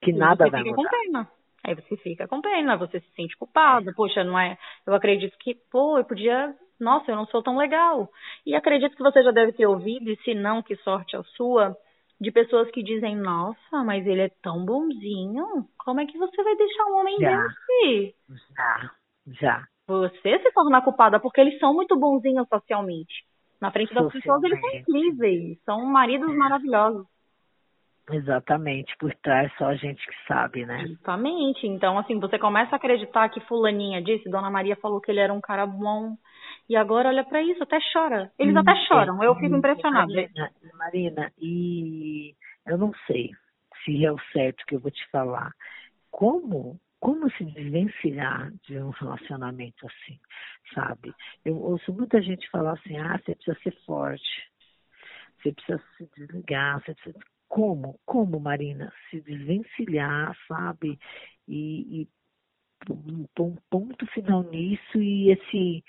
Que 0.00 0.14
nada 0.14 0.46
você 0.46 0.50
vai 0.50 0.62
fica 0.62 0.74
mudar. 0.74 0.90
com 0.90 0.96
pena. 0.96 1.28
Aí 1.62 1.74
você 1.74 1.96
fica 1.98 2.26
com 2.26 2.40
pena, 2.40 2.78
você 2.78 3.00
se 3.00 3.10
sente 3.14 3.36
culpado. 3.36 3.94
Poxa, 3.94 4.24
não 4.24 4.38
é. 4.38 4.56
Eu 4.86 4.94
acredito 4.94 5.36
que, 5.38 5.54
pô, 5.70 5.98
eu 5.98 6.04
podia. 6.04 6.56
Nossa, 6.80 7.10
eu 7.12 7.16
não 7.16 7.26
sou 7.26 7.42
tão 7.42 7.58
legal. 7.58 8.08
E 8.46 8.54
acredito 8.54 8.96
que 8.96 9.02
você 9.02 9.22
já 9.22 9.30
deve 9.30 9.52
ter 9.52 9.66
ouvido, 9.66 10.10
e 10.10 10.16
se 10.24 10.32
não, 10.32 10.62
que 10.62 10.74
sorte 10.76 11.14
a 11.14 11.22
sua, 11.22 11.76
de 12.18 12.32
pessoas 12.32 12.70
que 12.70 12.82
dizem: 12.82 13.14
Nossa, 13.14 13.84
mas 13.84 14.06
ele 14.06 14.22
é 14.22 14.30
tão 14.42 14.64
bonzinho. 14.64 15.44
Como 15.84 16.00
é 16.00 16.06
que 16.06 16.16
você 16.16 16.42
vai 16.42 16.56
deixar 16.56 16.84
um 16.86 16.98
homem 16.98 17.18
já, 17.20 17.36
desse? 17.36 18.14
Já, 18.56 18.90
já. 19.26 19.64
Você 19.86 20.38
se 20.38 20.52
torna 20.52 20.80
culpada 20.80 21.20
porque 21.20 21.42
eles 21.42 21.58
são 21.58 21.74
muito 21.74 21.94
bonzinhos 21.98 22.48
socialmente. 22.48 23.28
Na 23.60 23.70
frente 23.70 23.92
das 23.92 24.10
pessoas 24.12 24.42
eles 24.42 24.60
são 24.60 24.70
incríveis, 24.70 25.58
são 25.64 25.84
maridos 25.84 26.34
maravilhosos. 26.34 27.06
Exatamente, 28.10 28.96
por 28.98 29.14
trás 29.16 29.52
só 29.56 29.66
a 29.66 29.74
gente 29.76 30.04
que 30.04 30.26
sabe, 30.26 30.66
né? 30.66 30.82
Exatamente. 30.82 31.66
Então, 31.66 31.96
assim, 31.98 32.18
você 32.18 32.38
começa 32.38 32.74
a 32.74 32.76
acreditar 32.76 33.28
que 33.28 33.40
fulaninha 33.42 34.02
disse, 34.02 34.28
Dona 34.28 34.50
Maria 34.50 34.74
falou 34.76 35.00
que 35.00 35.10
ele 35.10 35.20
era 35.20 35.32
um 35.32 35.40
cara 35.40 35.66
bom, 35.66 36.16
e 36.68 36.76
agora 36.76 37.08
olha 37.08 37.24
para 37.24 37.42
isso, 37.42 37.62
até 37.62 37.78
chora. 37.92 38.32
Eles 38.38 38.56
até 38.56 38.74
choram, 38.86 39.22
eu 39.22 39.34
fico 39.36 39.54
impressionada. 39.54 40.12
Marina, 40.12 40.50
Marina, 40.74 41.32
e 41.38 42.34
eu 42.66 42.78
não 42.78 42.92
sei 43.06 43.30
se 43.84 44.04
é 44.04 44.10
o 44.10 44.18
certo 44.32 44.64
que 44.66 44.74
eu 44.74 44.80
vou 44.80 44.90
te 44.90 45.06
falar. 45.10 45.52
Como 46.10 46.80
como 47.00 47.30
se 47.32 47.44
desvencilhar 47.44 48.52
de 48.66 48.78
um 48.78 48.90
relacionamento 48.90 49.86
assim, 49.86 50.20
sabe? 50.74 51.12
Eu 51.44 51.56
ouço 51.56 51.92
muita 51.92 52.20
gente 52.22 52.48
falar 52.50 52.72
assim, 52.74 52.96
ah, 52.98 53.18
você 53.18 53.34
precisa 53.34 53.58
ser 53.62 53.84
forte, 53.84 54.50
você 55.42 55.52
precisa 55.52 55.82
se 55.96 56.08
desligar, 56.16 56.80
você 56.80 56.94
precisa... 56.94 57.18
Como? 57.48 57.98
Como, 58.06 58.38
Marina? 58.38 58.92
Se 59.10 59.20
desvencilhar, 59.22 60.36
sabe? 60.46 60.96
E, 61.48 62.02
e 62.02 62.08
pôr 63.34 63.46
um 63.46 63.56
ponto 63.68 64.06
final 64.08 64.42
nisso 64.44 65.02
e 65.02 65.32
esse 65.32 65.84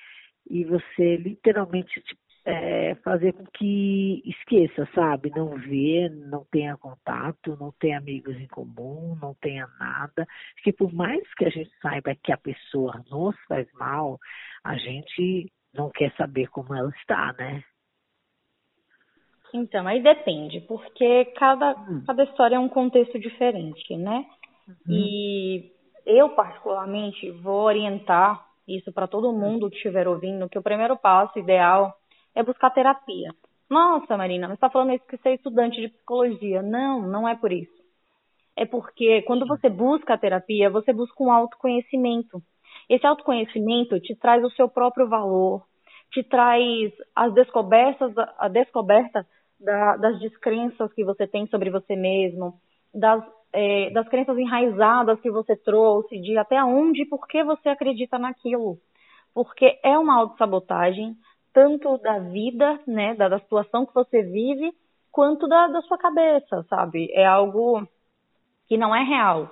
e 0.49 0.65
você 0.65 1.17
literalmente 1.17 2.01
tipo, 2.01 2.21
é, 2.43 2.95
fazer 3.03 3.33
com 3.33 3.45
que 3.45 4.21
esqueça, 4.25 4.87
sabe? 4.95 5.31
Não 5.35 5.49
vê, 5.57 6.09
não 6.09 6.43
tenha 6.51 6.75
contato, 6.77 7.57
não 7.59 7.71
tenha 7.79 7.97
amigos 7.97 8.35
em 8.35 8.47
comum, 8.47 9.15
não 9.21 9.33
tenha 9.35 9.67
nada. 9.79 10.25
Porque 10.55 10.73
por 10.73 10.91
mais 10.93 11.21
que 11.35 11.45
a 11.45 11.49
gente 11.49 11.71
saiba 11.81 12.15
que 12.15 12.31
a 12.31 12.37
pessoa 12.37 13.03
nos 13.09 13.35
faz 13.47 13.67
mal, 13.73 14.17
a 14.63 14.75
gente 14.75 15.51
não 15.73 15.89
quer 15.89 16.11
saber 16.15 16.47
como 16.47 16.73
ela 16.73 16.89
está, 16.99 17.33
né? 17.33 17.63
Então, 19.53 19.85
aí 19.85 20.01
depende, 20.01 20.61
porque 20.61 21.25
cada, 21.37 21.71
hum. 21.71 22.03
cada 22.07 22.23
história 22.23 22.55
é 22.55 22.59
um 22.59 22.69
contexto 22.69 23.19
diferente, 23.19 23.95
né? 23.97 24.25
Uhum. 24.67 24.75
E 24.87 25.71
eu, 26.05 26.29
particularmente, 26.29 27.29
vou 27.31 27.63
orientar 27.63 28.47
isso 28.67 28.93
para 28.93 29.07
todo 29.07 29.33
mundo 29.33 29.69
que 29.69 29.75
estiver 29.75 30.07
ouvindo, 30.07 30.47
que 30.47 30.57
o 30.57 30.63
primeiro 30.63 30.97
passo 30.97 31.37
ideal 31.37 31.93
é 32.35 32.43
buscar 32.43 32.69
terapia. 32.71 33.33
Nossa, 33.69 34.17
Marina, 34.17 34.47
você 34.47 34.55
está 34.55 34.69
falando 34.69 34.93
isso 34.93 35.07
que 35.07 35.17
você 35.17 35.29
é 35.29 35.35
estudante 35.35 35.79
de 35.79 35.87
psicologia. 35.87 36.61
Não, 36.61 37.01
não 37.01 37.27
é 37.27 37.35
por 37.35 37.51
isso. 37.51 37.81
É 38.55 38.65
porque 38.65 39.21
quando 39.21 39.47
você 39.47 39.69
busca 39.69 40.13
a 40.13 40.17
terapia, 40.17 40.69
você 40.69 40.91
busca 40.91 41.23
um 41.23 41.31
autoconhecimento. 41.31 42.41
Esse 42.89 43.07
autoconhecimento 43.07 43.99
te 43.99 44.15
traz 44.15 44.43
o 44.43 44.49
seu 44.51 44.67
próprio 44.67 45.07
valor, 45.07 45.63
te 46.11 46.21
traz 46.23 46.91
as 47.15 47.33
descobertas, 47.33 48.13
a 48.37 48.49
descoberta 48.49 49.25
da, 49.59 49.95
das 49.95 50.19
descrenças 50.19 50.91
que 50.93 51.03
você 51.03 51.25
tem 51.25 51.47
sobre 51.47 51.69
você 51.69 51.95
mesmo, 51.95 52.55
das, 52.93 53.23
é, 53.53 53.89
das 53.91 54.07
crenças 54.09 54.37
enraizadas 54.37 55.19
que 55.21 55.31
você 55.31 55.55
trouxe, 55.55 56.19
de 56.19 56.37
até 56.37 56.61
onde 56.61 57.03
e 57.03 57.07
por 57.07 57.25
que 57.27 57.43
você 57.43 57.69
acredita 57.69 58.19
naquilo. 58.19 58.77
Porque 59.33 59.79
é 59.81 59.97
uma 59.97 60.19
autossabotagem, 60.19 61.15
tanto 61.53 61.97
da 61.97 62.19
vida, 62.19 62.79
né, 62.87 63.13
da, 63.15 63.29
da 63.29 63.39
situação 63.39 63.85
que 63.85 63.93
você 63.93 64.21
vive, 64.21 64.71
quanto 65.11 65.47
da, 65.47 65.67
da 65.67 65.81
sua 65.81 65.97
cabeça, 65.97 66.63
sabe? 66.69 67.11
É 67.11 67.25
algo 67.25 67.87
que 68.67 68.77
não 68.77 68.95
é 68.95 69.03
real. 69.03 69.49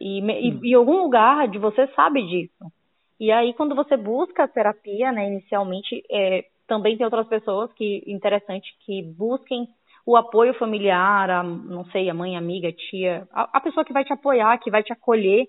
E, 0.00 0.20
em 0.20 0.74
algum 0.74 1.02
lugar 1.02 1.46
de 1.48 1.58
você 1.58 1.86
sabe 1.88 2.22
disso. 2.26 2.72
E 3.20 3.30
aí, 3.30 3.52
quando 3.54 3.74
você 3.74 3.96
busca 3.96 4.44
a 4.44 4.48
terapia, 4.48 5.12
né, 5.12 5.28
inicialmente, 5.28 6.02
é, 6.10 6.46
também 6.66 6.96
tem 6.96 7.04
outras 7.04 7.28
pessoas 7.28 7.72
que, 7.74 8.02
interessante, 8.06 8.74
que 8.84 9.02
busquem 9.02 9.68
o 10.04 10.16
apoio 10.16 10.54
familiar, 10.54 11.30
a, 11.30 11.42
não 11.42 11.84
sei, 11.86 12.10
a 12.10 12.14
mãe, 12.14 12.34
a 12.34 12.38
amiga, 12.38 12.68
a 12.68 12.72
tia, 12.72 13.28
a, 13.32 13.58
a 13.58 13.60
pessoa 13.60 13.84
que 13.84 13.92
vai 13.92 14.04
te 14.04 14.12
apoiar, 14.12 14.58
que 14.58 14.70
vai 14.70 14.82
te 14.82 14.92
acolher, 14.92 15.46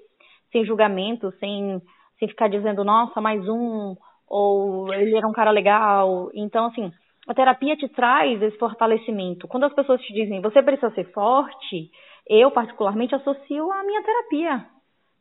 sem 0.52 0.66
julgamento, 0.66 1.32
sem, 1.40 1.82
sem 2.20 2.28
ficar 2.28 2.48
dizendo, 2.48 2.84
nossa, 2.84 3.20
mais 3.20 3.42
um, 3.48 3.96
ou 4.28 4.94
ele 4.94 5.16
era 5.16 5.28
um 5.28 5.34
cara 5.34 5.52
legal. 5.52 6.30
Então, 6.34 6.66
assim, 6.66 6.92
a 7.28 7.34
terapia 7.34 7.76
te 7.76 7.88
traz 7.90 8.42
esse 8.42 8.58
fortalecimento. 8.58 9.48
Quando 9.48 9.66
as 9.66 9.74
pessoas 9.74 10.02
te 10.02 10.14
dizem, 10.14 10.42
você 10.42 10.62
precisa 10.62 10.92
ser 10.92 11.12
forte, 11.12 11.90
eu 12.28 12.52
particularmente 12.52 13.16
associo 13.16 13.72
à 13.72 13.84
minha 13.84 14.04
terapia. 14.04 14.66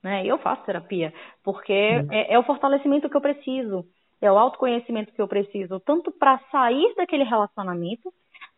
Né? 0.03 0.27
Eu 0.27 0.39
faço 0.39 0.65
terapia, 0.65 1.13
porque 1.45 1.73
uhum. 1.73 2.09
é, 2.11 2.35
é 2.35 2.39
o 2.39 2.43
fortalecimento 2.43 3.09
que 3.09 3.17
eu 3.17 3.21
preciso, 3.21 3.85
é 4.21 4.31
o 4.31 4.39
autoconhecimento 4.39 5.13
que 5.13 5.23
eu 5.23 5.29
preciso, 5.29 5.79
tanto 5.81 6.11
para 6.11 6.41
sair 6.51 6.93
daquele 6.97 7.23
relacionamento, 7.23 8.13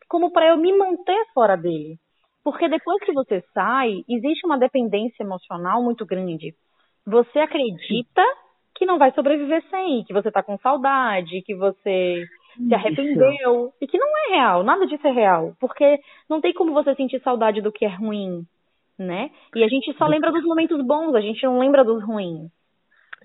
como 0.07 0.31
para 0.31 0.47
eu 0.47 0.57
me 0.57 0.75
manter 0.75 1.25
fora 1.33 1.55
dele. 1.55 1.97
Porque 2.43 2.67
depois 2.67 3.03
que 3.03 3.13
você 3.13 3.43
sai, 3.53 4.03
existe 4.07 4.45
uma 4.45 4.57
dependência 4.57 5.23
emocional 5.23 5.83
muito 5.83 6.05
grande. 6.05 6.55
Você 7.05 7.39
acredita 7.39 8.23
que 8.75 8.85
não 8.85 8.97
vai 8.97 9.11
sobreviver 9.13 9.63
sem, 9.69 10.03
que 10.03 10.13
você 10.13 10.31
tá 10.31 10.43
com 10.43 10.57
saudade, 10.57 11.41
que 11.41 11.55
você 11.55 12.25
se 12.57 12.73
arrependeu, 12.73 13.67
Isso. 13.67 13.73
e 13.81 13.87
que 13.87 13.97
não 13.97 14.07
é 14.17 14.35
real, 14.35 14.63
nada 14.63 14.85
disso 14.85 15.05
é 15.07 15.11
real, 15.11 15.53
porque 15.59 15.99
não 16.29 16.41
tem 16.41 16.53
como 16.53 16.73
você 16.73 16.93
sentir 16.95 17.21
saudade 17.21 17.61
do 17.61 17.71
que 17.71 17.85
é 17.85 17.89
ruim, 17.89 18.45
né? 18.97 19.29
E 19.55 19.63
a 19.63 19.67
gente 19.67 19.93
só 19.97 20.07
lembra 20.07 20.31
dos 20.31 20.43
momentos 20.43 20.85
bons, 20.85 21.15
a 21.15 21.21
gente 21.21 21.43
não 21.43 21.59
lembra 21.59 21.83
dos 21.83 22.03
ruins. 22.03 22.49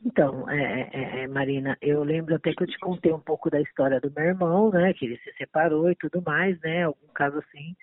Então, 0.05 0.49
é, 0.49 0.89
é, 0.93 1.23
é, 1.23 1.27
Marina, 1.27 1.77
eu 1.83 2.03
lembro 2.03 2.35
até 2.35 2.55
que 2.55 2.63
eu 2.63 2.67
te 2.67 2.79
contei 2.79 3.13
um 3.13 3.21
pouco 3.21 3.51
da 3.51 3.61
história 3.61 4.01
do 4.01 4.11
meu 4.11 4.25
irmão, 4.25 4.71
né? 4.71 4.95
Que 4.95 5.05
ele 5.05 5.19
se 5.19 5.31
separou 5.35 5.91
e 5.91 5.95
tudo 5.95 6.23
mais, 6.23 6.59
né? 6.61 6.85
Algum 6.85 7.09
caso 7.15 7.39
assim. 7.39 7.77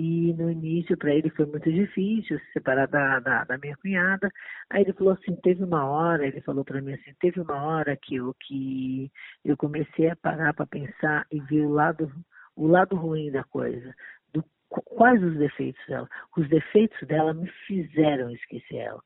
E 0.00 0.32
no 0.34 0.48
início 0.48 0.96
para 0.96 1.12
ele 1.12 1.28
foi 1.30 1.44
muito 1.44 1.68
difícil 1.72 2.38
se 2.38 2.52
separar 2.52 2.86
da, 2.86 3.18
da, 3.18 3.42
da, 3.42 3.58
minha 3.58 3.76
cunhada. 3.78 4.30
Aí 4.70 4.82
ele 4.82 4.92
falou 4.92 5.14
assim, 5.14 5.34
teve 5.42 5.64
uma 5.64 5.90
hora, 5.90 6.24
ele 6.24 6.40
falou 6.42 6.64
para 6.64 6.80
mim 6.80 6.92
assim, 6.92 7.12
teve 7.18 7.40
uma 7.40 7.60
hora 7.64 7.96
que 8.00 8.14
eu, 8.14 8.32
que 8.40 9.10
eu 9.44 9.56
comecei 9.56 10.08
a 10.08 10.14
parar 10.14 10.54
para 10.54 10.68
pensar 10.68 11.26
e 11.32 11.40
ver 11.40 11.62
o 11.62 11.72
lado, 11.72 12.08
o 12.54 12.68
lado 12.68 12.94
ruim 12.94 13.32
da 13.32 13.42
coisa. 13.42 13.92
Do, 14.32 14.44
quais 14.68 15.20
os 15.20 15.36
defeitos 15.36 15.84
dela? 15.88 16.08
Os 16.36 16.48
defeitos 16.48 17.08
dela 17.08 17.34
me 17.34 17.48
fizeram 17.66 18.30
esquecer 18.30 18.76
ela. 18.76 19.02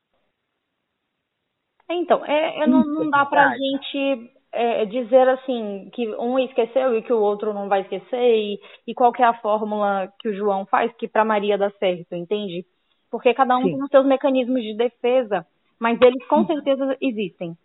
Então, 1.89 2.23
é, 2.23 2.59
é 2.59 2.67
não, 2.67 2.85
não 2.85 3.09
dá 3.09 3.25
pra 3.25 3.57
gente 3.57 4.31
é, 4.53 4.85
dizer 4.85 5.27
assim 5.29 5.89
que 5.91 6.07
um 6.15 6.37
esqueceu 6.37 6.95
e 6.95 7.01
que 7.01 7.11
o 7.11 7.19
outro 7.19 7.53
não 7.53 7.67
vai 7.67 7.81
esquecer 7.81 8.35
e, 8.35 8.59
e 8.87 8.93
qual 8.93 9.11
é 9.17 9.23
a 9.23 9.33
fórmula 9.41 10.07
que 10.19 10.29
o 10.29 10.35
João 10.35 10.65
faz 10.67 10.93
que 10.93 11.07
para 11.07 11.25
Maria 11.25 11.57
dá 11.57 11.71
certo, 11.71 12.13
entende? 12.15 12.63
Porque 13.09 13.33
cada 13.33 13.57
um 13.57 13.63
Sim. 13.63 13.71
tem 13.71 13.83
os 13.83 13.89
seus 13.89 14.05
mecanismos 14.05 14.61
de 14.61 14.75
defesa, 14.75 15.45
mas 15.79 15.99
eles 16.01 16.25
com 16.27 16.45
certeza 16.45 16.95
existem. 17.01 17.55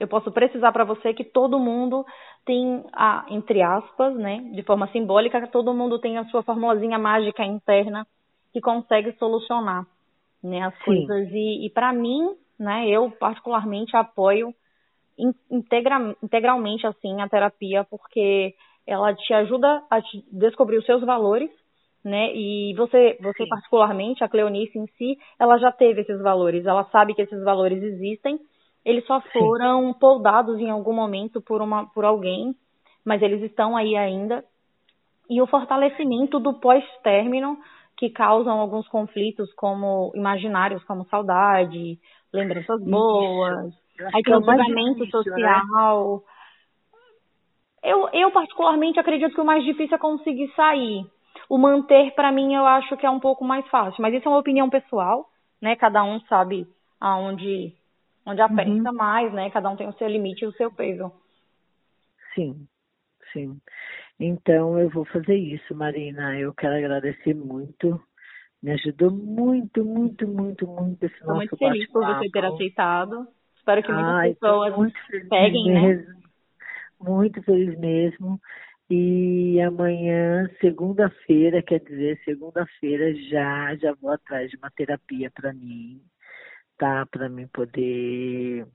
Eu 0.00 0.08
posso 0.08 0.30
precisar 0.32 0.72
para 0.72 0.84
você 0.84 1.12
que 1.12 1.24
todo 1.24 1.58
mundo 1.58 2.04
tem 2.46 2.84
a, 2.92 3.26
entre 3.28 3.60
aspas, 3.60 4.14
né, 4.14 4.38
de 4.54 4.62
forma 4.62 4.88
simbólica, 4.88 5.46
todo 5.48 5.74
mundo 5.74 5.98
tem 5.98 6.18
a 6.18 6.24
sua 6.26 6.42
formulazinha 6.42 6.98
mágica 6.98 7.44
interna 7.44 8.06
que 8.52 8.60
consegue 8.60 9.12
solucionar, 9.18 9.84
né, 10.42 10.62
as 10.62 10.74
Sim. 10.78 10.84
coisas. 10.84 11.28
E, 11.32 11.66
e 11.66 11.70
para 11.70 11.92
mim, 11.92 12.34
né, 12.58 12.88
eu 12.88 13.10
particularmente 13.10 13.96
apoio 13.96 14.54
integra, 15.50 16.16
integralmente 16.22 16.86
assim 16.86 17.20
a 17.20 17.28
terapia 17.28 17.84
porque 17.84 18.54
ela 18.86 19.14
te 19.14 19.34
ajuda 19.34 19.82
a 19.90 20.00
te 20.00 20.24
descobrir 20.32 20.78
os 20.78 20.86
seus 20.86 21.04
valores, 21.04 21.50
né? 22.04 22.34
E 22.34 22.74
você, 22.74 23.18
você 23.20 23.44
Sim. 23.44 23.48
particularmente, 23.48 24.24
a 24.24 24.28
Cleonice 24.28 24.78
em 24.78 24.86
si, 24.96 25.18
ela 25.38 25.58
já 25.58 25.70
teve 25.70 26.00
esses 26.00 26.20
valores, 26.22 26.64
ela 26.64 26.84
sabe 26.84 27.14
que 27.14 27.22
esses 27.22 27.42
valores 27.42 27.82
existem, 27.82 28.38
eles 28.84 29.04
só 29.06 29.20
foram 29.32 29.92
Sim. 29.92 29.98
poldados 29.98 30.58
em 30.58 30.70
algum 30.70 30.94
momento 30.94 31.42
por 31.42 31.60
uma 31.60 31.86
por 31.92 32.04
alguém, 32.04 32.54
mas 33.04 33.20
eles 33.20 33.42
estão 33.42 33.76
aí 33.76 33.96
ainda. 33.96 34.44
E 35.28 35.42
o 35.42 35.46
fortalecimento 35.46 36.38
do 36.38 36.54
pós-término, 36.54 37.58
que 37.98 38.08
causam 38.08 38.58
alguns 38.58 38.88
conflitos 38.88 39.52
como 39.54 40.12
imaginários, 40.14 40.82
como 40.84 41.04
saudade, 41.08 41.98
lembranças 42.32 42.80
boas, 42.82 43.74
Aí 44.14 44.22
tem 44.22 44.34
o 44.34 44.40
julgamento 44.40 45.00
né? 45.00 45.10
social. 45.10 46.16
Né? 46.16 46.38
Eu, 47.82 48.08
eu, 48.12 48.30
particularmente, 48.30 48.98
acredito 48.98 49.34
que 49.34 49.40
o 49.40 49.44
mais 49.44 49.64
difícil 49.64 49.96
é 49.96 49.98
conseguir 49.98 50.52
sair. 50.54 51.06
O 51.48 51.56
manter, 51.56 52.12
para 52.14 52.32
mim, 52.32 52.54
eu 52.54 52.66
acho 52.66 52.96
que 52.96 53.06
é 53.06 53.10
um 53.10 53.20
pouco 53.20 53.44
mais 53.44 53.66
fácil. 53.68 54.02
Mas 54.02 54.14
isso 54.14 54.26
é 54.26 54.30
uma 54.30 54.40
opinião 54.40 54.68
pessoal, 54.68 55.28
né? 55.60 55.76
Cada 55.76 56.04
um 56.04 56.20
sabe 56.22 56.66
aonde, 57.00 57.72
onde 58.26 58.40
aperta 58.40 58.90
uhum. 58.90 58.96
mais, 58.96 59.32
né? 59.32 59.50
Cada 59.50 59.70
um 59.70 59.76
tem 59.76 59.88
o 59.88 59.92
seu 59.94 60.08
limite 60.08 60.44
e 60.44 60.48
o 60.48 60.52
seu 60.52 60.70
peso. 60.72 61.10
Sim, 62.34 62.66
sim. 63.32 63.58
Então, 64.20 64.78
eu 64.78 64.90
vou 64.90 65.04
fazer 65.06 65.36
isso, 65.36 65.74
Marina. 65.74 66.38
Eu 66.38 66.52
quero 66.52 66.74
agradecer 66.74 67.34
muito. 67.34 68.00
Me 68.60 68.72
ajudou 68.72 69.12
muito, 69.12 69.84
muito, 69.84 70.26
muito, 70.26 70.66
muito 70.66 71.04
esse 71.04 71.14
Estou 71.14 71.28
nosso 71.28 71.38
muito 71.38 71.56
feliz 71.56 71.88
por 71.90 72.04
você 72.04 72.28
ter 72.28 72.44
aceitado. 72.44 73.28
Espero 73.68 73.82
que 73.82 73.92
muitas 73.92 74.14
Ai, 74.14 74.32
pessoas 74.32 74.92
peguem, 75.28 75.64
né? 75.74 76.06
Muito 76.98 77.42
feliz 77.42 77.78
mesmo. 77.78 78.40
E 78.88 79.60
amanhã, 79.60 80.48
segunda-feira, 80.58 81.62
quer 81.62 81.80
dizer, 81.80 82.18
segunda-feira 82.24 83.14
já 83.28 83.76
já 83.76 83.92
vou 84.00 84.10
atrás 84.10 84.50
de 84.50 84.56
uma 84.56 84.70
terapia 84.70 85.30
para 85.34 85.52
mim, 85.52 86.00
tá? 86.78 87.04
Para 87.10 87.28
mim 87.28 87.46
poder 87.48 88.66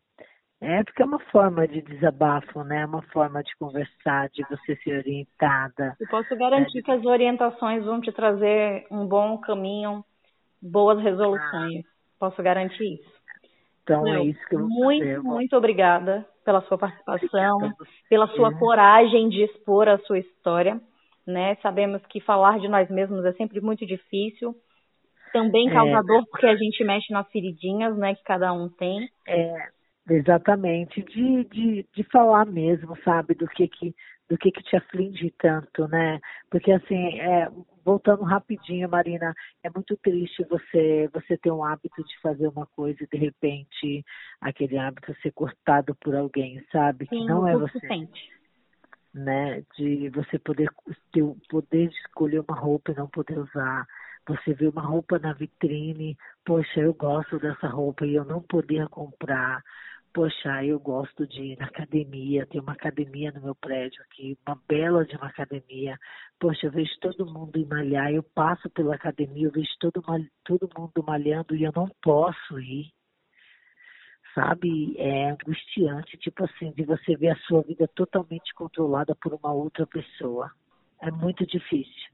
é 0.61 0.83
porque 0.83 1.01
é 1.01 1.05
uma 1.05 1.19
forma 1.31 1.67
de 1.67 1.81
desabafo, 1.81 2.63
né? 2.63 2.81
É 2.81 2.85
uma 2.85 3.01
forma 3.11 3.41
de 3.41 3.51
conversar, 3.57 4.29
de 4.29 4.43
você 4.43 4.75
ser 4.83 4.99
orientada. 4.99 5.97
Eu 5.99 6.07
posso 6.07 6.37
garantir 6.37 6.79
é. 6.79 6.81
que 6.83 6.91
as 6.91 7.03
orientações 7.03 7.83
vão 7.83 7.99
te 7.99 8.11
trazer 8.11 8.85
um 8.91 9.07
bom 9.07 9.39
caminho, 9.39 10.05
boas 10.61 11.01
resoluções. 11.01 11.83
Ah. 11.83 11.89
Posso 12.19 12.43
garantir 12.43 12.93
isso. 12.93 13.22
Então 13.83 14.07
é 14.07 14.23
isso 14.23 14.39
que 14.47 14.55
eu 14.55 14.59
vou 14.59 14.69
muito, 14.69 15.05
fazer. 15.05 15.19
Muito 15.21 15.55
obrigada 15.55 16.25
pela 16.43 16.61
sua 16.61 16.77
participação, 16.77 17.73
pela 18.09 18.27
sua 18.29 18.57
coragem 18.57 19.29
de 19.29 19.43
expor 19.43 19.87
a 19.87 19.97
sua 19.99 20.19
história. 20.19 20.79
Né? 21.25 21.55
Sabemos 21.61 22.01
que 22.07 22.19
falar 22.19 22.59
de 22.59 22.67
nós 22.67 22.89
mesmos 22.89 23.23
é 23.25 23.33
sempre 23.33 23.61
muito 23.61 23.85
difícil. 23.85 24.55
Também 25.31 25.69
é. 25.69 25.73
causador, 25.73 26.21
é, 26.21 26.25
porque 26.29 26.45
a 26.45 26.55
gente 26.55 26.83
mexe 26.83 27.11
nas 27.11 27.27
feridinhas, 27.31 27.97
né, 27.97 28.13
que 28.13 28.23
cada 28.23 28.53
um 28.53 28.69
tem. 28.69 29.09
É, 29.27 29.67
exatamente. 30.09 31.01
De, 31.01 31.43
de, 31.45 31.85
de 31.91 32.03
falar 32.03 32.45
mesmo, 32.45 32.95
sabe, 33.03 33.33
do 33.33 33.47
que 33.47 33.67
que 33.67 33.95
do 34.33 34.37
que 34.39 34.51
que 34.51 34.63
te 34.63 34.75
aflige 34.75 35.31
tanto, 35.37 35.87
né? 35.87 36.19
Porque 36.49 36.71
assim, 36.71 37.19
é, 37.19 37.47
voltando 37.85 38.23
rapidinho, 38.23 38.89
Marina, 38.89 39.31
é 39.63 39.69
muito 39.69 39.95
triste 39.97 40.43
você 40.49 41.07
você 41.13 41.37
ter 41.37 41.51
um 41.51 41.63
hábito 41.63 42.03
de 42.03 42.19
fazer 42.19 42.47
uma 42.47 42.65
coisa 42.65 42.97
e 43.03 43.07
de 43.07 43.15
repente 43.15 44.03
aquele 44.41 44.75
hábito 44.75 45.15
ser 45.21 45.31
cortado 45.33 45.93
por 46.01 46.15
alguém, 46.15 46.65
sabe? 46.71 47.05
Sim, 47.05 47.19
que 47.19 47.25
não 47.25 47.47
é 47.47 47.55
você. 47.55 47.79
Sente. 47.81 48.33
Né? 49.13 49.63
De 49.77 50.09
você 50.09 50.39
poder 50.39 50.67
ter 51.11 51.21
o 51.21 51.37
poder 51.47 51.89
de 51.89 51.95
escolher 51.97 52.39
uma 52.39 52.59
roupa 52.59 52.91
e 52.91 52.95
não 52.95 53.07
poder 53.07 53.37
usar. 53.37 53.85
Você 54.27 54.55
vê 54.55 54.67
uma 54.67 54.81
roupa 54.81 55.19
na 55.19 55.33
vitrine, 55.33 56.17
poxa, 56.43 56.79
eu 56.79 56.95
gosto 56.95 57.37
dessa 57.37 57.67
roupa 57.67 58.03
e 58.03 58.15
eu 58.15 58.25
não 58.25 58.41
poder 58.41 58.87
comprar 58.87 59.61
poxa, 60.13 60.63
eu 60.63 60.79
gosto 60.79 61.25
de 61.25 61.41
ir 61.41 61.57
na 61.57 61.65
academia, 61.65 62.45
tem 62.45 62.61
uma 62.61 62.73
academia 62.73 63.31
no 63.31 63.41
meu 63.41 63.55
prédio 63.55 64.01
aqui, 64.03 64.37
uma 64.47 64.59
bela 64.67 65.03
de 65.03 65.15
uma 65.15 65.27
academia. 65.27 65.97
Poxa, 66.39 66.67
eu 66.67 66.71
vejo 66.71 66.91
todo 67.01 67.25
mundo 67.25 67.57
ir 67.57 67.65
malhar, 67.65 68.11
eu 68.11 68.21
passo 68.21 68.69
pela 68.69 68.95
academia, 68.95 69.47
eu 69.47 69.51
vejo 69.51 69.71
todo, 69.79 70.03
todo 70.45 70.69
mundo 70.77 71.03
malhando 71.05 71.55
e 71.55 71.63
eu 71.63 71.71
não 71.75 71.89
posso 72.01 72.59
ir. 72.59 72.91
Sabe, 74.35 74.95
é 74.97 75.31
angustiante, 75.31 76.17
tipo 76.17 76.43
assim, 76.43 76.71
de 76.71 76.83
você 76.83 77.15
ver 77.15 77.29
a 77.29 77.35
sua 77.47 77.61
vida 77.61 77.87
totalmente 77.95 78.53
controlada 78.53 79.15
por 79.15 79.33
uma 79.33 79.51
outra 79.51 79.85
pessoa. 79.85 80.51
É 81.01 81.11
muito 81.11 81.45
difícil. 81.45 82.11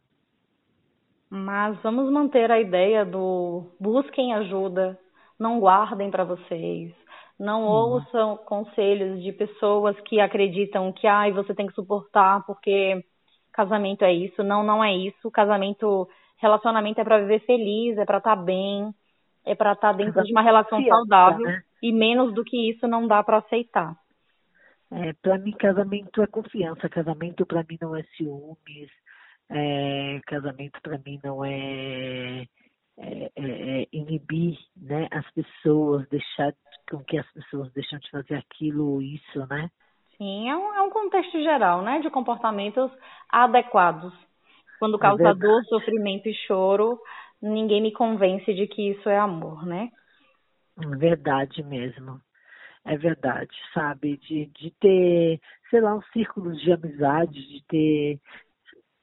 Mas 1.30 1.80
vamos 1.82 2.12
manter 2.12 2.50
a 2.50 2.60
ideia 2.60 3.06
do 3.06 3.72
busquem 3.80 4.34
ajuda, 4.34 5.00
não 5.38 5.60
guardem 5.60 6.10
para 6.10 6.24
vocês 6.24 6.94
não 7.40 7.62
uhum. 7.62 7.70
ouçam 7.70 8.38
conselhos 8.38 9.24
de 9.24 9.32
pessoas 9.32 10.00
que 10.02 10.20
acreditam 10.20 10.92
que 10.92 11.08
ai, 11.08 11.32
você 11.32 11.56
tem 11.56 11.68
que 11.68 11.74
suportar 11.74 12.46
porque 12.46 13.04
casamento 13.54 14.04
é 14.04 14.14
isso. 14.14 14.44
Não, 14.44 14.62
não 14.62 14.84
é 14.84 14.94
isso. 14.94 15.32
Casamento, 15.32 16.08
relacionamento 16.38 17.00
é 17.00 17.04
para 17.04 17.20
viver 17.20 17.40
feliz, 17.46 17.98
é 17.98 18.06
para 18.06 18.18
estar 18.18 18.36
tá 18.36 18.42
bem, 18.42 18.94
é 19.46 19.56
para 19.56 19.72
estar 19.72 19.92
tá 19.92 19.98
dentro 19.98 20.22
de 20.22 20.32
uma 20.32 20.42
relação 20.42 20.84
saudável 20.84 21.46
né? 21.46 21.64
e 21.82 21.94
menos 21.94 22.34
do 22.34 22.44
que 22.44 22.70
isso 22.70 22.88
não 22.88 23.08
dá 23.08 23.24
para 23.24 23.38
aceitar. 23.38 23.96
É, 24.92 25.14
para 25.22 25.38
mim 25.38 25.52
casamento 25.52 26.22
é 26.22 26.28
confiança, 26.28 26.90
casamento 26.90 27.46
para 27.46 27.64
mim 27.70 27.78
não 27.80 27.96
é 27.96 28.04
ciúmes, 28.18 28.90
é, 29.50 30.20
casamento 30.26 30.82
para 30.82 30.98
mim 30.98 31.20
não 31.24 31.46
é 31.46 32.46
é, 33.02 33.32
é, 33.34 33.82
é, 33.82 33.88
inibir 33.94 34.58
né, 34.76 35.08
as 35.10 35.26
pessoas, 35.32 36.06
deixar 36.10 36.54
com 36.90 37.04
que 37.04 37.18
as 37.18 37.32
pessoas 37.32 37.72
deixam 37.74 38.00
de 38.00 38.10
fazer 38.10 38.36
aquilo 38.36 38.94
ou 38.94 39.02
isso, 39.02 39.46
né? 39.48 39.70
Sim, 40.18 40.50
é 40.50 40.56
um, 40.56 40.76
é 40.76 40.82
um 40.82 40.90
contexto 40.90 41.42
geral, 41.42 41.82
né, 41.82 42.00
de 42.00 42.10
comportamentos 42.10 42.92
adequados. 43.30 44.14
Quando 44.80 44.98
é 44.98 45.00
causa 45.00 45.34
dor, 45.34 45.64
sofrimento 45.66 46.28
e 46.28 46.34
choro, 46.34 47.00
ninguém 47.42 47.82
me 47.82 47.92
convence 47.92 48.54
de 48.54 48.68
que 48.68 48.92
isso 48.92 49.08
é 49.10 49.18
amor, 49.18 49.66
né? 49.66 49.90
Verdade 50.98 51.64
mesmo. 51.64 52.20
É 52.86 52.98
verdade, 52.98 53.52
sabe? 53.74 54.18
De, 54.18 54.46
de 54.48 54.72
ter, 54.80 55.40
sei 55.70 55.82
lá, 55.82 55.96
um 55.96 56.02
círculo 56.14 56.56
de 56.56 56.72
amizade, 56.72 57.48
de 57.48 57.64
ter. 57.66 58.20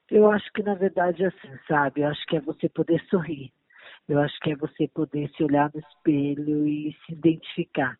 Eu 0.09 0.29
acho 0.31 0.51
que 0.51 0.63
na 0.63 0.73
verdade 0.73 1.23
é 1.23 1.27
assim, 1.27 1.57
sabe? 1.67 2.01
Eu 2.01 2.07
acho 2.07 2.25
que 2.25 2.37
é 2.37 2.41
você 2.41 2.67
poder 2.67 3.03
sorrir 3.09 3.51
eu 4.07 4.19
acho 4.19 4.39
que 4.39 4.51
é 4.51 4.55
você 4.55 4.87
poder 4.87 5.29
se 5.35 5.43
olhar 5.43 5.69
no 5.73 5.79
espelho 5.79 6.67
e 6.67 6.95
se 7.05 7.13
identificar. 7.13 7.97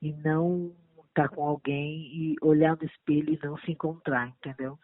E 0.00 0.12
não 0.12 0.72
estar 1.08 1.28
tá 1.28 1.34
com 1.34 1.46
alguém 1.46 2.08
e 2.12 2.36
olhar 2.40 2.76
no 2.76 2.84
espelho 2.84 3.34
e 3.34 3.46
não 3.46 3.58
se 3.58 3.72
encontrar, 3.72 4.28
entendeu? 4.28 4.78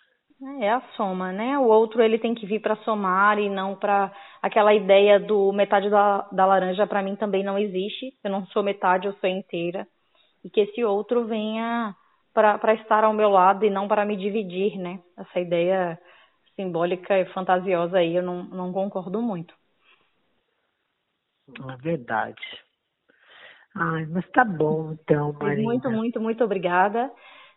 É 0.60 0.70
a 0.70 0.82
soma, 0.94 1.32
né? 1.32 1.58
O 1.58 1.64
outro 1.64 2.02
ele 2.02 2.18
tem 2.18 2.34
que 2.34 2.44
vir 2.44 2.60
para 2.60 2.76
somar 2.76 3.38
e 3.38 3.48
não 3.48 3.74
para 3.74 4.12
aquela 4.42 4.74
ideia 4.74 5.18
do 5.18 5.50
metade 5.50 5.88
da, 5.88 6.28
da 6.30 6.44
laranja 6.44 6.86
para 6.86 7.02
mim 7.02 7.16
também 7.16 7.42
não 7.42 7.58
existe. 7.58 8.12
Eu 8.22 8.30
não 8.30 8.44
sou 8.48 8.62
metade, 8.62 9.06
eu 9.06 9.14
sou 9.14 9.30
inteira. 9.30 9.88
E 10.44 10.50
que 10.50 10.60
esse 10.60 10.84
outro 10.84 11.24
venha 11.24 11.96
para 12.34 12.74
estar 12.74 13.02
ao 13.02 13.14
meu 13.14 13.30
lado 13.30 13.64
e 13.64 13.70
não 13.70 13.88
para 13.88 14.04
me 14.04 14.14
dividir, 14.14 14.78
né? 14.78 15.00
Essa 15.16 15.40
ideia 15.40 15.98
simbólica 16.54 17.18
e 17.18 17.24
fantasiosa 17.32 17.96
aí 17.96 18.14
eu 18.14 18.22
não, 18.22 18.42
não 18.44 18.72
concordo 18.74 19.22
muito. 19.22 19.54
É 21.48 21.76
verdade. 21.76 22.42
Ai, 23.74 24.06
mas 24.06 24.28
tá 24.30 24.44
bom 24.44 24.92
então, 24.92 25.32
Marina. 25.34 25.62
Muito, 25.62 25.90
muito, 25.90 26.20
muito 26.20 26.44
obrigada. 26.44 27.10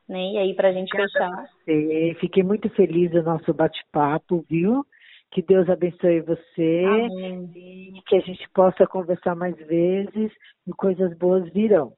Né? 0.07 0.33
E 0.33 0.37
aí, 0.37 0.55
pra 0.55 0.71
gente 0.71 0.91
obrigada 0.93 1.47
fechar. 1.65 2.19
Fiquei 2.19 2.43
muito 2.43 2.69
feliz 2.71 3.11
do 3.11 3.23
nosso 3.23 3.53
bate-papo, 3.53 4.43
viu? 4.49 4.85
Que 5.31 5.41
Deus 5.43 5.69
abençoe 5.69 6.21
você 6.21 6.83
Amém. 6.85 7.51
e 7.55 8.01
que 8.07 8.15
a 8.15 8.19
gente 8.19 8.49
possa 8.49 8.87
conversar 8.87 9.35
mais 9.35 9.55
vezes 9.55 10.31
e 10.67 10.71
coisas 10.71 11.15
boas 11.17 11.47
virão. 11.53 11.93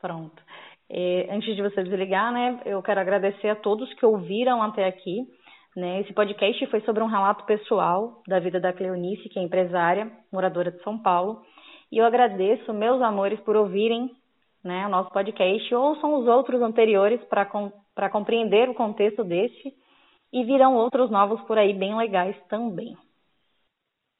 Pronto. 0.00 0.42
É, 0.88 1.28
antes 1.30 1.54
de 1.54 1.62
você 1.62 1.82
desligar, 1.84 2.32
né, 2.32 2.60
eu 2.64 2.82
quero 2.82 3.00
agradecer 3.00 3.48
a 3.48 3.56
todos 3.56 3.92
que 3.94 4.04
ouviram 4.04 4.62
até 4.62 4.86
aqui. 4.86 5.26
Né? 5.74 6.00
Esse 6.00 6.12
podcast 6.12 6.66
foi 6.66 6.80
sobre 6.82 7.02
um 7.02 7.06
relato 7.06 7.44
pessoal 7.44 8.22
da 8.26 8.38
vida 8.38 8.60
da 8.60 8.72
Cleonice, 8.72 9.28
que 9.28 9.38
é 9.38 9.42
empresária, 9.42 10.10
moradora 10.30 10.70
de 10.70 10.82
São 10.82 10.98
Paulo. 10.98 11.42
E 11.90 11.98
eu 11.98 12.04
agradeço, 12.04 12.72
meus 12.72 13.00
amores, 13.00 13.40
por 13.40 13.56
ouvirem 13.56 14.10
né, 14.62 14.86
o 14.86 14.90
nosso 14.90 15.10
podcast. 15.10 15.74
Ouçam 15.74 16.14
os 16.14 16.26
outros 16.26 16.60
anteriores 16.60 17.22
para 17.24 17.46
com, 17.46 17.72
compreender 18.10 18.68
o 18.68 18.74
contexto 18.74 19.24
deste. 19.24 19.72
E 20.32 20.44
virão 20.44 20.74
outros 20.76 21.10
novos 21.10 21.40
por 21.42 21.58
aí 21.58 21.74
bem 21.74 21.94
legais 21.96 22.36
também. 22.48 22.96